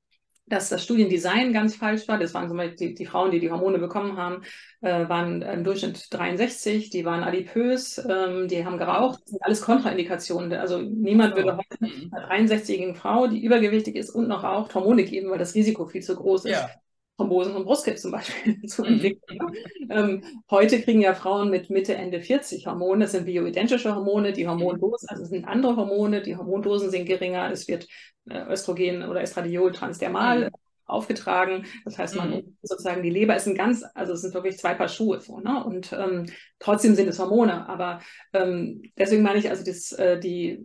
dass 0.49 0.69
das 0.69 0.83
Studiendesign 0.83 1.53
ganz 1.53 1.77
falsch 1.77 2.09
war. 2.09 2.19
Das 2.19 2.35
waren 2.35 2.49
zum 2.49 2.57
Beispiel 2.57 2.89
die, 2.89 2.95
die 2.95 3.07
Frauen, 3.07 3.31
die 3.31 3.41
die 3.41 3.51
Hormone 3.51 3.79
bekommen 3.79 4.17
haben, 4.17 4.43
äh, 4.81 5.09
waren 5.09 5.43
im 5.43 5.65
Durchschnitt 5.65 6.13
63, 6.13 6.91
die 6.91 7.05
waren 7.05 7.23
adipös, 7.23 7.99
ähm, 8.09 8.49
die 8.49 8.65
haben 8.65 8.79
geraucht. 8.79 9.21
Das 9.23 9.31
sind 9.31 9.43
alles 9.43 9.61
Kontraindikationen. 9.63 10.53
Also 10.55 10.81
niemand 10.81 11.37
würde 11.37 11.57
heute 11.57 11.79
einer 11.81 12.29
63-jährigen 12.29 12.95
Frau, 12.95 13.27
die 13.27 13.43
übergewichtig 13.43 13.97
ist 13.97 14.11
und 14.11 14.29
noch 14.29 14.45
raucht, 14.45 14.75
Hormone 14.75 15.05
geben, 15.05 15.31
weil 15.31 15.39
das 15.39 15.55
Risiko 15.55 15.87
viel 15.87 16.03
zu 16.03 16.17
groß 16.17 16.47
ist. 16.47 16.53
Ja. 16.53 16.69
Thrombosen 17.19 17.57
und 17.57 17.65
Brustkrebs 17.65 18.03
zum 18.03 18.13
Beispiel 18.13 18.63
zu 18.67 18.83
mhm. 18.83 18.89
entwickeln. 18.89 19.39
ähm, 19.91 20.23
heute 20.51 20.81
kriegen 20.81 21.01
ja 21.01 21.15
Frauen 21.15 21.51
mit 21.51 21.69
Mitte, 21.69 21.95
Ende 21.95 22.21
40 22.21 22.67
Hormone. 22.67 23.05
Das 23.05 23.13
sind 23.13 23.27
bioidentische 23.27 23.95
Hormone, 23.95 24.33
die 24.33 24.47
Hormondosen, 24.47 25.09
also 25.09 25.25
es 25.25 25.31
sind 25.31 25.45
andere 25.45 25.77
Hormone, 25.77 26.23
die 26.23 26.37
Hormondosen 26.37 26.91
sind 26.91 27.07
geringer, 27.07 27.51
es 27.51 27.67
wird 27.67 27.89
äh, 28.31 28.45
Östrogen 28.49 29.03
oder 29.03 29.21
Estradiol 29.21 29.73
transdermal 29.73 30.47
mhm. 30.47 30.51
aufgetragen. 30.87 31.67
Das 31.85 31.99
heißt, 31.99 32.15
man 32.15 32.31
mhm. 32.31 32.57
sozusagen 32.63 33.03
die 33.03 33.11
Leber 33.11 33.35
ist 33.35 33.49
ein 33.49 33.57
ganz, 33.57 33.85
also 33.95 34.13
es 34.13 34.23
sind 34.23 34.35
wirklich 34.35 34.57
zwei 34.57 34.75
Paar 34.75 34.89
Schuhe 34.89 35.21
so, 35.21 35.41
ne? 35.41 35.65
Und 35.65 35.93
ähm, 35.93 36.27
trotzdem 36.61 36.95
sind 36.95 37.09
es 37.09 37.19
Hormone. 37.19 37.69
Aber 37.69 38.01
ähm, 38.33 38.83
deswegen 38.97 39.23
meine 39.23 39.41
ich, 39.41 39.51
also 39.51 39.65
das, 39.65 39.91
äh, 39.91 40.21
die, 40.21 40.61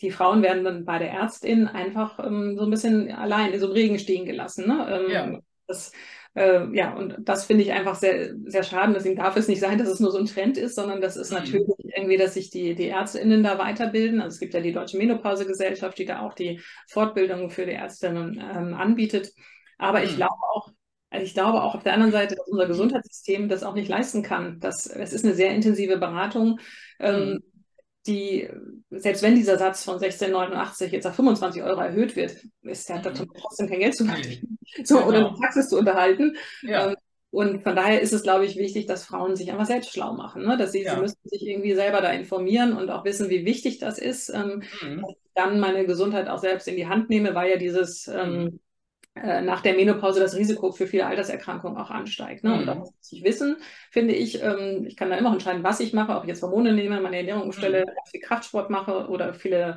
die 0.00 0.12
Frauen 0.12 0.42
werden 0.42 0.62
dann 0.62 0.84
bei 0.84 0.98
der 1.00 1.10
Ärztin 1.10 1.66
einfach 1.66 2.24
ähm, 2.24 2.56
so 2.56 2.62
ein 2.62 2.70
bisschen 2.70 3.10
allein 3.10 3.52
in 3.52 3.58
so 3.58 3.66
einem 3.66 3.74
Regen 3.74 3.98
stehen 3.98 4.26
gelassen. 4.26 4.68
Ne? 4.68 4.86
Ähm, 4.88 5.10
ja. 5.10 5.40
Das, 5.68 5.92
äh, 6.34 6.66
ja, 6.74 6.94
und 6.94 7.16
das 7.20 7.44
finde 7.44 7.62
ich 7.62 7.72
einfach 7.72 7.94
sehr, 7.94 8.34
sehr 8.46 8.62
schade. 8.62 8.94
Deswegen 8.94 9.16
darf 9.16 9.36
es 9.36 9.48
nicht 9.48 9.60
sein, 9.60 9.78
dass 9.78 9.88
es 9.88 10.00
nur 10.00 10.10
so 10.10 10.18
ein 10.18 10.26
Trend 10.26 10.56
ist, 10.56 10.74
sondern 10.74 11.00
das 11.00 11.16
ist 11.16 11.30
mhm. 11.30 11.38
natürlich 11.38 11.68
irgendwie, 11.94 12.16
dass 12.16 12.34
sich 12.34 12.50
die, 12.50 12.74
die 12.74 12.88
ÄrztInnen 12.88 13.42
da 13.42 13.58
weiterbilden. 13.58 14.20
Also 14.20 14.34
es 14.34 14.40
gibt 14.40 14.54
ja 14.54 14.60
die 14.60 14.72
Deutsche 14.72 14.98
Menopausegesellschaft, 14.98 15.98
die 15.98 16.06
da 16.06 16.20
auch 16.20 16.34
die 16.34 16.60
Fortbildung 16.88 17.50
für 17.50 17.66
die 17.66 17.72
Ärztinnen 17.72 18.42
ähm, 18.42 18.74
anbietet. 18.74 19.32
Aber 19.78 20.00
mhm. 20.00 20.06
ich 20.06 20.16
glaube 20.16 20.42
auch, 20.54 20.70
also 21.10 21.24
ich 21.24 21.34
glaube 21.34 21.62
auch 21.62 21.74
auf 21.74 21.82
der 21.82 21.94
anderen 21.94 22.12
Seite, 22.12 22.34
dass 22.34 22.48
unser 22.48 22.66
Gesundheitssystem 22.66 23.48
das 23.48 23.62
auch 23.62 23.74
nicht 23.74 23.88
leisten 23.88 24.22
kann. 24.22 24.58
Das, 24.60 24.86
es 24.86 25.12
ist 25.12 25.24
eine 25.24 25.34
sehr 25.34 25.54
intensive 25.54 25.98
Beratung. 25.98 26.58
Ähm, 26.98 27.30
mhm 27.30 27.42
die, 28.08 28.48
selbst 28.90 29.22
wenn 29.22 29.34
dieser 29.34 29.58
Satz 29.58 29.84
von 29.84 29.98
16,89 29.98 30.86
jetzt 30.86 31.06
auf 31.06 31.14
25 31.14 31.62
Euro 31.62 31.80
erhöht 31.80 32.16
wird, 32.16 32.36
ist 32.62 32.88
ja 32.88 32.96
mhm. 32.96 33.28
trotzdem 33.38 33.68
kein 33.68 33.80
Geld 33.80 33.96
zu 33.96 34.06
verdienen. 34.06 34.47
So, 34.84 34.96
genau. 34.96 35.08
oder 35.08 35.18
eine 35.18 35.36
Praxis 35.36 35.68
zu 35.68 35.78
unterhalten. 35.78 36.36
Ja. 36.62 36.90
Ähm, 36.90 36.96
und 37.30 37.62
von 37.62 37.76
daher 37.76 38.00
ist 38.00 38.14
es, 38.14 38.22
glaube 38.22 38.46
ich, 38.46 38.56
wichtig, 38.56 38.86
dass 38.86 39.04
Frauen 39.04 39.36
sich 39.36 39.50
einfach 39.50 39.66
selbst 39.66 39.92
schlau 39.92 40.14
machen, 40.14 40.46
ne? 40.46 40.56
dass 40.56 40.72
sie, 40.72 40.82
ja. 40.82 40.94
sie 40.94 41.00
müssen 41.02 41.18
sich 41.24 41.46
irgendwie 41.46 41.74
selber 41.74 42.00
da 42.00 42.10
informieren 42.10 42.72
und 42.74 42.88
auch 42.90 43.04
wissen, 43.04 43.28
wie 43.28 43.44
wichtig 43.44 43.78
das 43.78 43.98
ist, 43.98 44.30
ähm, 44.30 44.62
mhm. 44.80 45.02
dass 45.02 45.10
ich 45.10 45.30
dann 45.34 45.60
meine 45.60 45.84
Gesundheit 45.84 46.28
auch 46.28 46.38
selbst 46.38 46.68
in 46.68 46.76
die 46.76 46.86
Hand 46.86 47.10
nehme, 47.10 47.34
weil 47.34 47.50
ja 47.50 47.56
dieses 47.58 48.08
ähm, 48.08 48.44
mhm. 48.44 48.60
Äh, 49.22 49.42
nach 49.42 49.62
der 49.62 49.74
Menopause 49.74 50.20
das 50.20 50.36
Risiko 50.36 50.70
für 50.70 50.86
viele 50.86 51.06
Alterserkrankungen 51.06 51.76
auch 51.76 51.90
ansteigt. 51.90 52.44
Ne? 52.44 52.50
Mhm. 52.50 52.58
Und 52.58 52.66
da 52.66 52.74
muss 52.76 52.92
ich 53.10 53.24
wissen, 53.24 53.56
finde 53.90 54.14
ich, 54.14 54.42
ähm, 54.42 54.84
ich 54.86 54.96
kann 54.96 55.10
da 55.10 55.16
immer 55.16 55.32
entscheiden, 55.32 55.64
was 55.64 55.80
ich 55.80 55.92
mache, 55.92 56.14
ob 56.14 56.24
ich 56.24 56.28
jetzt 56.28 56.42
Hormone 56.42 56.72
nehme, 56.72 57.00
meine 57.00 57.16
Ernährung 57.16 57.42
umstelle, 57.42 57.80
mhm. 57.80 58.10
viel 58.10 58.20
Kraftsport 58.20 58.70
mache 58.70 59.08
oder 59.08 59.34
viele 59.34 59.76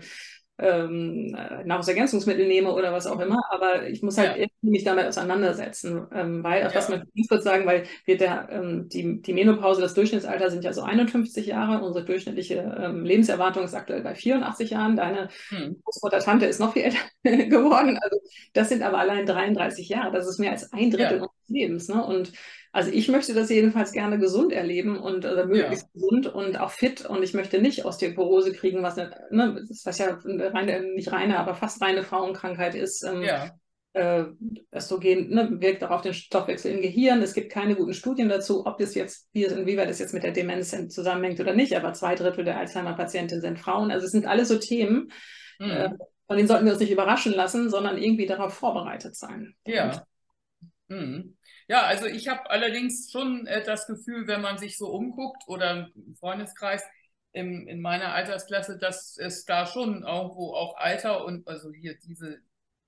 ähm, 0.61 1.35
Nahrungsergänzungsmittel 1.65 2.47
nehme 2.47 2.73
oder 2.73 2.93
was 2.93 3.07
auch 3.07 3.19
immer, 3.19 3.41
aber 3.49 3.87
ich 3.87 4.01
muss 4.01 4.17
halt 4.17 4.37
ja. 4.37 4.47
mich 4.61 4.83
damit 4.83 5.05
auseinandersetzen, 5.05 6.07
ähm, 6.13 6.43
weil, 6.43 6.61
auch 6.61 6.69
ja. 6.69 6.73
das 6.73 6.89
möchte 6.89 7.07
ich 7.13 7.27
kurz 7.27 7.43
sagen, 7.43 7.65
weil 7.65 7.83
wir 8.05 8.17
der, 8.17 8.47
ähm, 8.51 8.87
die, 8.89 9.21
die 9.21 9.33
Menopause, 9.33 9.81
das 9.81 9.93
Durchschnittsalter 9.93 10.51
sind 10.51 10.63
ja 10.63 10.73
so 10.73 10.83
51 10.83 11.47
Jahre, 11.47 11.83
unsere 11.83 12.05
durchschnittliche 12.05 12.77
ähm, 12.79 13.03
Lebenserwartung 13.03 13.63
ist 13.63 13.73
aktuell 13.73 14.01
bei 14.01 14.15
84 14.15 14.69
Jahren, 14.69 14.95
deine 14.95 15.29
hm. 15.49 15.81
Großmutter 15.83 16.19
Tante 16.19 16.45
ist 16.45 16.59
noch 16.59 16.73
viel 16.73 16.83
älter 16.83 16.99
geworden, 17.47 17.97
also 18.01 18.17
das 18.53 18.69
sind 18.69 18.83
aber 18.83 18.99
allein 18.99 19.25
33 19.25 19.89
Jahre, 19.89 20.11
das 20.11 20.27
ist 20.27 20.39
mehr 20.39 20.51
als 20.51 20.71
ein 20.71 20.91
Drittel 20.91 21.17
ja. 21.17 21.23
unseres 21.23 21.49
Lebens, 21.49 21.89
ne? 21.89 22.05
und 22.05 22.31
also 22.73 22.89
ich 22.91 23.09
möchte 23.09 23.33
das 23.33 23.49
jedenfalls 23.49 23.91
gerne 23.91 24.17
gesund 24.17 24.53
erleben 24.53 24.97
und 24.97 25.25
also 25.25 25.45
möglichst 25.45 25.87
ja. 25.87 25.89
gesund 25.93 26.27
und 26.27 26.57
auch 26.57 26.71
fit 26.71 27.05
und 27.05 27.21
ich 27.21 27.33
möchte 27.33 27.61
nicht 27.61 27.83
Osteoporose 27.83 28.53
kriegen, 28.53 28.81
was, 28.81 28.95
ne, 28.95 29.65
was 29.83 29.97
ja 29.97 30.17
reine, 30.23 30.81
nicht 30.93 31.11
reine, 31.11 31.37
aber 31.37 31.55
fast 31.55 31.81
reine 31.81 32.03
Frauenkrankheit 32.03 32.75
ist. 32.75 33.03
Ähm, 33.03 33.23
ja. 33.23 33.51
Äh, 33.93 34.23
Östrogen 34.73 35.31
ne, 35.31 35.49
wirkt 35.59 35.83
auch 35.83 35.89
auf 35.89 36.01
den 36.01 36.13
Stoffwechsel 36.13 36.71
im 36.71 36.81
Gehirn. 36.81 37.21
Es 37.21 37.33
gibt 37.33 37.51
keine 37.51 37.75
guten 37.75 37.93
Studien 37.93 38.29
dazu, 38.29 38.65
ob 38.65 38.77
das 38.77 38.95
jetzt, 38.95 39.27
wie, 39.33 39.43
inwieweit 39.43 39.89
das 39.89 39.99
jetzt 39.99 40.13
mit 40.13 40.23
der 40.23 40.31
Demenz 40.31 40.73
zusammenhängt 40.87 41.41
oder 41.41 41.53
nicht, 41.53 41.75
aber 41.75 41.91
zwei 41.91 42.15
Drittel 42.15 42.45
der 42.45 42.57
Alzheimer-Patienten 42.57 43.41
sind 43.41 43.59
Frauen. 43.59 43.91
Also 43.91 44.05
es 44.05 44.13
sind 44.13 44.25
alles 44.25 44.47
so 44.47 44.57
Themen, 44.57 45.11
mhm. 45.59 45.71
äh, 45.71 45.89
von 46.25 46.37
denen 46.37 46.47
sollten 46.47 46.63
wir 46.63 46.71
uns 46.71 46.79
nicht 46.79 46.91
überraschen 46.91 47.33
lassen, 47.33 47.69
sondern 47.69 47.97
irgendwie 47.97 48.27
darauf 48.27 48.53
vorbereitet 48.53 49.17
sein. 49.17 49.55
Ja. 49.65 50.05
Mhm. 50.91 51.37
Ja, 51.67 51.83
also 51.83 52.05
ich 52.05 52.27
habe 52.27 52.49
allerdings 52.49 53.09
schon 53.11 53.47
äh, 53.47 53.63
das 53.63 53.87
Gefühl, 53.87 54.27
wenn 54.27 54.41
man 54.41 54.57
sich 54.57 54.77
so 54.77 54.89
umguckt 54.89 55.43
oder 55.47 55.89
im 55.95 56.15
Freundeskreis 56.15 56.83
im, 57.31 57.65
in 57.67 57.79
meiner 57.79 58.13
Altersklasse, 58.13 58.77
dass 58.77 59.17
es 59.17 59.45
da 59.45 59.65
schon 59.65 60.03
irgendwo 60.03 60.53
auch 60.53 60.75
Alter 60.77 61.23
und 61.23 61.47
also 61.47 61.71
hier 61.71 61.97
diese 61.97 62.39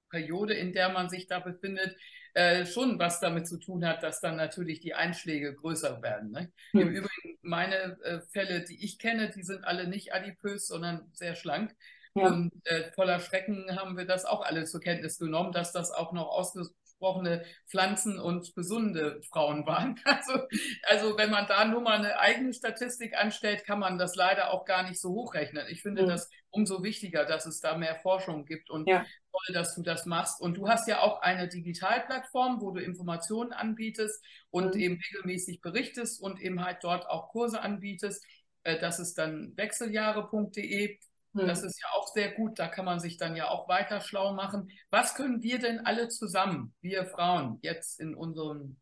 Periode, 0.10 0.54
in 0.54 0.74
der 0.74 0.90
man 0.90 1.10
sich 1.10 1.28
da 1.28 1.40
befindet, 1.40 1.96
äh, 2.34 2.66
schon 2.66 3.00
was 3.00 3.22
damit 3.22 3.48
zu 3.48 3.58
tun 3.58 3.86
hat, 3.86 4.04
dass 4.04 4.20
dann 4.20 4.36
natürlich 4.36 4.82
die 4.82 4.96
Einschläge 4.96 5.56
größer 5.56 6.02
werden. 6.02 6.32
Ne? 6.32 6.52
Hm. 6.72 6.82
Im 6.82 6.90
Übrigen, 6.90 7.38
meine 7.42 7.98
äh, 8.04 8.20
Fälle, 8.32 8.66
die 8.66 8.84
ich 8.84 9.00
kenne, 9.00 9.30
die 9.30 9.44
sind 9.44 9.64
alle 9.64 9.88
nicht 9.88 10.14
adipös, 10.14 10.68
sondern 10.68 11.10
sehr 11.14 11.36
schlank. 11.36 11.74
Ja. 12.16 12.28
Und 12.28 12.52
äh, 12.66 12.92
voller 12.92 13.20
Schrecken 13.20 13.76
haben 13.76 13.98
wir 13.98 14.06
das 14.06 14.26
auch 14.26 14.42
alle 14.42 14.66
zur 14.66 14.82
Kenntnis 14.82 15.18
genommen, 15.18 15.54
dass 15.54 15.72
das 15.72 15.92
auch 15.92 16.12
noch 16.12 16.28
ausge 16.28 16.68
ausgesprochene 17.04 17.44
Pflanzen- 17.68 18.20
und 18.20 18.56
gesunde 18.56 19.22
Frauen 19.30 19.66
waren. 19.66 20.00
Also, 20.14 20.48
also 20.84 21.18
wenn 21.18 21.32
man 21.32 21.48
da 21.48 21.66
nur 21.66 21.82
mal 21.82 21.98
eine 21.98 22.20
eigene 22.20 22.54
Statistik 22.54 23.18
anstellt, 23.18 23.66
kann 23.66 23.80
man 23.80 23.98
das 23.98 24.16
leider 24.16 24.54
auch 24.54 24.64
gar 24.64 24.88
nicht 24.88 25.00
so 25.02 25.10
hochrechnen. 25.10 25.66
Ich 25.70 25.82
finde 25.82 26.04
mhm. 26.04 26.08
das 26.08 26.30
umso 26.50 26.84
wichtiger, 26.84 27.26
dass 27.26 27.46
es 27.46 27.60
da 27.60 27.78
mehr 27.78 27.96
Forschung 27.96 28.46
gibt 28.46 28.70
und 28.70 28.88
ja. 28.88 29.00
toll, 29.32 29.54
dass 29.54 29.76
du 29.76 29.82
das 29.82 30.06
machst. 30.06 30.40
Und 30.40 30.58
du 30.58 30.68
hast 30.68 30.88
ja 30.88 31.00
auch 31.00 31.22
eine 31.22 31.48
Digitalplattform, 31.48 32.62
wo 32.62 32.72
du 32.72 32.82
Informationen 32.82 33.54
anbietest 33.54 34.24
und 34.50 34.76
mhm. 34.76 34.82
eben 34.82 35.00
regelmäßig 35.12 35.62
berichtest 35.62 36.22
und 36.22 36.40
eben 36.40 36.64
halt 36.64 36.78
dort 36.82 37.08
auch 37.08 37.30
Kurse 37.30 37.62
anbietest. 37.62 38.24
Äh, 38.64 38.80
das 38.80 39.00
ist 39.00 39.18
dann 39.18 39.54
wechseljahre.de. 39.58 41.00
Das 41.34 41.64
ist 41.64 41.82
ja 41.82 41.88
auch 41.94 42.08
sehr 42.08 42.32
gut, 42.32 42.60
da 42.60 42.68
kann 42.68 42.86
man 42.86 43.00
sich 43.00 43.18
dann 43.18 43.36
ja 43.36 43.50
auch 43.50 43.68
weiter 43.68 44.02
schlau 44.02 44.34
machen. 44.34 44.70
Was 44.90 45.16
können 45.16 45.42
wir 45.42 45.60
denn 45.60 45.86
alle 45.86 46.08
zusammen, 46.10 46.76
wir 46.82 47.06
Frauen, 47.06 47.60
jetzt 47.62 48.00
in 48.00 48.16
unserem, 48.16 48.80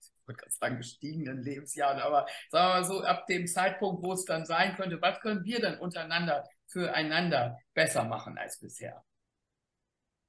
ich 0.00 0.10
würde 0.26 0.38
gerade 0.38 0.52
sagen, 0.52 0.76
gestiegenen 0.78 1.42
Lebensjahren, 1.42 2.00
aber 2.00 2.26
sagen 2.50 2.68
wir 2.68 2.74
mal 2.80 2.84
so, 2.84 3.02
ab 3.02 3.26
dem 3.26 3.46
Zeitpunkt, 3.46 4.02
wo 4.02 4.12
es 4.12 4.24
dann 4.24 4.46
sein 4.46 4.76
könnte, 4.76 5.02
was 5.02 5.20
können 5.20 5.44
wir 5.44 5.60
denn 5.60 5.78
untereinander 5.78 6.44
füreinander 6.66 7.58
besser 7.74 8.04
machen 8.04 8.38
als 8.38 8.58
bisher? 8.60 9.04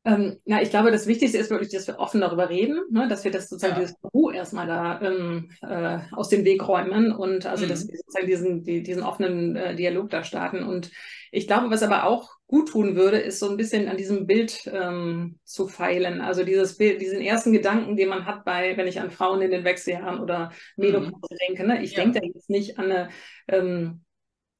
Ähm, 0.05 0.37
ja, 0.45 0.61
ich 0.61 0.69
glaube, 0.69 0.91
das 0.91 1.07
Wichtigste 1.07 1.39
ist 1.39 1.49
wirklich, 1.49 1.71
dass 1.71 1.87
wir 1.87 1.97
offen 1.97 2.21
darüber 2.21 2.47
reden, 2.49 2.79
ne, 2.91 3.07
dass 3.07 3.23
wir 3.23 3.31
das 3.31 3.49
sozusagen 3.49 3.73
ja. 3.73 3.79
dieses 3.79 3.99
Tabu 3.99 4.29
erstmal 4.29 4.67
da 4.67 5.01
ähm, 5.01 5.49
äh, 5.63 5.97
aus 6.11 6.29
dem 6.29 6.45
Weg 6.45 6.67
räumen 6.67 7.11
und 7.11 7.47
also 7.47 7.65
mhm. 7.65 7.69
dass 7.69 7.87
wir 7.87 7.97
sozusagen 7.97 8.27
diesen, 8.27 8.63
die, 8.63 8.83
diesen 8.83 9.01
offenen 9.01 9.55
äh, 9.55 9.75
Dialog 9.75 10.11
da 10.11 10.23
starten. 10.23 10.63
Und 10.63 10.91
ich 11.31 11.47
glaube, 11.47 11.71
was 11.71 11.81
aber 11.81 12.05
auch 12.05 12.29
gut 12.45 12.69
tun 12.69 12.95
würde, 12.95 13.17
ist 13.17 13.39
so 13.39 13.49
ein 13.49 13.57
bisschen 13.57 13.87
an 13.89 13.97
diesem 13.97 14.27
Bild 14.27 14.69
ähm, 14.71 15.39
zu 15.43 15.67
feilen. 15.67 16.21
Also 16.21 16.43
dieses 16.43 16.77
Bild, 16.77 17.01
diesen 17.01 17.21
ersten 17.21 17.51
Gedanken, 17.51 17.95
den 17.95 18.09
man 18.09 18.27
hat 18.27 18.45
bei, 18.45 18.77
wenn 18.77 18.87
ich 18.87 19.01
an 19.01 19.09
Frauen 19.09 19.41
in 19.41 19.49
den 19.49 19.63
Wechseljahren 19.63 20.19
oder 20.19 20.51
Menopause 20.77 21.33
mhm. 21.33 21.37
denke. 21.47 21.67
Ne? 21.67 21.83
Ich 21.83 21.93
ja. 21.93 22.03
denke 22.03 22.19
da 22.19 22.25
jetzt 22.25 22.49
nicht 22.49 22.77
an 22.77 22.85
eine 22.85 23.09
ähm, 23.47 24.04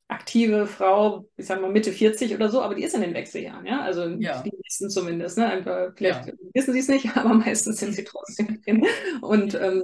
aktive 0.08 0.68
Frau, 0.68 1.28
ich 1.36 1.48
sag 1.48 1.62
mal 1.62 1.72
Mitte 1.72 1.92
40 1.92 2.36
oder 2.36 2.50
so, 2.50 2.62
aber 2.62 2.76
die 2.76 2.84
ist 2.84 2.94
in 2.94 3.02
den 3.02 3.16
Wechseljahren, 3.16 3.66
ja. 3.66 3.82
Also 3.82 4.06
ja. 4.06 4.44
die 4.44 4.52
meisten 4.62 4.90
zumindest, 4.90 5.38
ne? 5.38 5.48
Einfach, 5.48 5.94
vielleicht 5.96 6.28
ja. 6.28 6.34
wissen 6.54 6.74
sie 6.74 6.80
es 6.80 6.88
nicht, 6.88 7.08
aber 7.18 7.34
meistens 7.34 7.80
sind 7.80 7.94
sie 7.94 8.04
trotzdem 8.04 8.62
drin. 8.62 8.86
Und 9.22 9.56
ähm, 9.56 9.84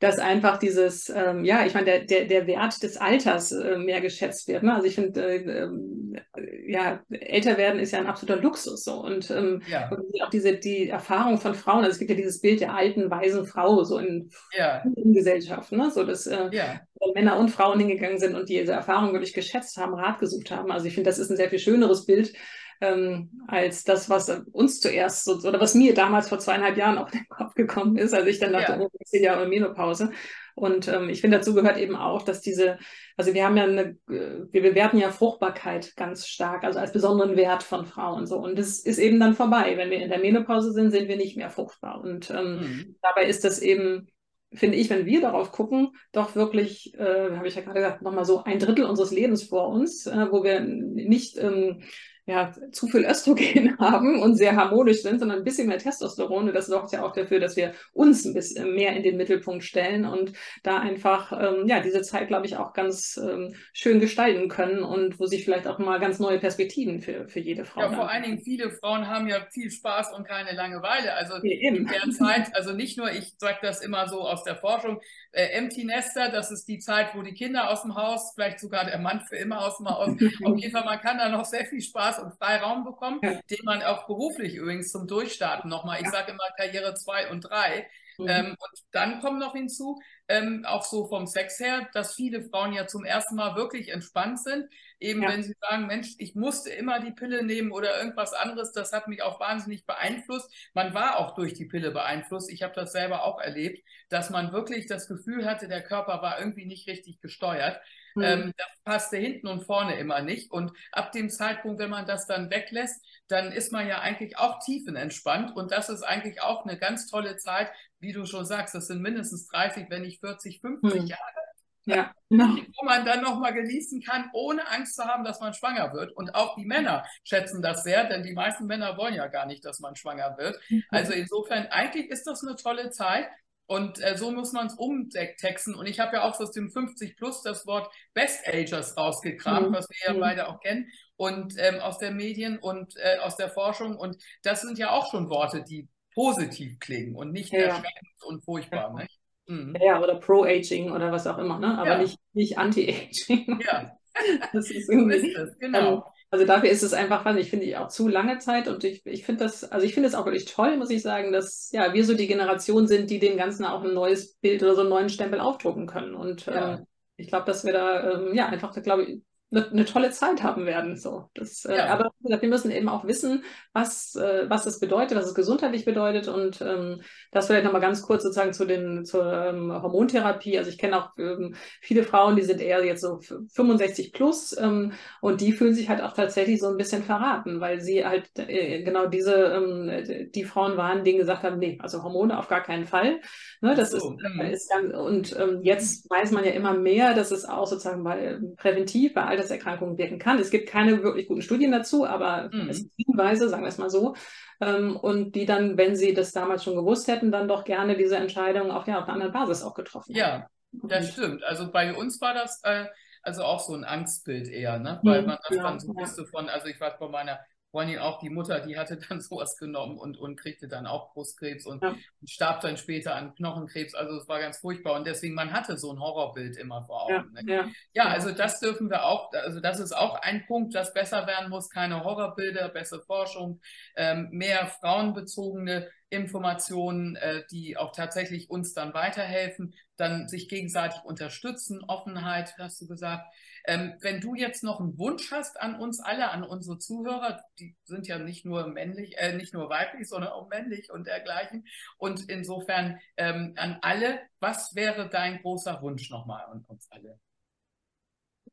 dass 0.00 0.18
einfach 0.18 0.58
dieses, 0.58 1.08
ähm, 1.08 1.44
ja, 1.44 1.64
ich 1.66 1.74
meine, 1.74 1.86
der, 1.86 2.00
der, 2.04 2.24
der 2.24 2.46
Wert 2.48 2.82
des 2.82 2.96
Alters 2.96 3.52
äh, 3.52 3.78
mehr 3.78 4.00
geschätzt 4.00 4.48
wird. 4.48 4.64
Ne? 4.64 4.74
Also 4.74 4.88
ich 4.88 4.96
finde, 4.96 5.22
äh, 5.22 5.36
äh, 5.36 6.72
ja, 6.72 7.00
älter 7.10 7.56
werden 7.56 7.78
ist 7.78 7.92
ja 7.92 8.00
ein 8.00 8.06
absoluter 8.06 8.42
Luxus 8.42 8.82
so. 8.82 9.04
Und, 9.04 9.30
ähm, 9.30 9.62
ja. 9.70 9.88
und 9.90 10.22
auch 10.22 10.30
diese 10.30 10.56
die 10.56 10.88
Erfahrung 10.88 11.38
von 11.38 11.54
Frauen, 11.54 11.84
also 11.84 11.92
es 11.92 11.98
gibt 11.98 12.10
ja 12.10 12.16
dieses 12.16 12.40
Bild 12.40 12.60
der 12.60 12.74
alten, 12.74 13.08
weisen 13.08 13.46
Frau 13.46 13.84
so 13.84 13.98
in, 13.98 14.30
ja. 14.56 14.82
in 14.96 15.12
Gesellschaften, 15.12 15.76
ne? 15.76 15.92
So 15.92 16.02
dass 16.02 16.26
äh, 16.26 16.48
ja. 16.50 16.80
Männer 17.14 17.38
und 17.38 17.50
Frauen 17.50 17.78
hingegangen 17.78 18.18
sind 18.18 18.34
und 18.34 18.48
diese 18.48 18.72
Erfahrung 18.72 19.12
wirklich 19.12 19.34
geschätzt 19.34 19.76
haben, 19.76 19.94
Rat 19.94 20.18
gesucht 20.18 20.50
haben. 20.50 20.70
Also 20.70 20.86
ich 20.86 20.94
finde, 20.94 21.10
das 21.10 21.18
ist 21.18 21.30
ein 21.30 21.36
sehr 21.36 21.50
viel 21.50 21.58
schöneres 21.58 22.06
Bild 22.06 22.32
ähm, 22.80 23.30
als 23.46 23.84
das, 23.84 24.08
was 24.08 24.30
uns 24.52 24.80
zuerst 24.80 25.24
so, 25.24 25.36
oder 25.46 25.60
was 25.60 25.74
mir 25.74 25.94
damals 25.94 26.28
vor 26.28 26.38
zweieinhalb 26.38 26.76
Jahren 26.76 26.98
auf 26.98 27.10
den 27.10 27.28
Kopf 27.28 27.54
gekommen 27.54 27.96
ist, 27.96 28.14
als 28.14 28.26
ich 28.26 28.38
dann 28.38 28.52
dachte, 28.52 28.72
ja. 28.72 28.80
oh, 28.80 28.90
zehn 29.04 29.22
Jahre 29.22 29.46
Menopause. 29.46 30.10
Und 30.54 30.88
ähm, 30.88 31.08
ich 31.08 31.20
finde, 31.20 31.38
dazu 31.38 31.54
gehört 31.54 31.78
eben 31.78 31.96
auch, 31.96 32.22
dass 32.22 32.40
diese, 32.40 32.78
also 33.16 33.34
wir 33.34 33.44
haben 33.44 33.56
ja 33.56 33.64
eine, 33.64 33.96
wir 34.06 34.62
bewerten 34.62 34.98
ja 34.98 35.10
Fruchtbarkeit 35.10 35.94
ganz 35.96 36.26
stark, 36.26 36.64
also 36.64 36.78
als 36.78 36.92
besonderen 36.92 37.36
Wert 37.36 37.62
von 37.62 37.86
Frauen 37.86 38.26
so. 38.26 38.38
Und 38.38 38.58
das 38.58 38.78
ist 38.80 38.98
eben 38.98 39.20
dann 39.20 39.34
vorbei. 39.34 39.76
Wenn 39.76 39.90
wir 39.90 40.02
in 40.02 40.10
der 40.10 40.18
Menopause 40.18 40.72
sind, 40.72 40.90
sind 40.90 41.08
wir 41.08 41.16
nicht 41.16 41.36
mehr 41.36 41.50
fruchtbar. 41.50 42.00
Und 42.00 42.30
ähm, 42.30 42.60
mhm. 42.60 42.96
dabei 43.02 43.26
ist 43.26 43.44
das 43.44 43.60
eben 43.60 44.08
finde 44.52 44.76
ich, 44.76 44.90
wenn 44.90 45.06
wir 45.06 45.20
darauf 45.20 45.52
gucken, 45.52 45.90
doch 46.12 46.34
wirklich, 46.34 46.94
äh, 46.98 47.36
habe 47.36 47.46
ich 47.46 47.54
ja 47.54 47.62
gerade 47.62 47.80
gesagt, 47.80 48.02
nochmal 48.02 48.24
so 48.24 48.42
ein 48.42 48.58
Drittel 48.58 48.84
unseres 48.84 49.10
Lebens 49.10 49.44
vor 49.44 49.68
uns, 49.68 50.06
äh, 50.06 50.26
wo 50.30 50.42
wir 50.42 50.60
nicht 50.60 51.38
ähm, 51.38 51.82
ja, 52.26 52.52
zu 52.72 52.86
viel 52.86 53.04
Östrogen 53.04 53.76
haben 53.78 54.20
und 54.20 54.36
sehr 54.36 54.54
harmonisch 54.54 55.02
sind, 55.02 55.18
sondern 55.18 55.38
ein 55.38 55.44
bisschen 55.44 55.68
mehr 55.68 55.78
Testosteron. 55.78 56.48
Und 56.48 56.54
das 56.54 56.66
sorgt 56.66 56.92
ja 56.92 57.02
auch 57.02 57.12
dafür, 57.12 57.40
dass 57.40 57.56
wir 57.56 57.72
uns 57.92 58.24
ein 58.24 58.34
bisschen 58.34 58.74
mehr 58.74 58.94
in 58.94 59.02
den 59.02 59.16
Mittelpunkt 59.16 59.64
stellen 59.64 60.04
und 60.04 60.32
da 60.62 60.78
einfach 60.78 61.32
ähm, 61.32 61.66
ja 61.66 61.80
diese 61.80 62.02
Zeit, 62.02 62.28
glaube 62.28 62.46
ich, 62.46 62.56
auch 62.56 62.72
ganz 62.72 63.18
ähm, 63.22 63.54
schön 63.72 64.00
gestalten 64.00 64.48
können 64.48 64.82
und 64.82 65.18
wo 65.18 65.26
sich 65.26 65.44
vielleicht 65.44 65.66
auch 65.66 65.78
mal 65.78 65.98
ganz 65.98 66.18
neue 66.18 66.38
Perspektiven 66.38 67.00
für, 67.00 67.28
für 67.28 67.40
jede 67.40 67.64
Frau. 67.64 67.80
Ja, 67.80 67.92
vor 67.92 68.10
allen 68.10 68.22
Dingen 68.22 68.40
viele 68.40 68.70
Frauen 68.70 69.08
haben 69.08 69.26
ja 69.26 69.46
viel 69.50 69.70
Spaß 69.70 70.12
und 70.14 70.26
keine 70.26 70.52
Langeweile. 70.52 71.14
Also 71.14 71.34
in 71.36 71.86
der 71.86 72.10
Zeit, 72.10 72.54
also 72.54 72.72
nicht 72.72 72.96
nur, 72.98 73.10
ich 73.10 73.34
sage 73.38 73.58
das 73.62 73.82
immer 73.82 74.08
so 74.08 74.20
aus 74.20 74.44
der 74.44 74.56
Forschung, 74.56 75.00
äh, 75.32 75.46
Empty 75.52 75.84
Nester, 75.84 76.28
das 76.28 76.50
ist 76.50 76.68
die 76.68 76.78
Zeit, 76.78 77.14
wo 77.14 77.22
die 77.22 77.34
Kinder 77.34 77.70
aus 77.70 77.82
dem 77.82 77.94
Haus, 77.94 78.32
vielleicht 78.34 78.60
sogar 78.60 78.84
der 78.84 78.98
Mann 78.98 79.20
für 79.20 79.36
immer 79.36 79.64
aus 79.64 79.78
dem 79.78 79.88
Haus, 79.88 80.08
auf 80.44 80.58
jeden 80.58 80.72
Fall, 80.72 80.84
man 80.84 81.00
kann 81.00 81.18
da 81.18 81.28
noch 81.28 81.44
sehr 81.44 81.64
viel 81.64 81.80
Spaß 81.80 82.09
und 82.18 82.34
Freiraum 82.34 82.84
bekommen, 82.84 83.20
ja. 83.22 83.40
den 83.50 83.64
man 83.64 83.82
auch 83.82 84.06
beruflich 84.06 84.54
übrigens 84.54 84.90
zum 84.90 85.06
Durchstarten 85.06 85.70
nochmal, 85.70 85.98
ich 85.98 86.06
ja. 86.06 86.10
sage 86.10 86.32
immer 86.32 86.44
Karriere 86.56 86.94
2 86.94 87.30
und 87.30 87.42
3, 87.42 87.86
Mhm. 88.20 88.28
Ähm, 88.28 88.46
und 88.50 88.82
dann 88.92 89.20
kommt 89.20 89.38
noch 89.38 89.54
hinzu, 89.54 90.00
ähm, 90.28 90.64
auch 90.66 90.84
so 90.84 91.06
vom 91.08 91.26
Sex 91.26 91.58
her, 91.58 91.88
dass 91.92 92.14
viele 92.14 92.42
Frauen 92.42 92.72
ja 92.72 92.86
zum 92.86 93.04
ersten 93.04 93.34
Mal 93.34 93.56
wirklich 93.56 93.88
entspannt 93.88 94.40
sind. 94.40 94.68
Eben 95.00 95.22
ja. 95.22 95.30
wenn 95.30 95.42
sie 95.42 95.54
sagen, 95.60 95.86
Mensch, 95.86 96.14
ich 96.18 96.34
musste 96.34 96.70
immer 96.70 97.00
die 97.00 97.12
Pille 97.12 97.42
nehmen 97.42 97.72
oder 97.72 97.98
irgendwas 97.98 98.34
anderes, 98.34 98.72
das 98.72 98.92
hat 98.92 99.08
mich 99.08 99.22
auch 99.22 99.40
wahnsinnig 99.40 99.86
beeinflusst. 99.86 100.52
Man 100.74 100.92
war 100.92 101.18
auch 101.18 101.34
durch 101.34 101.54
die 101.54 101.64
Pille 101.64 101.90
beeinflusst. 101.90 102.52
Ich 102.52 102.62
habe 102.62 102.74
das 102.74 102.92
selber 102.92 103.24
auch 103.24 103.40
erlebt, 103.40 103.82
dass 104.10 104.28
man 104.28 104.52
wirklich 104.52 104.86
das 104.86 105.08
Gefühl 105.08 105.46
hatte, 105.46 105.68
der 105.68 105.82
Körper 105.82 106.20
war 106.20 106.38
irgendwie 106.38 106.66
nicht 106.66 106.86
richtig 106.86 107.20
gesteuert. 107.20 107.80
Mhm. 108.14 108.22
Ähm, 108.22 108.54
das 108.56 108.68
passte 108.84 109.16
hinten 109.16 109.46
und 109.46 109.64
vorne 109.64 109.98
immer 109.98 110.20
nicht. 110.20 110.50
Und 110.50 110.72
ab 110.92 111.12
dem 111.12 111.30
Zeitpunkt, 111.30 111.80
wenn 111.80 111.90
man 111.90 112.06
das 112.06 112.26
dann 112.26 112.50
weglässt, 112.50 113.02
dann 113.28 113.52
ist 113.52 113.72
man 113.72 113.86
ja 113.86 114.00
eigentlich 114.00 114.36
auch 114.36 114.58
tiefenentspannt. 114.62 115.56
Und 115.56 115.72
das 115.72 115.88
ist 115.88 116.02
eigentlich 116.02 116.42
auch 116.42 116.66
eine 116.66 116.78
ganz 116.78 117.06
tolle 117.06 117.36
Zeit, 117.38 117.70
wie 118.00 118.12
du 118.12 118.26
schon 118.26 118.44
sagst, 118.44 118.74
das 118.74 118.86
sind 118.86 119.00
mindestens 119.00 119.48
30, 119.48 119.86
wenn 119.88 120.02
nicht 120.02 120.20
40, 120.20 120.60
50 120.60 121.02
mhm. 121.02 121.06
Jahre. 121.06 121.49
Ja, 121.86 122.12
wo 122.28 122.84
man 122.84 123.04
dann 123.04 123.22
nochmal 123.22 123.54
genießen 123.54 124.02
kann, 124.02 124.30
ohne 124.32 124.68
Angst 124.70 124.96
zu 124.96 125.04
haben, 125.04 125.24
dass 125.24 125.40
man 125.40 125.54
schwanger 125.54 125.92
wird. 125.92 126.12
Und 126.12 126.34
auch 126.34 126.54
die 126.54 126.66
Männer 126.66 127.04
schätzen 127.24 127.62
das 127.62 127.82
sehr, 127.82 128.04
denn 128.04 128.22
die 128.22 128.34
meisten 128.34 128.66
Männer 128.66 128.96
wollen 128.96 129.14
ja 129.14 129.26
gar 129.28 129.46
nicht, 129.46 129.64
dass 129.64 129.80
man 129.80 129.96
schwanger 129.96 130.36
wird. 130.38 130.60
Mhm. 130.68 130.84
Also 130.90 131.12
insofern, 131.12 131.66
eigentlich 131.66 132.10
ist 132.10 132.26
das 132.26 132.44
eine 132.44 132.56
tolle 132.56 132.90
Zeit. 132.90 133.28
Und 133.66 134.02
äh, 134.02 134.16
so 134.18 134.32
muss 134.32 134.52
man 134.52 134.66
es 134.66 134.74
umtexten. 134.74 135.76
Und 135.76 135.86
ich 135.86 136.00
habe 136.00 136.16
ja 136.16 136.22
auch 136.24 136.38
aus 136.40 136.50
dem 136.50 136.70
50 136.72 137.16
Plus 137.16 137.42
das 137.42 137.68
Wort 137.68 137.88
Best 138.14 138.46
Agers 138.48 138.96
rausgekramt, 138.96 139.70
mhm. 139.70 139.72
was 139.72 139.88
wir 139.88 140.08
ja 140.08 140.12
mhm. 140.12 140.20
beide 140.20 140.48
auch 140.48 140.58
kennen, 140.60 140.90
und 141.14 141.54
ähm, 141.56 141.78
aus 141.78 141.98
der 141.98 142.10
Medien 142.10 142.58
und 142.58 142.96
äh, 142.96 143.18
aus 143.18 143.36
der 143.36 143.48
Forschung. 143.48 143.96
Und 143.96 144.16
das 144.42 144.62
sind 144.62 144.76
ja 144.76 144.90
auch 144.90 145.10
schon 145.12 145.30
Worte, 145.30 145.62
die 145.62 145.88
positiv 146.14 146.80
klingen 146.80 147.14
und 147.14 147.30
nicht 147.30 147.52
ja. 147.52 147.60
erschreckend 147.60 148.24
und 148.26 148.44
furchtbar. 148.44 148.92
Ja. 148.92 149.02
Nicht? 149.02 149.19
Mhm. 149.50 149.76
ja, 149.80 150.00
oder 150.00 150.14
Pro-Aging 150.14 150.92
oder 150.92 151.10
was 151.10 151.26
auch 151.26 151.38
immer, 151.38 151.58
ne? 151.58 151.76
aber 151.76 151.90
ja. 151.92 151.98
nicht, 151.98 152.18
nicht 152.32 152.56
Anti-Aging. 152.56 153.60
Ja. 153.66 153.92
das 154.52 154.70
ist 154.70 154.88
irgendwie. 154.88 155.18
So 155.18 155.26
ist 155.26 155.36
es, 155.36 155.58
genau. 155.58 155.94
Ähm, 155.94 156.02
also 156.30 156.46
dafür 156.46 156.70
ist 156.70 156.84
es 156.84 156.92
einfach, 156.92 157.24
was 157.24 157.36
ich 157.36 157.50
finde 157.50 157.66
ich 157.66 157.76
auch 157.76 157.88
zu 157.88 158.06
lange 158.06 158.38
Zeit 158.38 158.68
und 158.68 158.84
ich, 158.84 159.04
ich 159.04 159.24
finde 159.24 159.44
das, 159.44 159.64
also 159.64 159.84
ich 159.84 159.94
finde 159.94 160.08
es 160.08 160.14
auch 160.14 160.26
wirklich 160.26 160.44
toll, 160.44 160.76
muss 160.76 160.90
ich 160.90 161.02
sagen, 161.02 161.32
dass 161.32 161.70
ja 161.72 161.92
wir 161.92 162.04
so 162.04 162.14
die 162.14 162.28
Generation 162.28 162.86
sind, 162.86 163.10
die 163.10 163.18
dem 163.18 163.36
Ganzen 163.36 163.64
auch 163.64 163.82
ein 163.82 163.92
neues 163.92 164.34
Bild 164.36 164.62
oder 164.62 164.76
so 164.76 164.82
einen 164.82 164.90
neuen 164.90 165.08
Stempel 165.08 165.40
aufdrucken 165.40 165.88
können. 165.88 166.14
Und 166.14 166.46
ja. 166.46 166.74
ähm, 166.74 166.86
ich 167.16 167.26
glaube, 167.26 167.46
dass 167.46 167.64
wir 167.64 167.72
da 167.72 168.12
ähm, 168.12 168.34
ja 168.34 168.46
einfach, 168.46 168.72
glaube 168.80 169.02
ich, 169.02 169.22
eine, 169.52 169.68
eine 169.68 169.84
tolle 169.84 170.10
Zeit 170.10 170.42
haben 170.42 170.66
werden. 170.66 170.96
So. 170.96 171.28
Das, 171.34 171.64
äh, 171.64 171.76
ja. 171.76 171.86
Aber 171.86 172.12
wir 172.20 172.48
müssen 172.48 172.70
eben 172.70 172.88
auch 172.88 173.04
wissen, 173.06 173.44
was, 173.72 174.14
äh, 174.14 174.48
was 174.48 174.64
das 174.64 174.78
bedeutet, 174.78 175.16
was 175.16 175.26
es 175.26 175.34
gesundheitlich 175.34 175.84
bedeutet. 175.84 176.28
Und 176.28 176.60
ähm, 176.60 177.00
das 177.32 177.46
vielleicht 177.46 177.64
nochmal 177.64 177.80
ganz 177.80 178.02
kurz 178.02 178.22
sozusagen 178.22 178.52
zu 178.52 178.64
den, 178.64 179.04
zur 179.04 179.32
ähm, 179.32 179.72
Hormontherapie. 179.72 180.58
Also 180.58 180.70
ich 180.70 180.78
kenne 180.78 180.98
auch 180.98 181.10
ähm, 181.18 181.54
viele 181.80 182.04
Frauen, 182.04 182.36
die 182.36 182.42
sind 182.42 182.60
eher 182.60 182.84
jetzt 182.84 183.00
so 183.00 183.20
65 183.20 184.12
plus 184.12 184.56
ähm, 184.56 184.92
und 185.20 185.40
die 185.40 185.52
fühlen 185.52 185.74
sich 185.74 185.88
halt 185.88 186.02
auch 186.02 186.12
tatsächlich 186.12 186.60
so 186.60 186.68
ein 186.68 186.76
bisschen 186.76 187.02
verraten, 187.02 187.60
weil 187.60 187.80
sie 187.80 188.06
halt 188.06 188.30
äh, 188.36 188.82
genau 188.82 189.06
diese, 189.06 189.34
ähm, 189.34 190.30
die 190.32 190.44
Frauen 190.44 190.76
waren, 190.76 191.02
die 191.04 191.16
gesagt 191.16 191.42
haben, 191.42 191.58
nee, 191.58 191.78
also 191.80 192.02
Hormone 192.02 192.38
auf 192.38 192.48
gar 192.48 192.62
keinen 192.62 192.86
Fall. 192.86 193.20
Ne, 193.60 193.74
das 193.74 193.90
so. 193.90 193.96
ist, 193.96 194.04
mhm. 194.04 194.40
ist 194.42 194.70
ganz, 194.70 194.94
und 194.94 195.36
ähm, 195.38 195.60
jetzt 195.62 196.08
weiß 196.08 196.30
man 196.30 196.44
ja 196.44 196.52
immer 196.52 196.74
mehr, 196.74 197.14
dass 197.14 197.30
es 197.30 197.44
auch 197.44 197.66
sozusagen 197.66 198.04
bei 198.04 198.38
präventiv 198.56 199.14
bei 199.14 199.39
all 199.40 199.44
Alterserkrankungen 199.44 199.98
wirken 199.98 200.18
kann. 200.18 200.38
Es 200.38 200.50
gibt 200.50 200.68
keine 200.68 201.02
wirklich 201.02 201.28
guten 201.28 201.42
Studien 201.42 201.72
dazu, 201.72 202.06
aber 202.06 202.50
mhm. 202.52 202.68
es 202.68 202.82
gibt 202.82 202.92
Hinweise, 202.96 203.48
sagen 203.48 203.62
wir 203.62 203.68
es 203.68 203.78
mal 203.78 203.90
so. 203.90 204.14
Ähm, 204.60 204.96
und 204.96 205.34
die 205.34 205.46
dann, 205.46 205.76
wenn 205.76 205.96
sie 205.96 206.14
das 206.14 206.32
damals 206.32 206.64
schon 206.64 206.76
gewusst 206.76 207.08
hätten, 207.08 207.32
dann 207.32 207.48
doch 207.48 207.64
gerne 207.64 207.96
diese 207.96 208.16
Entscheidung 208.16 208.70
auf, 208.70 208.86
ja, 208.86 208.98
auf 208.98 209.04
einer 209.04 209.14
anderen 209.14 209.32
Basis 209.32 209.62
auch 209.62 209.74
getroffen 209.74 210.14
ja, 210.14 210.32
haben. 210.32 210.44
Ja, 210.72 210.88
das 210.88 211.12
stimmt. 211.12 211.42
Also 211.44 211.70
bei 211.70 211.94
uns 211.94 212.20
war 212.20 212.34
das 212.34 212.60
äh, 212.64 212.86
also 213.22 213.42
auch 213.44 213.60
so 213.60 213.74
ein 213.74 213.84
Angstbild 213.84 214.48
eher, 214.48 214.78
ne? 214.78 215.00
weil 215.02 215.22
mhm, 215.22 215.28
man 215.28 215.38
das 215.46 215.56
ja, 215.56 215.62
dann 215.62 215.80
so 215.80 215.94
wusste 215.94 216.24
von, 216.26 216.48
also 216.48 216.66
ich 216.68 216.80
weiß 216.80 216.94
bei 216.98 217.08
meiner 217.08 217.40
vor 217.70 217.82
allem 217.82 217.98
auch 217.98 218.18
die 218.18 218.30
Mutter, 218.30 218.60
die 218.60 218.78
hatte 218.78 218.96
dann 218.96 219.20
sowas 219.20 219.56
genommen 219.56 219.98
und, 219.98 220.16
und 220.16 220.36
kriegte 220.36 220.68
dann 220.68 220.86
auch 220.86 221.12
Brustkrebs 221.12 221.66
und, 221.66 221.82
ja. 221.82 221.94
starb 222.24 222.60
dann 222.60 222.76
später 222.76 223.14
an 223.14 223.34
Knochenkrebs. 223.34 223.94
Also 223.94 224.16
es 224.16 224.28
war 224.28 224.40
ganz 224.40 224.58
furchtbar 224.58 224.94
und 224.94 225.06
deswegen, 225.06 225.34
man 225.34 225.52
hatte 225.52 225.78
so 225.78 225.92
ein 225.92 226.00
Horrorbild 226.00 226.56
immer 226.56 226.84
vor 226.84 227.04
Augen. 227.04 227.32
Ja, 227.36 227.42
ne? 227.42 227.52
ja. 227.52 227.68
ja, 227.92 228.04
also 228.04 228.32
das 228.32 228.60
dürfen 228.60 228.90
wir 228.90 229.04
auch, 229.04 229.32
also 229.32 229.60
das 229.60 229.80
ist 229.80 229.92
auch 229.92 230.20
ein 230.22 230.44
Punkt, 230.46 230.74
das 230.74 230.92
besser 230.92 231.26
werden 231.26 231.50
muss. 231.50 231.70
Keine 231.70 232.02
Horrorbilder, 232.04 232.68
bessere 232.68 233.02
Forschung, 233.02 233.60
ähm, 233.96 234.28
mehr 234.30 234.66
frauenbezogene 234.80 235.88
Informationen, 236.10 237.16
äh, 237.16 237.44
die 237.50 237.76
auch 237.76 237.92
tatsächlich 237.92 238.50
uns 238.50 238.74
dann 238.74 238.92
weiterhelfen, 238.94 239.74
dann 239.96 240.28
sich 240.28 240.48
gegenseitig 240.48 241.02
unterstützen, 241.04 241.82
Offenheit, 241.86 242.54
hast 242.58 242.80
du 242.80 242.86
gesagt. 242.86 243.26
Ähm, 243.64 243.94
wenn 244.00 244.20
du 244.20 244.34
jetzt 244.34 244.64
noch 244.64 244.80
einen 244.80 244.98
Wunsch 244.98 245.30
hast 245.30 245.60
an 245.60 245.78
uns 245.78 246.00
alle, 246.00 246.30
an 246.30 246.42
unsere 246.42 246.78
Zuhörer, 246.78 247.42
die 247.58 247.76
sind 247.84 248.06
ja 248.06 248.18
nicht 248.18 248.44
nur 248.44 248.66
männlich, 248.68 249.16
äh, 249.18 249.36
nicht 249.36 249.54
nur 249.54 249.68
weiblich, 249.68 250.08
sondern 250.08 250.32
auch 250.32 250.48
männlich 250.48 250.90
und 250.90 251.06
dergleichen. 251.06 251.66
Und 251.96 252.28
insofern 252.28 252.98
ähm, 253.16 253.54
an 253.56 253.78
alle, 253.82 254.20
was 254.40 254.74
wäre 254.74 255.08
dein 255.08 255.40
großer 255.42 255.80
Wunsch 255.82 256.10
nochmal 256.10 256.44
an 256.46 256.64
uns 256.66 256.90
alle? 256.90 257.18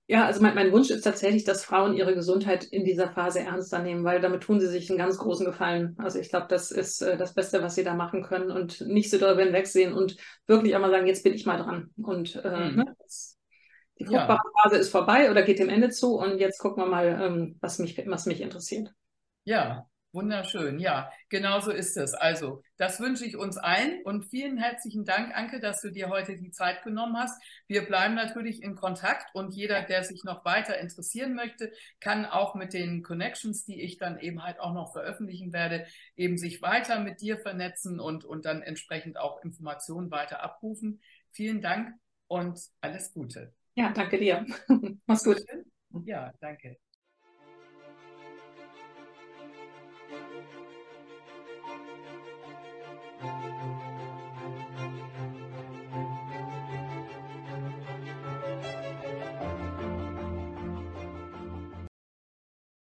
Ja, 0.10 0.26
also 0.26 0.42
mein, 0.42 0.56
mein, 0.56 0.72
Wunsch 0.72 0.90
ist 0.90 1.04
tatsächlich, 1.04 1.44
dass 1.44 1.66
Frauen 1.66 1.94
ihre 1.94 2.16
Gesundheit 2.16 2.64
in 2.64 2.86
dieser 2.86 3.10
Phase 3.10 3.42
ernster 3.42 3.80
nehmen, 3.80 4.06
weil 4.06 4.22
damit 4.22 4.42
tun 4.42 4.62
sie 4.62 4.68
sich 4.68 4.90
einen 4.90 4.98
ganz 4.98 5.18
großen 5.18 5.46
Gefallen. 5.46 5.96
Also 5.98 6.18
ich 6.18 6.30
glaube, 6.30 6.48
das 6.50 6.72
ist 6.72 7.02
äh, 7.02 7.18
das 7.18 7.34
Beste, 7.34 7.62
was 7.62 7.76
sie 7.76 7.84
da 7.84 7.94
machen 7.94 8.24
können 8.24 8.50
und 8.50 8.80
nicht 8.82 9.10
so 9.12 9.18
darüber 9.18 9.44
hinwegsehen 9.44 9.92
und 9.92 10.16
wirklich 10.46 10.74
einmal 10.76 10.92
sagen, 10.92 11.08
jetzt 11.08 11.26
bin 11.26 11.34
ich 11.34 11.46
mal 11.46 11.58
dran. 11.58 11.90
Und 12.02 12.38
äh, 12.38 12.70
hm. 12.70 12.76
ne, 12.78 12.96
die 14.00 14.06
fruchtbare 14.06 14.42
ja. 14.46 14.62
Phase 14.64 14.78
ist 14.78 14.90
vorbei 14.90 15.30
oder 15.30 15.42
geht 15.42 15.60
dem 15.60 15.70
Ende 15.70 15.90
zu 15.90 16.18
und 16.18 16.38
jetzt 16.40 16.60
gucken 16.60 16.84
wir 16.84 16.88
mal, 16.88 17.20
ähm, 17.22 17.58
was, 17.60 17.78
mich, 17.80 18.02
was 18.08 18.28
mich 18.28 18.40
interessiert. 18.40 18.94
Ja, 19.44 19.88
Wunderschön, 20.14 20.80
ja, 20.80 21.12
genau 21.30 21.60
so 21.60 21.70
ist 21.70 21.98
es. 21.98 22.14
Also, 22.14 22.64
das 22.78 23.00
wünsche 23.00 23.26
ich 23.26 23.36
uns 23.36 23.58
allen 23.58 24.02
und 24.04 24.24
vielen 24.24 24.58
herzlichen 24.58 25.04
Dank, 25.04 25.36
Anke, 25.36 25.60
dass 25.60 25.82
du 25.82 25.92
dir 25.92 26.08
heute 26.10 26.38
die 26.38 26.50
Zeit 26.50 26.82
genommen 26.84 27.18
hast. 27.18 27.40
Wir 27.68 27.86
bleiben 27.86 28.16
natürlich 28.16 28.64
in 28.64 28.76
Kontakt 28.76 29.36
und 29.36 29.54
jeder, 29.54 29.82
der 29.82 30.04
sich 30.04 30.24
noch 30.24 30.46
weiter 30.46 30.80
interessieren 30.80 31.36
möchte, 31.36 31.72
kann 32.00 32.26
auch 32.26 32.56
mit 32.56 32.74
den 32.74 33.04
Connections, 33.04 33.66
die 33.66 33.82
ich 33.82 33.98
dann 33.98 34.18
eben 34.18 34.44
halt 34.44 34.60
auch 34.60 34.74
noch 34.74 34.94
veröffentlichen 34.94 35.52
werde, 35.52 35.86
eben 36.16 36.38
sich 36.38 36.62
weiter 36.62 37.00
mit 37.00 37.20
dir 37.22 37.38
vernetzen 37.38 38.00
und, 38.00 38.24
und 38.24 38.46
dann 38.46 38.62
entsprechend 38.62 39.18
auch 39.18 39.44
Informationen 39.44 40.10
weiter 40.10 40.42
abrufen. 40.42 41.02
Vielen 41.32 41.62
Dank 41.62 41.94
und 42.28 42.60
alles 42.80 43.14
Gute. 43.14 43.54
Ja, 43.76 43.92
danke 43.92 44.18
dir. 44.18 44.46
Mach's 45.06 45.24
gut. 45.24 45.44
Ja, 46.06 46.32
danke. 46.40 46.78
Música 53.20 53.87